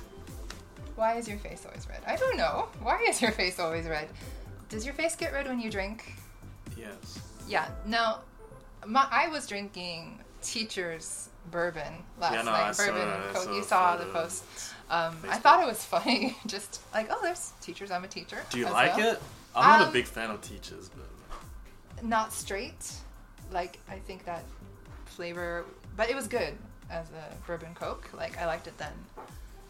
Why 0.95 1.15
is 1.17 1.27
your 1.27 1.37
face 1.37 1.65
always 1.65 1.87
red? 1.87 2.01
I 2.07 2.15
don't 2.15 2.37
know. 2.37 2.67
Why 2.81 2.99
is 3.07 3.21
your 3.21 3.31
face 3.31 3.59
always 3.59 3.85
red? 3.85 4.07
Does 4.69 4.85
your 4.85 4.93
face 4.95 5.15
get 5.15 5.33
red 5.33 5.47
when 5.47 5.59
you 5.59 5.69
drink? 5.69 6.13
Yes. 6.77 7.19
Yeah. 7.47 7.69
No, 7.85 8.17
my, 8.87 9.07
I 9.11 9.27
was 9.29 9.47
drinking 9.47 10.19
teacher's 10.41 11.29
bourbon 11.51 11.93
last 12.19 12.33
Yeah, 12.33 12.41
no, 12.43 12.51
night. 12.51 12.69
I 12.69 12.71
saw 12.71 12.85
bourbon. 12.87 13.07
that. 13.07 13.19
I 13.19 13.33
Coke. 13.33 13.43
saw 13.43 13.53
you 13.55 13.63
saw 13.63 13.95
the 13.97 14.05
photo. 14.05 14.21
post. 14.23 14.43
Um, 14.89 15.17
I 15.29 15.37
thought 15.37 15.61
it 15.63 15.67
was 15.67 15.83
funny. 15.95 16.35
Just 16.47 16.81
like, 16.93 17.07
oh, 17.11 17.19
there's 17.21 17.53
teachers. 17.61 17.91
I'm 17.91 18.03
a 18.03 18.07
teacher. 18.07 18.37
Do 18.49 18.57
you 18.59 18.65
like 18.65 18.97
well. 18.97 19.13
it? 19.13 19.21
I'm 19.55 19.67
not 19.79 19.81
Um, 19.83 19.89
a 19.89 19.91
big 19.91 20.05
fan 20.05 20.29
of 20.31 20.41
teachers, 20.41 20.89
but 20.89 22.03
Not 22.03 22.33
straight. 22.33 22.91
Like 23.51 23.79
I 23.89 23.95
think 23.99 24.25
that 24.25 24.43
flavor, 25.05 25.65
but 25.97 26.09
it 26.09 26.15
was 26.15 26.27
good 26.27 26.53
as 26.89 27.07
a 27.11 27.35
bourbon 27.47 27.73
Coke. 27.75 28.09
Like 28.13 28.37
I 28.37 28.45
liked 28.45 28.67
it 28.67 28.77
then. 28.77 28.93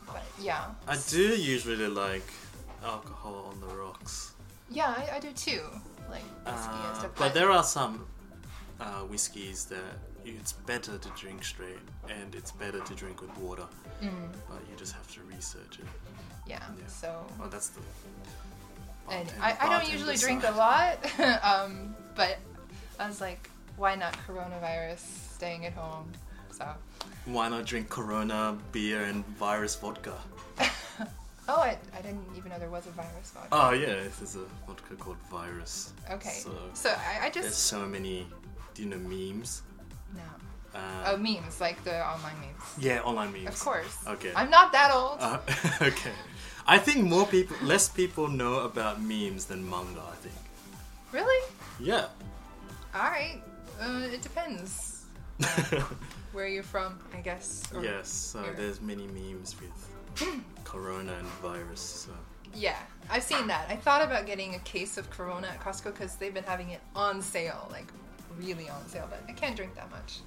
But 0.06 0.24
yeah. 0.40 0.66
I 0.88 0.98
do 1.10 1.20
usually 1.36 1.88
like 1.88 2.28
alcohol 2.84 3.52
on 3.54 3.60
the 3.62 3.68
rocks. 3.76 4.34
Yeah, 4.70 4.94
I, 4.98 5.18
I 5.18 5.20
do 5.20 5.32
too. 5.32 5.62
Like 6.10 6.24
whiskey 6.46 6.70
and 6.72 6.96
Uh, 6.96 7.00
stuff. 7.00 7.12
but 7.16 7.34
there 7.34 7.52
are 7.52 7.64
some 7.64 8.06
uh, 8.80 9.02
whiskeys 9.12 9.66
that 9.66 9.84
it's 10.26 10.54
better 10.54 10.98
to 10.98 11.10
drink 11.10 11.44
straight, 11.44 11.80
and 12.10 12.34
it's 12.36 12.52
better 12.52 12.80
to 12.80 12.94
drink 12.96 13.22
with 13.22 13.36
water. 13.38 13.66
Mm. 14.02 14.10
But 14.50 14.60
you 14.70 14.76
just 14.78 14.94
have 14.94 15.08
to 15.14 15.22
research 15.36 15.80
it. 15.80 15.86
Yeah. 16.48 16.60
Yeah. 16.78 16.88
So 16.88 17.26
Well, 17.40 17.50
that's 17.50 17.70
the. 17.70 17.82
and 19.12 19.32
I, 19.42 19.56
I 19.62 19.70
don't 19.70 19.92
usually 19.92 20.16
drink 20.18 20.44
a 20.48 20.52
lot, 20.52 20.98
um, 21.44 21.96
but 22.16 22.38
I 23.00 23.08
was 23.08 23.22
like, 23.22 23.50
why 23.80 23.96
not 23.96 24.14
coronavirus? 24.28 25.00
Staying 25.36 25.66
at 25.66 25.74
home. 25.74 26.12
So. 26.52 26.66
Why 27.26 27.48
not 27.50 27.66
drink 27.66 27.90
Corona 27.90 28.58
beer 28.72 29.04
and 29.04 29.26
virus 29.38 29.76
vodka? 29.76 30.14
Oh, 31.52 31.62
I, 31.62 31.80
I 31.98 32.02
didn't 32.04 32.28
even 32.38 32.52
know 32.52 32.60
there 32.60 32.70
was 32.70 32.86
a 32.86 32.92
virus 32.92 33.32
vodka. 33.34 33.48
Oh 33.52 33.72
yeah, 33.72 33.96
there's 34.20 34.36
a 34.36 34.46
vodka 34.68 34.94
called 35.00 35.18
Virus. 35.32 35.94
okay. 36.12 36.30
So 36.46 36.52
So 36.76 36.90
I, 36.94 37.26
I 37.26 37.30
there's 37.32 37.56
so 37.56 37.88
many, 37.88 38.28
do 38.76 38.84
you 38.84 38.90
know 38.90 38.98
memes? 39.02 39.64
no. 40.14 40.22
Uh, 40.80 40.80
Oh, 41.08 41.18
memes 41.18 41.60
like 41.60 41.84
the 41.84 42.06
online 42.06 42.38
memes. 42.40 42.62
yeah, 42.78 43.02
online 43.02 43.34
memes. 43.34 43.48
Of 43.48 43.60
course. 43.60 43.98
Okay. 44.06 44.32
I'm 44.36 44.52
not 44.52 44.72
that 44.74 44.92
old. 44.94 45.18
Uh, 45.20 45.40
okay. 45.90 46.14
I 46.68 46.78
think 46.78 47.10
more 47.10 47.26
people, 47.26 47.58
less 47.64 47.90
people 47.90 48.28
know 48.28 48.60
about 48.60 49.02
memes 49.02 49.46
than 49.46 49.68
manga. 49.68 50.04
I 50.06 50.18
think. 50.22 50.36
really? 51.12 51.42
Yeah. 51.80 52.06
All 52.94 53.10
right. 53.10 53.42
Uh, 53.80 54.08
it 54.12 54.22
depends 54.22 55.06
uh, 55.44 55.48
where 56.34 56.48
you're 56.48 56.64
from, 56.64 57.00
I 57.14 57.22
guess. 57.22 57.64
or- 57.74 57.84
yes. 57.84 58.36
Uh, 58.36 58.40
so 58.40 58.44
Here. 58.44 58.54
there's 58.58 58.82
many 58.82 59.08
memes 59.08 59.56
with 59.60 60.42
Corona 60.64 61.14
and 61.14 61.28
virus. 61.42 61.80
So. 61.82 62.12
Yeah, 62.54 62.78
I've 63.10 63.24
seen 63.24 63.48
that. 63.48 63.68
I 63.70 63.76
thought 63.76 64.02
about 64.02 64.26
getting 64.26 64.56
a 64.56 64.60
case 64.60 64.98
of 64.98 65.10
Corona 65.10 65.48
at 65.48 65.60
Costco 65.62 65.86
because 65.86 66.16
they've 66.16 66.34
been 66.34 66.44
having 66.44 66.72
it 66.72 66.82
on 66.96 67.22
sale, 67.22 67.68
like 67.72 67.88
really 68.40 68.70
on 68.70 68.88
sale. 68.88 69.08
But 69.10 69.22
I 69.28 69.34
can't 69.34 69.56
drink 69.56 69.76
that 69.76 69.90
much 69.92 70.20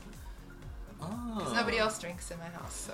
Oh. 1.00 1.34
because 1.36 1.53
ah. 1.53 1.57
nobody 1.57 1.78
else 1.78 1.98
drinks 1.98 2.30
in 2.30 2.38
my 2.38 2.46
house. 2.46 2.74
So 2.74 2.92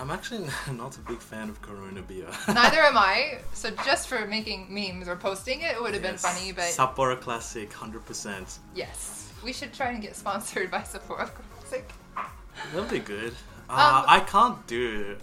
I'm 0.00 0.10
actually 0.10 0.46
not 0.72 0.96
a 0.96 1.00
big 1.00 1.18
fan 1.20 1.48
of 1.50 1.60
Corona 1.60 2.00
beer. 2.02 2.26
neither 2.48 2.78
am 2.80 2.96
I. 2.96 3.38
So 3.52 3.70
just 3.84 4.08
for 4.08 4.26
making 4.26 4.66
memes 4.74 5.06
or 5.08 5.16
posting 5.16 5.60
it, 5.60 5.76
it 5.76 5.82
would 5.82 5.92
have 5.94 6.02
Yes. 6.02 6.22
been 6.22 6.32
funny. 6.32 6.52
But 6.52 6.64
Sapporo 6.64 7.20
Classic, 7.20 7.70
hundred 7.72 8.06
percent. 8.06 8.58
yes, 8.74 9.30
we 9.44 9.52
should 9.52 9.72
try 9.74 9.90
and 9.90 10.00
get 10.02 10.16
sponsored 10.16 10.70
by 10.70 10.80
Sapporo 10.80 11.28
Classic. 11.28 11.90
That'd 12.72 12.90
be 12.90 12.98
good. 13.00 13.34
Uh, 13.68 13.72
Um, 14.02 14.04
I 14.08 14.20
can't 14.20 14.66
do. 14.66 15.16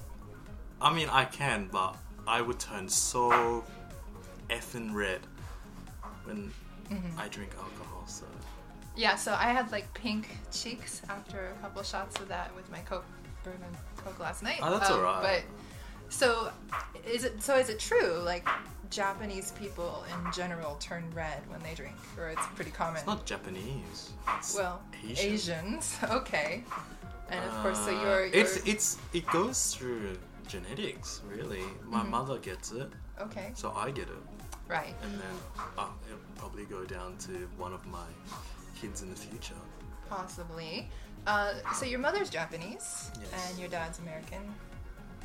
I 0.79 0.93
mean, 0.93 1.09
I 1.09 1.25
can, 1.25 1.69
but 1.71 1.95
I 2.27 2.41
would 2.41 2.59
turn 2.59 2.87
so 2.87 3.63
effing 4.49 4.93
red 4.93 5.21
when 6.25 6.53
Mm-hmm. 6.91 7.19
I 7.19 7.27
drink 7.27 7.51
alcohol. 7.59 8.03
So 8.07 8.25
Yeah, 8.95 9.15
so 9.15 9.33
I 9.33 9.47
had 9.51 9.71
like 9.73 9.91
pink 9.93 10.37
cheeks 10.53 11.01
after 11.09 11.51
a 11.57 11.61
couple 11.61 11.83
shots 11.83 12.15
of 12.21 12.29
that 12.29 12.55
with 12.55 12.69
my 12.71 12.79
Coke 12.79 13.03
bourbon 13.43 13.75
Coke 14.07 14.19
last 14.19 14.43
night. 14.43 14.59
Oh, 14.61 14.71
that's 14.71 14.89
Um, 14.89 14.99
alright. 14.99 15.43
But 15.43 16.11
so 16.13 16.51
is 17.05 17.23
it 17.23 17.41
so 17.43 17.57
is 17.57 17.69
it 17.69 17.79
true 17.79 18.21
like 18.23 18.47
Japanese 18.89 19.51
people 19.51 20.05
in 20.13 20.31
general 20.31 20.75
turn 20.79 21.03
red 21.13 21.41
when 21.49 21.59
they 21.61 21.73
drink 21.75 21.95
or 22.17 22.29
it's 22.29 22.45
pretty 22.55 22.71
common? 22.71 22.97
it's 22.97 23.05
not 23.07 23.25
Japanese. 23.25 24.11
It's 24.37 24.55
well, 24.55 24.81
Asian. 25.05 25.33
Asians. 25.33 25.97
Okay. 26.09 26.63
And 27.29 27.43
of 27.43 27.51
course 27.61 27.79
so 27.79 27.89
Uh, 27.95 28.01
you're, 28.01 28.25
you're 28.27 28.35
It's 28.35 28.55
it's 28.65 28.97
it 29.13 29.25
goes 29.27 29.75
through 29.75 30.17
genetics. 30.47 31.21
Really, 31.27 31.63
my 31.83 31.99
Mm-hmm. 31.99 32.11
mother 32.11 32.37
gets 32.39 32.71
it, 32.71 32.89
okay. 33.19 33.51
so 33.53 33.73
I 33.75 33.91
get 33.91 34.07
it, 34.07 34.23
Right. 34.69 34.95
and 35.03 35.11
then 35.19 35.35
uh, 35.77 35.87
it'll 36.07 36.19
probably 36.37 36.63
go 36.63 36.85
down 36.85 37.17
to 37.27 37.49
one 37.57 37.73
of 37.73 37.85
my 37.87 38.07
kids 38.79 39.01
in 39.01 39.09
the 39.09 39.15
future. 39.27 39.59
Possibly. 40.09 40.89
Uh, 41.27 41.53
so 41.73 41.85
your 41.85 41.99
mother's 41.99 42.29
Japanese 42.29 43.11
Yes. 43.19 43.49
and 43.51 43.59
your 43.59 43.67
dad's 43.69 43.99
American. 43.99 44.39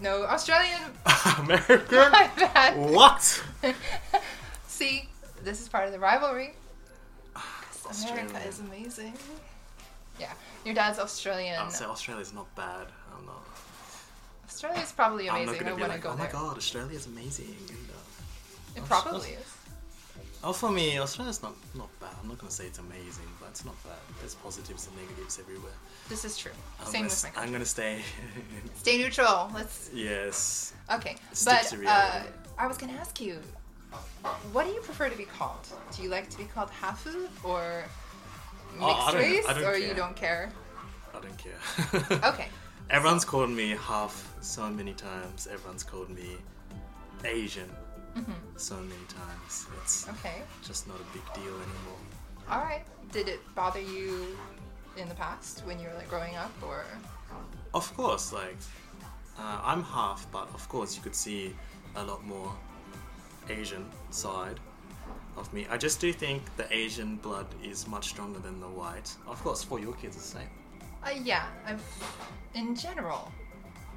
No, 0.01 0.25
Australian. 0.25 0.81
American. 1.39 2.93
What? 2.93 3.43
See, 4.67 5.09
this 5.45 5.61
is 5.63 5.69
part 5.69 5.87
of 5.87 5.93
the 5.93 5.99
rivalry. 6.01 6.55
America 8.05 8.41
is 8.49 8.59
amazing. 8.61 9.13
Yeah, 10.19 10.33
your 10.65 10.75
dad's 10.75 10.99
Australian. 10.99 11.57
I'll 11.59 11.71
say 11.71 11.85
Australia's 11.85 12.33
not 12.33 12.53
bad. 12.57 12.87
I'm 13.17 13.27
not. 13.27 13.45
Australia's 14.49 14.93
probably 14.93 15.29
I'm 15.29 15.47
not 15.47 15.55
amazing. 15.57 15.61
gonna 15.67 15.73
I 15.73 15.77
be 15.77 15.81
want 15.83 15.93
to 15.93 15.97
like, 15.97 16.03
go 16.03 16.11
oh 16.11 16.17
there. 16.17 16.27
my 16.27 16.33
god, 16.33 16.57
Australia's 16.57 17.07
amazing. 17.07 17.55
And, 17.69 17.79
uh, 17.91 18.79
It 18.81 18.85
probably 18.87 19.31
is. 19.31 19.47
Oh, 20.45 20.53
for 20.53 20.71
me, 20.73 20.99
Australia's 20.99 21.41
not 21.43 21.55
not 21.75 21.89
bad. 22.01 22.11
I'm 22.21 22.29
not 22.29 22.39
gonna 22.39 22.51
say 22.51 22.67
it's 22.67 22.79
amazing, 22.79 23.29
but 23.41 23.49
it's 23.51 23.65
not 23.65 23.77
bad. 23.85 23.99
There's 24.19 24.35
positives 24.35 24.89
and 24.89 24.97
negatives 24.97 25.39
everywhere. 25.39 25.77
This 26.09 26.25
is 26.25 26.37
true. 26.37 26.51
I'm 26.81 26.87
Same 26.87 27.03
gonna, 27.03 27.11
with 27.11 27.37
my 27.37 27.43
I'm 27.43 27.53
gonna 27.53 27.65
stay. 27.65 28.01
Stay 28.77 28.99
neutral. 28.99 29.51
Let's. 29.55 29.91
yes. 29.95 30.73
Okay, 30.93 31.17
Stick 31.33 31.63
but 31.71 31.87
uh. 31.87 32.23
I 32.59 32.67
was 32.67 32.77
gonna 32.77 32.95
ask 33.05 33.21
you, 33.21 33.39
what 34.53 34.67
do 34.67 34.73
you 34.73 34.81
prefer 34.81 35.09
to 35.09 35.17
be 35.17 35.25
called? 35.25 35.65
Do 35.95 36.03
you 36.03 36.09
like 36.09 36.29
to 36.31 36.39
be 36.39 36.45
called 36.45 36.71
hafu 36.81 37.29
or 37.45 37.85
mixed 38.73 38.81
Oh, 38.81 39.07
I 39.07 39.13
don't- 39.13 39.21
race, 39.21 39.47
or 39.65 39.77
you 39.79 39.95
don't 39.95 40.17
care? 40.17 40.51
I 41.15 41.21
don't 41.21 41.39
care. 41.39 41.61
Okay. 42.33 42.49
Everyone's 42.91 43.25
called 43.25 43.51
me 43.51 43.77
half 43.79 44.35
so 44.41 44.69
many 44.69 44.93
times. 44.93 45.47
Everyone's 45.47 45.85
called 45.85 46.11
me 46.11 46.37
Asian 47.25 47.71
so 48.57 48.77
many 48.77 49.05
times. 49.09 49.67
It's 49.83 50.05
Mm-hmm. 50.05 50.27
Okay. 50.27 50.43
just 50.63 50.87
not 50.89 50.97
a 50.99 51.05
big 51.13 51.25
deal 51.35 51.55
anymore. 51.55 52.01
All 52.51 52.61
right. 52.61 52.83
Did 53.13 53.29
it 53.29 53.41
bother 53.55 53.81
you 53.81 54.37
in 54.97 55.09
the 55.09 55.15
past 55.15 55.61
when 55.67 55.79
you 55.79 55.89
were 55.89 55.95
like 55.95 56.09
growing 56.09 56.37
up, 56.37 56.53
or? 56.63 56.85
Of 57.75 57.95
course, 57.97 58.33
like 58.33 58.57
uh, 59.39 59.61
I'm 59.65 59.83
half, 59.83 60.27
but 60.31 60.49
of 60.55 60.69
course 60.69 60.97
you 60.97 61.03
could 61.03 61.15
see 61.15 61.55
a 61.97 62.03
lot 62.05 62.25
more 62.27 62.53
Asian 63.49 63.87
side 64.11 64.61
of 65.37 65.53
me. 65.53 65.67
I 65.71 65.77
just 65.79 66.01
do 66.01 66.13
think 66.13 66.43
the 66.57 66.67
Asian 66.75 67.17
blood 67.17 67.47
is 67.63 67.87
much 67.87 68.09
stronger 68.09 68.39
than 68.39 68.61
the 68.61 68.69
white. 68.69 69.11
Of 69.27 69.43
course, 69.43 69.65
for 69.65 69.79
your 69.81 69.95
kids, 69.95 70.17
the 70.17 70.23
same. 70.23 70.49
Uh, 71.05 71.11
yeah, 71.25 71.47
I've, 71.67 71.83
in 72.55 72.77
general, 72.77 73.33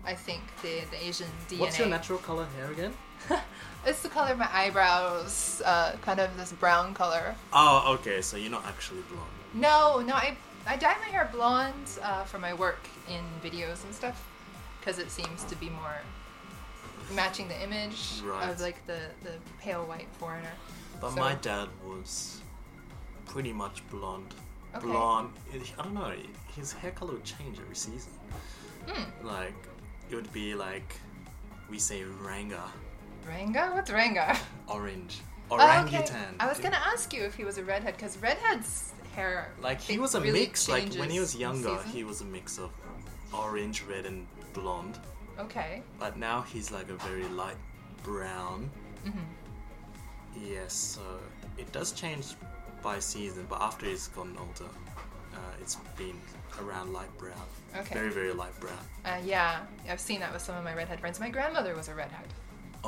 I 0.06 0.14
think 0.16 0.42
the, 0.62 0.82
the 0.92 1.06
Asian 1.06 1.28
DNA. 1.50 1.60
What's 1.60 1.78
your 1.78 1.88
natural 1.90 2.20
color 2.20 2.48
hair 2.58 2.72
again? 2.72 2.94
It's 3.88 4.02
the 4.02 4.10
color 4.10 4.32
of 4.32 4.40
my 4.40 4.50
eyebrows, 4.52 5.62
uh, 5.64 5.92
kind 6.02 6.20
of 6.20 6.36
this 6.38 6.52
brown 6.54 6.96
color. 6.96 7.36
Oh, 7.54 7.94
okay. 8.00 8.20
So 8.22 8.36
you're 8.36 8.50
not 8.50 8.66
actually 8.66 9.02
blonde. 9.12 9.30
No, 9.54 10.02
no, 10.02 10.16
I 10.16 10.36
I 10.66 10.76
dye 10.76 10.96
my 11.02 11.10
hair 11.10 11.30
blonde 11.32 11.76
uh, 12.02 12.24
for 12.24 12.40
my 12.40 12.54
work 12.56 12.80
in 13.08 13.22
videos 13.48 13.84
and 13.84 13.94
stuff, 13.94 14.28
because 14.80 14.98
it 14.98 15.12
seems 15.12 15.44
to 15.44 15.56
be 15.58 15.70
more 15.70 15.98
matching 17.14 17.48
the 17.48 17.62
image 17.62 18.22
Right. 18.24 18.50
of 18.50 18.60
like 18.60 18.84
the 18.88 19.00
the 19.24 19.34
pale 19.62 19.86
white 19.86 20.08
foreigner. 20.20 20.52
But 21.00 21.12
So- 21.12 21.20
my 21.20 21.36
dad 21.36 21.70
was 21.86 22.42
pretty 23.28 23.54
much 23.54 23.88
blonde. 23.92 24.34
Okay. 24.76 24.88
Blonde. 24.88 25.32
I 25.54 25.84
don't 25.84 25.94
know. 25.94 26.12
His 26.56 26.74
hair 26.74 26.92
color 26.92 27.14
would 27.14 27.24
change 27.24 27.60
every 27.60 27.76
season. 27.76 28.12
Hmm. 28.88 29.26
Like 29.28 29.54
it 30.10 30.16
would 30.16 30.32
be 30.34 30.56
like 30.56 31.00
we 31.70 31.78
say 31.78 32.04
ranga, 32.04 32.64
Ranga? 33.28 33.72
What's 33.74 33.92
Ranga? 33.92 34.38
orange, 34.68 35.20
Oh, 35.52 35.56
okay. 35.86 36.06
I 36.40 36.48
was 36.48 36.60
gonna 36.60 36.82
ask 36.84 37.14
you 37.14 37.24
if 37.24 37.36
he 37.36 37.44
was 37.44 37.58
a 37.58 37.64
redhead, 37.64 37.96
because 37.96 38.18
redheads' 38.18 38.94
hair. 39.16 39.52
Like 39.62 39.80
he 39.80 40.00
was 40.00 40.16
a 40.16 40.22
really 40.22 40.40
mix. 40.42 40.68
Like 40.68 40.94
when 40.96 41.10
he 41.10 41.20
was 41.20 41.36
younger, 41.36 41.78
he 41.84 42.04
was 42.04 42.22
a 42.22 42.26
mix 42.26 42.58
of 42.58 42.72
orange, 43.34 43.84
red, 43.84 44.06
and 44.06 44.26
blonde. 44.54 44.98
Okay. 45.40 45.84
But 46.00 46.18
now 46.18 46.42
he's 46.42 46.72
like 46.72 46.90
a 46.90 46.96
very 46.96 47.28
light 47.28 47.58
brown. 48.04 48.70
Mm-hmm. 49.06 49.20
Yes, 50.44 50.74
so 50.74 51.02
it 51.58 51.72
does 51.72 51.92
change 51.92 52.36
by 52.82 53.00
season, 53.00 53.46
but 53.50 53.62
after 53.62 53.86
he's 53.86 54.08
gotten 54.10 54.36
older, 54.38 54.70
uh, 55.34 55.38
it's 55.62 55.76
been 55.98 56.20
around 56.62 56.94
light 56.94 57.16
brown. 57.18 57.34
Okay. 57.78 57.94
Very, 57.94 58.10
very 58.10 58.34
light 58.34 58.58
brown. 58.60 58.78
Uh, 59.06 59.18
yeah, 59.24 59.62
I've 59.90 60.00
seen 60.00 60.20
that 60.22 60.34
with 60.34 60.42
some 60.42 60.58
of 60.58 60.64
my 60.64 60.74
redhead 60.74 61.00
friends. 61.00 61.20
My 61.20 61.30
grandmother 61.30 61.76
was 61.76 61.88
a 61.88 61.96
redhead. 61.96 62.28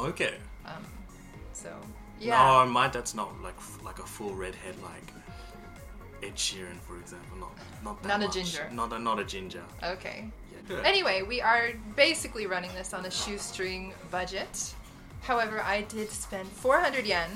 Okay. 0.05 0.35
Um, 0.65 0.83
so 1.53 1.73
yeah. 2.19 2.63
No, 2.63 2.69
my 2.71 2.87
dad's 2.87 3.15
not 3.15 3.29
like 3.41 3.55
like 3.83 3.99
a 3.99 4.03
full 4.05 4.33
redhead 4.33 4.75
like 4.81 5.13
Ed 6.23 6.35
Sheeran, 6.35 6.79
for 6.87 6.97
example. 6.97 7.37
Not 7.39 7.51
not 7.83 8.03
that 8.03 8.19
Not 8.19 8.29
a 8.29 8.31
ginger. 8.31 8.69
Not 8.71 8.93
a 8.93 8.99
not 8.99 9.19
a 9.19 9.23
ginger. 9.23 9.63
Okay. 9.83 10.29
Yeah. 10.69 10.81
Anyway, 10.83 11.21
we 11.21 11.41
are 11.41 11.71
basically 11.95 12.45
running 12.45 12.73
this 12.73 12.93
on 12.93 13.05
a 13.05 13.11
shoestring 13.11 13.93
budget. 14.11 14.73
However, 15.21 15.61
I 15.61 15.83
did 15.83 16.09
spend 16.11 16.49
400 16.49 17.05
yen 17.05 17.29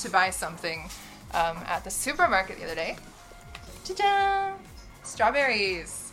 to 0.00 0.10
buy 0.10 0.30
something 0.30 0.88
um, 1.32 1.58
at 1.66 1.84
the 1.84 1.90
supermarket 1.90 2.58
the 2.58 2.64
other 2.64 2.74
day. 2.74 2.96
Ta-da! 3.84 4.54
Strawberries. 5.02 6.12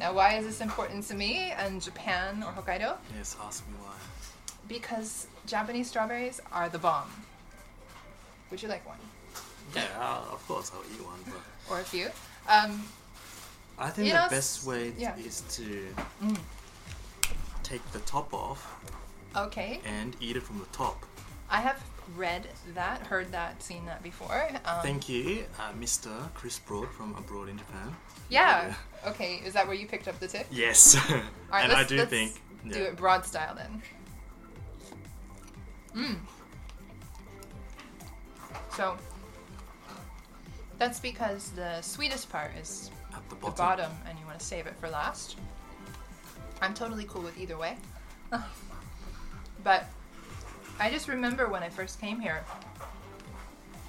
Now, 0.00 0.12
why 0.12 0.34
is 0.34 0.44
this 0.46 0.60
important 0.60 1.04
to 1.04 1.14
me 1.14 1.52
and 1.56 1.80
Japan 1.80 2.42
or 2.42 2.52
Hokkaido? 2.52 2.96
Yes, 3.16 3.36
ask 3.42 3.66
me 3.68 3.74
why. 3.80 3.94
Because 4.68 5.26
Japanese 5.46 5.88
strawberries 5.88 6.40
are 6.52 6.68
the 6.68 6.78
bomb. 6.78 7.10
Would 8.50 8.62
you 8.62 8.68
like 8.68 8.86
one? 8.86 8.98
Yeah, 9.74 9.84
uh, 9.98 10.32
of 10.32 10.44
course 10.46 10.70
I'll 10.74 10.82
eat 10.94 11.04
one, 11.04 11.18
but 11.26 11.72
Or 11.72 11.80
a 11.80 11.84
few? 11.84 12.06
Um, 12.48 12.82
I 13.78 13.90
think 13.90 14.08
the 14.08 14.14
know, 14.14 14.28
best 14.30 14.64
way 14.64 14.92
yeah. 14.96 15.16
is 15.16 15.40
to 15.56 15.94
Mm. 16.22 16.38
take 17.62 17.82
the 17.92 17.98
top 18.00 18.32
off 18.32 18.72
Okay. 19.34 19.80
and 19.84 20.16
eat 20.20 20.36
it 20.36 20.42
from 20.42 20.58
the 20.60 20.66
top. 20.66 21.04
I 21.50 21.60
have 21.60 21.82
read 22.16 22.46
that, 22.74 23.06
heard 23.06 23.32
that, 23.32 23.62
seen 23.62 23.86
that 23.86 24.02
before. 24.02 24.48
Um, 24.64 24.82
Thank 24.82 25.08
you, 25.08 25.44
uh, 25.58 25.72
Mr. 25.72 26.32
Chris 26.34 26.58
Broad 26.58 26.90
from 26.92 27.14
abroad 27.16 27.48
in 27.48 27.58
Japan. 27.58 27.96
Yeah. 28.28 28.74
Okay. 29.06 29.36
Is 29.44 29.54
that 29.54 29.66
where 29.66 29.76
you 29.76 29.86
picked 29.86 30.08
up 30.08 30.18
the 30.20 30.28
tip? 30.28 30.46
Yes, 30.50 30.96
right, 31.10 31.24
and 31.64 31.72
I 31.72 31.84
do 31.84 31.96
let's 31.96 32.10
think 32.10 32.34
do 32.70 32.78
yeah. 32.78 32.84
it 32.86 32.96
broad 32.96 33.24
style 33.26 33.54
then. 33.54 33.82
Mm. 35.94 36.16
So 38.76 38.96
that's 40.78 40.98
because 40.98 41.50
the 41.50 41.80
sweetest 41.82 42.30
part 42.30 42.50
is 42.60 42.90
at 43.14 43.28
the 43.28 43.36
the 43.36 43.40
bottom. 43.40 43.56
bottom, 43.56 43.92
and 44.08 44.18
you 44.18 44.26
want 44.26 44.38
to 44.38 44.44
save 44.44 44.66
it 44.66 44.74
for 44.80 44.88
last. 44.90 45.36
I'm 46.60 46.74
totally 46.74 47.04
cool 47.04 47.22
with 47.22 47.38
either 47.38 47.56
way. 47.56 47.76
but 49.64 49.84
I 50.80 50.90
just 50.90 51.08
remember 51.08 51.48
when 51.48 51.62
I 51.62 51.68
first 51.68 52.00
came 52.00 52.18
here 52.18 52.44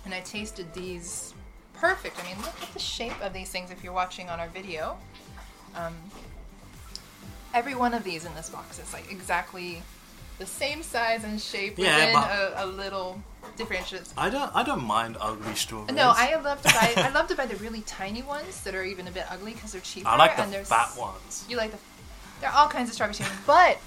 and 0.03 0.13
I 0.13 0.19
tasted 0.21 0.71
these 0.73 1.33
perfect. 1.73 2.19
I 2.23 2.27
mean, 2.27 2.37
look 2.37 2.61
at 2.61 2.71
the 2.73 2.79
shape 2.79 3.19
of 3.23 3.33
these 3.33 3.49
things 3.49 3.71
if 3.71 3.83
you're 3.83 3.93
watching 3.93 4.29
on 4.29 4.39
our 4.39 4.49
video. 4.49 4.97
Um, 5.75 5.95
every 7.53 7.75
one 7.75 7.93
of 7.93 8.03
these 8.03 8.25
in 8.25 8.35
this 8.35 8.49
box 8.49 8.79
is 8.79 8.93
like 8.93 9.11
exactly 9.11 9.81
the 10.37 10.45
same 10.45 10.83
size 10.83 11.23
and 11.23 11.39
shape 11.39 11.77
Yeah, 11.77 11.95
within 11.95 12.13
but- 12.13 12.29
a, 12.31 12.65
a 12.65 12.67
little 12.67 13.21
differentiation. 13.57 14.05
I 14.17 14.29
don't. 14.29 14.53
I 14.55 14.63
don't 14.63 14.83
mind 14.83 15.17
ugly 15.19 15.55
strawberries. 15.55 15.95
No, 15.95 16.11
I 16.15 16.35
love 16.35 16.61
to 16.63 16.69
buy. 16.73 16.93
I 16.97 17.09
love 17.09 17.27
to 17.27 17.35
buy 17.35 17.45
the 17.45 17.55
really 17.57 17.81
tiny 17.81 18.21
ones 18.23 18.61
that 18.63 18.75
are 18.75 18.83
even 18.83 19.07
a 19.07 19.11
bit 19.11 19.25
ugly 19.29 19.53
because 19.53 19.71
they're 19.71 19.81
cheaper. 19.81 20.09
I 20.09 20.17
like 20.17 20.35
the 20.35 20.43
and 20.43 20.53
there's, 20.53 20.67
fat 20.67 20.91
ones. 20.97 21.45
You 21.47 21.57
like 21.57 21.71
the. 21.71 21.77
There 22.41 22.49
are 22.49 22.55
all 22.57 22.67
kinds 22.67 22.89
of 22.89 22.95
strawberries 22.95 23.21
but 23.47 23.77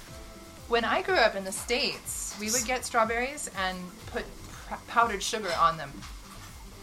when 0.68 0.84
I 0.84 1.02
grew 1.02 1.16
up 1.16 1.34
in 1.34 1.44
the 1.44 1.52
states, 1.52 2.34
we 2.40 2.50
would 2.50 2.64
get 2.64 2.84
strawberries 2.84 3.50
and 3.58 3.78
put 4.06 4.24
pr- 4.66 4.74
powdered 4.86 5.22
sugar 5.22 5.52
on 5.60 5.76
them 5.76 5.92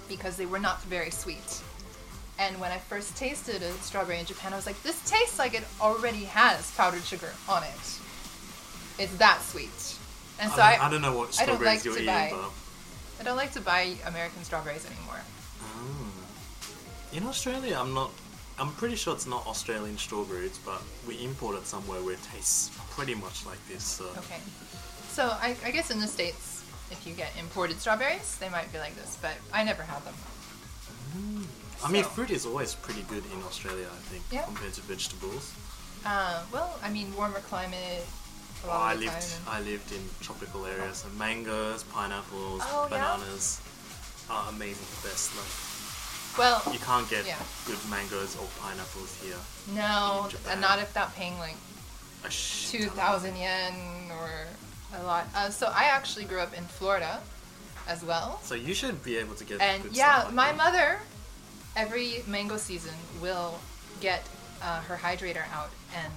because 0.07 0.37
they 0.37 0.45
were 0.45 0.59
not 0.59 0.81
very 0.83 1.09
sweet. 1.09 1.61
And 2.37 2.59
when 2.59 2.71
I 2.71 2.77
first 2.77 3.15
tasted 3.15 3.61
a 3.63 3.71
strawberry 3.73 4.19
in 4.19 4.25
Japan, 4.25 4.53
I 4.53 4.57
was 4.57 4.65
like, 4.67 4.81
"This 4.83 4.99
tastes 5.09 5.39
like 5.39 5.53
it 5.55 5.63
already 5.81 6.25
has 6.25 6.69
powdered 6.75 7.03
sugar 7.03 7.31
on 7.47 7.63
it. 7.63 7.99
It's 8.99 9.15
that 9.17 9.41
sweet." 9.41 9.97
And 10.39 10.51
so 10.51 10.61
I, 10.61 10.71
I, 10.71 10.75
don't, 10.75 10.81
I 10.85 10.89
don't 10.91 11.01
know 11.01 11.17
what 11.17 11.39
I 11.39 11.45
don't 11.45 11.55
strawberries 11.55 11.77
like 11.77 11.85
you're 11.85 11.93
eating, 11.95 12.05
buy- 12.07 12.29
but 12.31 12.51
I 13.19 13.23
don't 13.23 13.37
like 13.37 13.53
to 13.53 13.61
buy 13.61 13.95
American 14.05 14.43
strawberries 14.43 14.85
anymore. 14.85 15.21
in 17.13 17.23
Australia, 17.25 17.77
I'm 17.79 17.93
not. 17.93 18.11
I'm 18.57 18.71
pretty 18.73 18.95
sure 18.95 19.13
it's 19.13 19.27
not 19.27 19.45
Australian 19.47 19.97
strawberries, 19.97 20.57
but 20.65 20.81
we 21.07 21.21
import 21.23 21.57
it 21.57 21.65
somewhere 21.67 22.01
where 22.01 22.13
it 22.13 22.23
tastes 22.33 22.69
pretty 22.91 23.13
much 23.15 23.45
like 23.45 23.59
this. 23.67 23.83
So 23.83 24.05
Okay. 24.17 24.39
So 25.09 25.23
I, 25.41 25.55
I 25.65 25.71
guess 25.71 25.91
in 25.91 25.99
the 25.99 26.07
States, 26.07 26.63
if 26.91 27.05
you 27.05 27.13
get 27.13 27.31
imported 27.39 27.79
strawberries, 27.81 28.37
they 28.39 28.47
might 28.49 28.71
be 28.71 28.79
like 28.79 28.95
this, 28.95 29.17
but 29.21 29.33
I 29.53 29.63
never 29.63 29.83
had 29.83 30.03
them. 30.05 30.13
I 31.83 31.91
mean, 31.91 32.03
fruit 32.03 32.31
is 32.31 32.45
always 32.45 32.75
pretty 32.75 33.03
good 33.03 33.23
in 33.33 33.41
Australia, 33.43 33.87
I 33.91 33.99
think, 34.09 34.23
Yeah. 34.31 34.43
compared 34.43 34.73
to 34.73 34.81
vegetables. 34.81 35.53
Uh, 36.05 36.43
well, 36.51 36.77
I 36.83 36.89
mean, 36.89 37.13
warmer 37.15 37.39
climate. 37.41 38.05
A 38.67 38.71
Oh, 38.71 38.71
I 38.71 38.95
lived. 38.95 39.27
I 39.47 39.59
lived 39.61 39.91
in 39.91 40.01
tropical 40.21 40.65
areas, 40.65 41.03
and 41.05 41.17
mangoes, 41.17 41.83
pineapples, 41.83 42.61
Oh, 42.65 42.87
yeah? 42.89 42.97
bananas 42.97 43.61
are 44.29 44.49
amazing. 44.49 44.85
The 45.01 45.09
best. 45.09 45.35
Like 45.35 46.37
Well, 46.37 46.61
you 46.73 46.79
can't 46.79 47.09
get 47.09 47.25
Yeah. 47.25 47.37
good 47.65 47.79
mangoes 47.89 48.35
or 48.35 48.47
pineapples 48.59 49.15
here. 49.21 49.37
no, 49.67 50.23
in 50.25 50.31
Japan. 50.31 50.51
and 50.53 50.61
not 50.61 50.79
if 50.79 50.93
that 50.93 51.15
paying 51.15 51.37
like 51.39 51.55
A 52.23 52.29
shit 52.29 52.71
two 52.81 52.87
ton. 52.87 52.97
thousand 52.97 53.35
yen 53.37 53.73
or 54.11 54.47
a 54.99 55.03
lot. 55.03 55.27
Uh, 55.35 55.49
so 55.49 55.67
I 55.67 55.85
actually 55.85 56.25
grew 56.25 56.39
up 56.39 56.53
in 56.53 56.65
Florida, 56.65 57.21
as 57.87 58.03
well. 58.03 58.39
So 58.43 58.55
you 58.55 58.73
should 58.73 59.03
be 59.03 59.15
able 59.17 59.35
to 59.35 59.43
get. 59.45 59.61
And 59.61 59.83
good 59.83 59.95
yeah, 59.95 60.13
stuff 60.15 60.25
like 60.25 60.33
my 60.33 60.47
that. 60.51 60.57
mother, 60.57 60.99
every 61.75 62.23
mango 62.27 62.57
season, 62.57 62.95
will 63.21 63.59
get 64.01 64.23
uh, 64.61 64.81
her 64.81 64.97
hydrator 64.97 65.45
out 65.53 65.69
and 65.95 66.11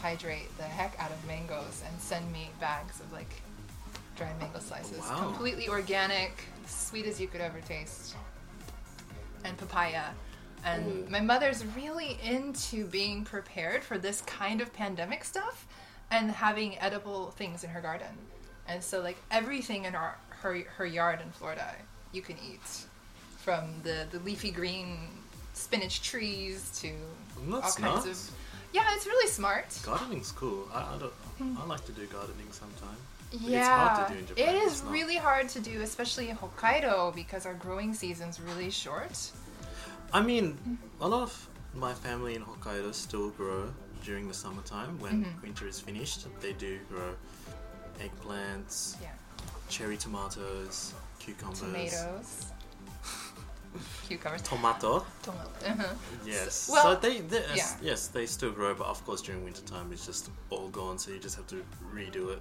hydrate 0.00 0.56
the 0.56 0.64
heck 0.64 0.98
out 0.98 1.10
of 1.10 1.26
mangoes 1.26 1.82
and 1.86 2.00
send 2.00 2.30
me 2.32 2.50
bags 2.60 3.00
of 3.00 3.12
like 3.12 3.42
dried 4.16 4.38
mango 4.40 4.58
slices. 4.58 5.00
Oh, 5.02 5.10
wow. 5.10 5.24
Completely 5.24 5.68
organic, 5.68 6.44
sweet 6.66 7.06
as 7.06 7.20
you 7.20 7.28
could 7.28 7.40
ever 7.40 7.60
taste. 7.60 8.14
And 9.44 9.56
papaya. 9.56 10.10
And 10.64 10.86
Ooh. 10.86 11.06
my 11.10 11.20
mother's 11.20 11.64
really 11.66 12.18
into 12.22 12.84
being 12.86 13.24
prepared 13.24 13.84
for 13.84 13.96
this 13.96 14.20
kind 14.22 14.60
of 14.60 14.72
pandemic 14.72 15.24
stuff 15.24 15.66
and 16.10 16.30
having 16.30 16.78
edible 16.78 17.30
things 17.32 17.62
in 17.62 17.70
her 17.70 17.80
garden. 17.80 18.08
And 18.66 18.82
so 18.82 19.00
like 19.00 19.16
everything 19.30 19.84
in 19.84 19.94
our 19.94 20.18
her 20.30 20.60
her 20.76 20.86
yard 20.86 21.20
in 21.20 21.30
Florida 21.30 21.74
you 22.12 22.22
can 22.22 22.36
eat. 22.38 22.86
From 23.38 23.80
the, 23.82 24.06
the 24.10 24.18
leafy 24.20 24.50
green 24.50 24.98
spinach 25.54 26.02
trees 26.02 26.78
to 26.80 26.92
That's 27.50 27.78
all 27.78 27.84
kinds 27.84 28.06
nice. 28.06 28.28
of 28.28 28.34
Yeah, 28.72 28.84
it's 28.94 29.06
really 29.06 29.28
smart. 29.28 29.78
Gardening's 29.84 30.32
cool. 30.32 30.68
I, 30.72 30.80
I 30.94 30.98
don't. 30.98 31.12
I 31.58 31.64
like 31.66 31.84
to 31.86 31.92
do 31.92 32.06
gardening 32.06 32.50
sometime. 32.50 32.96
Yeah, 33.32 33.58
it's 33.58 33.68
hard 33.68 34.08
to 34.08 34.14
do 34.14 34.18
in 34.20 34.26
Japan. 34.26 34.54
it 34.54 34.58
is 34.62 34.82
really 34.88 35.16
hard 35.16 35.48
to 35.50 35.60
do, 35.60 35.82
especially 35.82 36.30
in 36.30 36.36
Hokkaido, 36.36 37.14
because 37.14 37.46
our 37.46 37.54
growing 37.54 37.94
season's 37.94 38.40
really 38.40 38.70
short. 38.70 39.30
I 40.12 40.22
mean, 40.22 40.58
a 41.00 41.06
lot 41.08 41.22
of 41.22 41.48
my 41.74 41.92
family 41.94 42.34
in 42.34 42.42
Hokkaido 42.42 42.94
still 42.94 43.30
grow 43.30 43.70
during 44.04 44.28
the 44.28 44.34
summertime. 44.34 44.98
When 44.98 45.24
Mhm. 45.24 45.42
winter 45.42 45.66
is 45.66 45.78
finished, 45.80 46.26
they 46.40 46.52
do 46.54 46.78
grow 46.88 47.14
eggplants, 48.00 48.96
Yeah, 49.00 49.08
cherry 49.68 49.96
tomatoes, 49.96 50.94
cucumbers, 51.18 51.60
tomatoes, 51.60 52.46
cucumbers, 54.08 54.42
tomato. 54.42 55.04
tomato. 55.22 55.50
Uh-huh. 55.66 55.94
Yes. 56.26 56.54
So- 56.54 56.72
well, 56.72 56.82
so 56.94 57.00
they, 57.00 57.20
they 57.20 57.42
yeah. 57.54 57.66
yes, 57.82 58.08
they 58.08 58.26
still 58.26 58.50
grow, 58.52 58.74
but 58.74 58.86
of 58.86 59.04
course 59.04 59.20
during 59.22 59.44
winter 59.44 59.62
time 59.62 59.90
it's 59.92 60.06
just 60.06 60.30
all 60.50 60.68
gone. 60.68 60.98
So 60.98 61.10
you 61.10 61.18
just 61.18 61.36
have 61.36 61.46
to 61.48 61.64
redo 61.94 62.32
it. 62.32 62.40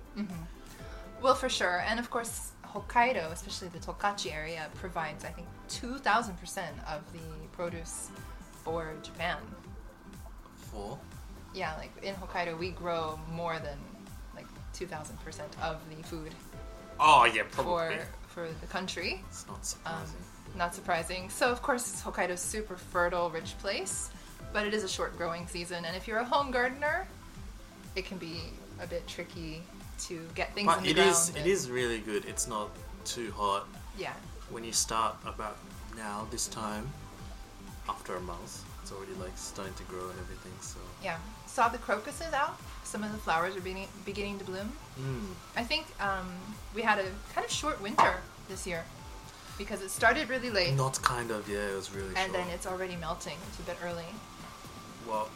Well, 1.22 1.36
for 1.36 1.50
sure, 1.50 1.84
and 1.88 2.00
of 2.00 2.10
course, 2.10 2.52
Hokkaido, 2.66 3.32
especially 3.32 3.70
the 3.70 3.80
Tokachi 3.80 4.32
area, 4.34 4.70
provides 4.76 5.26
I 5.26 5.30
think 5.30 5.48
two 5.68 5.98
thousand 5.98 6.38
percent 6.40 6.76
of 6.88 7.02
the 7.14 7.20
produce 7.54 8.10
for 8.64 8.94
Japan. 9.04 9.38
For 10.72 10.98
Yeah, 11.54 11.76
like 11.78 11.92
in 12.04 12.14
Hokkaido, 12.16 12.58
we 12.58 12.70
grow 12.72 13.20
more 13.32 13.58
than 13.60 13.78
like 14.36 14.46
two 14.74 14.86
thousand 14.86 15.18
percent 15.26 15.52
of 15.62 15.78
the 15.90 16.04
food 16.04 16.34
oh 17.00 17.26
yeah, 17.26 17.44
for 17.50 17.64
probably. 17.64 17.98
for 18.28 18.48
the 18.62 18.68
country. 18.68 19.24
It's 19.30 19.46
not 19.48 19.58
Um, 19.58 19.64
surprising. 19.64 20.16
Not 20.58 20.74
surprising. 20.76 21.30
So 21.30 21.50
of 21.52 21.62
course, 21.62 22.02
Hokkaido's 22.02 22.40
super 22.42 22.76
fertile, 22.78 23.30
rich 23.30 23.58
place, 23.60 24.10
but 24.54 24.66
it 24.68 24.74
is 24.74 24.84
a 24.84 24.88
short 24.88 25.18
growing 25.18 25.48
season, 25.48 25.86
and 25.86 25.96
if 25.96 26.08
you're 26.08 26.20
a 26.20 26.26
home 26.26 26.52
gardener, 26.52 27.08
it 27.96 28.06
can 28.06 28.18
be 28.18 28.42
a 28.82 28.88
bit 28.88 29.08
tricky 29.08 29.62
to 30.08 30.22
get 30.36 30.54
things 30.54 30.68
but 30.68 30.78
in 30.80 30.84
the 30.84 30.90
it 30.92 30.96
ground. 30.96 31.10
is 31.10 31.32
it 31.36 31.48
is 31.48 31.70
really 31.72 32.00
good. 32.00 32.26
It's 32.26 32.48
not 32.48 32.70
too 33.06 33.32
hot. 33.32 33.68
Yeah. 33.98 34.14
when 34.52 34.64
you 34.64 34.72
start 34.72 35.16
about 35.26 35.58
now 35.96 36.28
this 36.30 36.48
time 36.48 36.88
after 37.90 38.16
a 38.16 38.22
month 38.22 38.64
it's 38.84 38.92
already 38.92 39.14
like 39.20 39.36
starting 39.36 39.74
to 39.74 39.84
grow 39.84 40.04
and 40.12 40.20
everything 40.20 40.52
so 40.62 40.78
Yeah. 41.04 41.18
Saw 41.48 41.68
the 41.70 41.80
crocuses 41.80 42.32
out. 42.34 42.60
Some 42.84 43.04
of 43.04 43.12
the 43.12 43.18
flowers 43.18 43.56
are 43.58 43.62
beginning, 43.62 43.88
beginning 44.06 44.38
to 44.40 44.46
bloom. 44.46 44.72
mm. 45.00 45.26
I 45.56 45.64
think 45.64 45.86
um, 46.00 46.28
we 46.76 46.84
had 46.84 47.00
a 47.00 47.08
kind 47.34 47.44
of 47.44 47.52
short 47.52 47.82
winter 47.82 48.14
this 48.48 48.68
year 48.68 48.84
because 49.58 49.82
it 49.82 49.90
started 49.90 50.30
really 50.30 50.50
late 50.50 50.76
not 50.76 51.02
kind 51.02 51.32
of 51.32 51.48
yeah 51.50 51.58
it 51.72 51.76
was 51.76 51.94
really 51.94 52.08
and 52.16 52.32
short. 52.32 52.34
then 52.34 52.48
it's 52.50 52.68
already 52.68 52.96
melting. 52.96 53.38
It's 53.50 53.60
a 53.60 53.64
bit 53.64 53.78
early. 53.84 54.06
well 55.08 55.30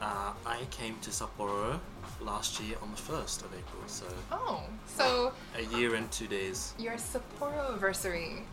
uh, 0.00 0.32
I 0.44 0.64
came 0.70 0.96
to 1.02 1.10
Sapporo 1.10 1.78
last 2.20 2.60
year 2.60 2.76
on 2.82 2.90
the 2.90 2.96
1st 2.96 3.44
of 3.44 3.50
April 3.54 3.82
so 3.86 4.06
Oh, 4.30 4.62
so 4.86 5.32
a 5.56 5.62
year 5.76 5.94
and 5.94 6.10
two 6.10 6.26
days 6.26 6.74
your 6.78 6.94
Sapporo 6.94 7.68
anniversary. 7.70 8.44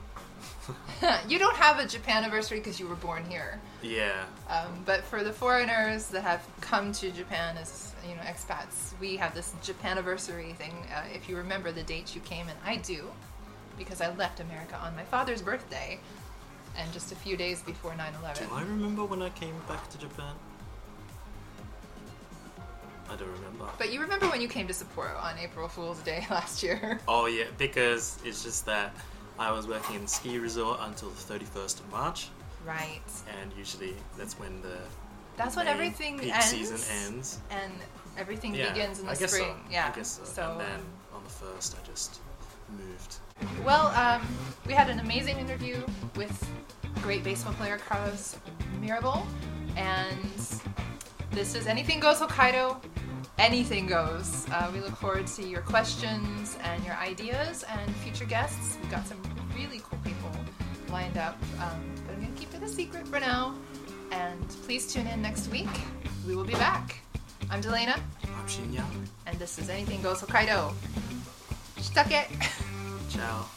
you 1.27 1.37
don't 1.37 1.55
have 1.57 1.79
a 1.79 1.85
Japan 1.87 2.23
anniversary 2.23 2.59
because 2.59 2.79
you 2.79 2.87
were 2.87 2.95
born 2.95 3.23
here. 3.29 3.59
yeah 3.81 4.23
Um, 4.49 4.83
but 4.85 5.03
for 5.03 5.23
the 5.23 5.33
foreigners 5.33 6.07
that 6.07 6.21
have 6.21 6.45
come 6.61 6.91
to 6.93 7.11
Japan 7.11 7.57
as 7.57 7.93
you 8.07 8.15
know 8.15 8.21
expats, 8.21 8.93
we 9.01 9.17
have 9.17 9.33
this 9.35 9.53
Japan 9.61 9.97
anniversary 9.97 10.53
thing. 10.53 10.73
Uh, 10.95 11.03
if 11.13 11.27
you 11.27 11.35
remember 11.35 11.71
the 11.73 11.83
date 11.83 12.15
you 12.15 12.21
came, 12.21 12.47
and 12.47 12.57
I 12.65 12.77
do, 12.77 13.09
because 13.79 14.01
I 14.01 14.13
left 14.15 14.39
America 14.39 14.75
on 14.83 14.95
my 14.95 15.03
father's 15.03 15.41
birthday, 15.41 15.99
and 16.77 16.91
just 16.93 17.11
a 17.11 17.15
few 17.15 17.35
days 17.35 17.63
before 17.63 17.93
9/11. 17.93 18.47
do 18.47 18.53
I 18.53 18.61
remember 18.61 19.03
when 19.05 19.23
I 19.23 19.29
came 19.29 19.55
back 19.67 19.89
to 19.89 19.97
Japan 19.97 20.35
I 23.11 23.15
don't 23.15 23.31
remember 23.31 23.65
But 23.79 23.91
you 23.91 24.01
remember 24.01 24.27
when 24.29 24.39
you 24.39 24.47
came 24.47 24.67
to 24.67 24.73
Sapporo 24.73 25.19
on 25.23 25.37
April 25.39 25.67
Fool's 25.67 25.99
Day 26.03 26.27
last 26.29 26.61
year? 26.61 26.99
oh 27.07 27.25
yeah 27.25 27.45
because 27.57 28.19
it's 28.23 28.43
just 28.43 28.65
that 28.67 28.93
I 29.39 29.51
was 29.51 29.67
working 29.67 29.95
in 29.95 30.05
ski 30.07 30.37
resort 30.37 30.79
until 30.83 31.09
the 31.09 31.33
31st 31.33 31.79
of 31.79 31.91
March 31.91 32.29
Right. 32.65 33.01
and 33.41 33.51
usually 33.57 33.95
that's 34.17 34.37
when 34.37 34.61
the 34.61 34.77
That's 35.37 35.55
when 35.55 35.67
everything 35.67 36.19
peak 36.19 36.33
ends. 36.33 36.45
season 36.45 36.79
ends. 37.05 37.39
and 37.49 37.73
everything 38.17 38.53
Yeah, 38.53 38.71
begins 38.73 38.99
in 38.99 39.05
the 39.07 39.11
I 39.13 39.15
guess 39.15 39.31
spring. 39.33 39.55
So. 39.65 39.71
Yeah. 39.71 39.89
I 39.91 39.95
guess 39.95 40.09
so. 40.19 40.23
So, 40.25 40.51
and 40.51 40.59
then 40.61 40.79
on 41.15 41.23
the 41.23 41.29
first, 41.29 41.75
I 41.81 41.87
just 41.87 42.19
moved. 42.69 43.15
Well, 43.65 43.87
um, 43.87 44.25
we 44.67 44.73
had 44.73 44.89
an 44.89 44.99
amazing 44.99 45.37
interview 45.37 45.81
with 46.15 46.49
great 47.01 47.23
baseball 47.23 47.53
player 47.53 47.77
Carlos 47.77 48.37
Mirabal, 48.81 49.25
and 49.75 50.61
this 51.31 51.55
is 51.55 51.67
Anything 51.67 51.99
Goes 51.99 52.17
Hokkaido. 52.19 52.81
Anything 53.37 53.87
goes. 53.87 54.45
Uh, 54.51 54.69
we 54.73 54.81
look 54.81 54.95
forward 54.97 55.25
to 55.27 55.47
your 55.47 55.61
questions 55.61 56.57
and 56.61 56.83
your 56.83 56.95
ideas 56.95 57.63
and 57.63 57.95
future 57.97 58.25
guests. 58.25 58.77
We've 58.81 58.91
got 58.91 59.07
some 59.07 59.17
really 59.55 59.79
cool 59.79 59.99
people 60.03 60.31
lined 60.91 61.17
up, 61.17 61.37
um, 61.61 61.81
but 62.05 62.15
I'm 62.15 62.21
going 62.21 62.33
to 62.33 62.39
keep 62.39 62.53
it 62.53 62.61
a 62.63 62.67
secret 62.67 63.07
for 63.07 63.19
now. 63.19 63.55
And 64.11 64.47
please 64.63 64.91
tune 64.91 65.07
in 65.07 65.21
next 65.21 65.47
week. 65.49 65.69
We 66.27 66.35
will 66.35 66.43
be 66.43 66.53
back. 66.53 66.97
I'm 67.49 67.61
Delana, 67.61 67.99
I'm 68.23 68.47
Shinya. 68.47 68.83
and 69.25 69.39
this 69.39 69.57
is 69.57 69.69
Anything 69.69 70.01
Goes 70.01 70.21
Hokkaido. 70.21 70.73
Shitake! 71.77 72.67
Ciao. 73.09 73.49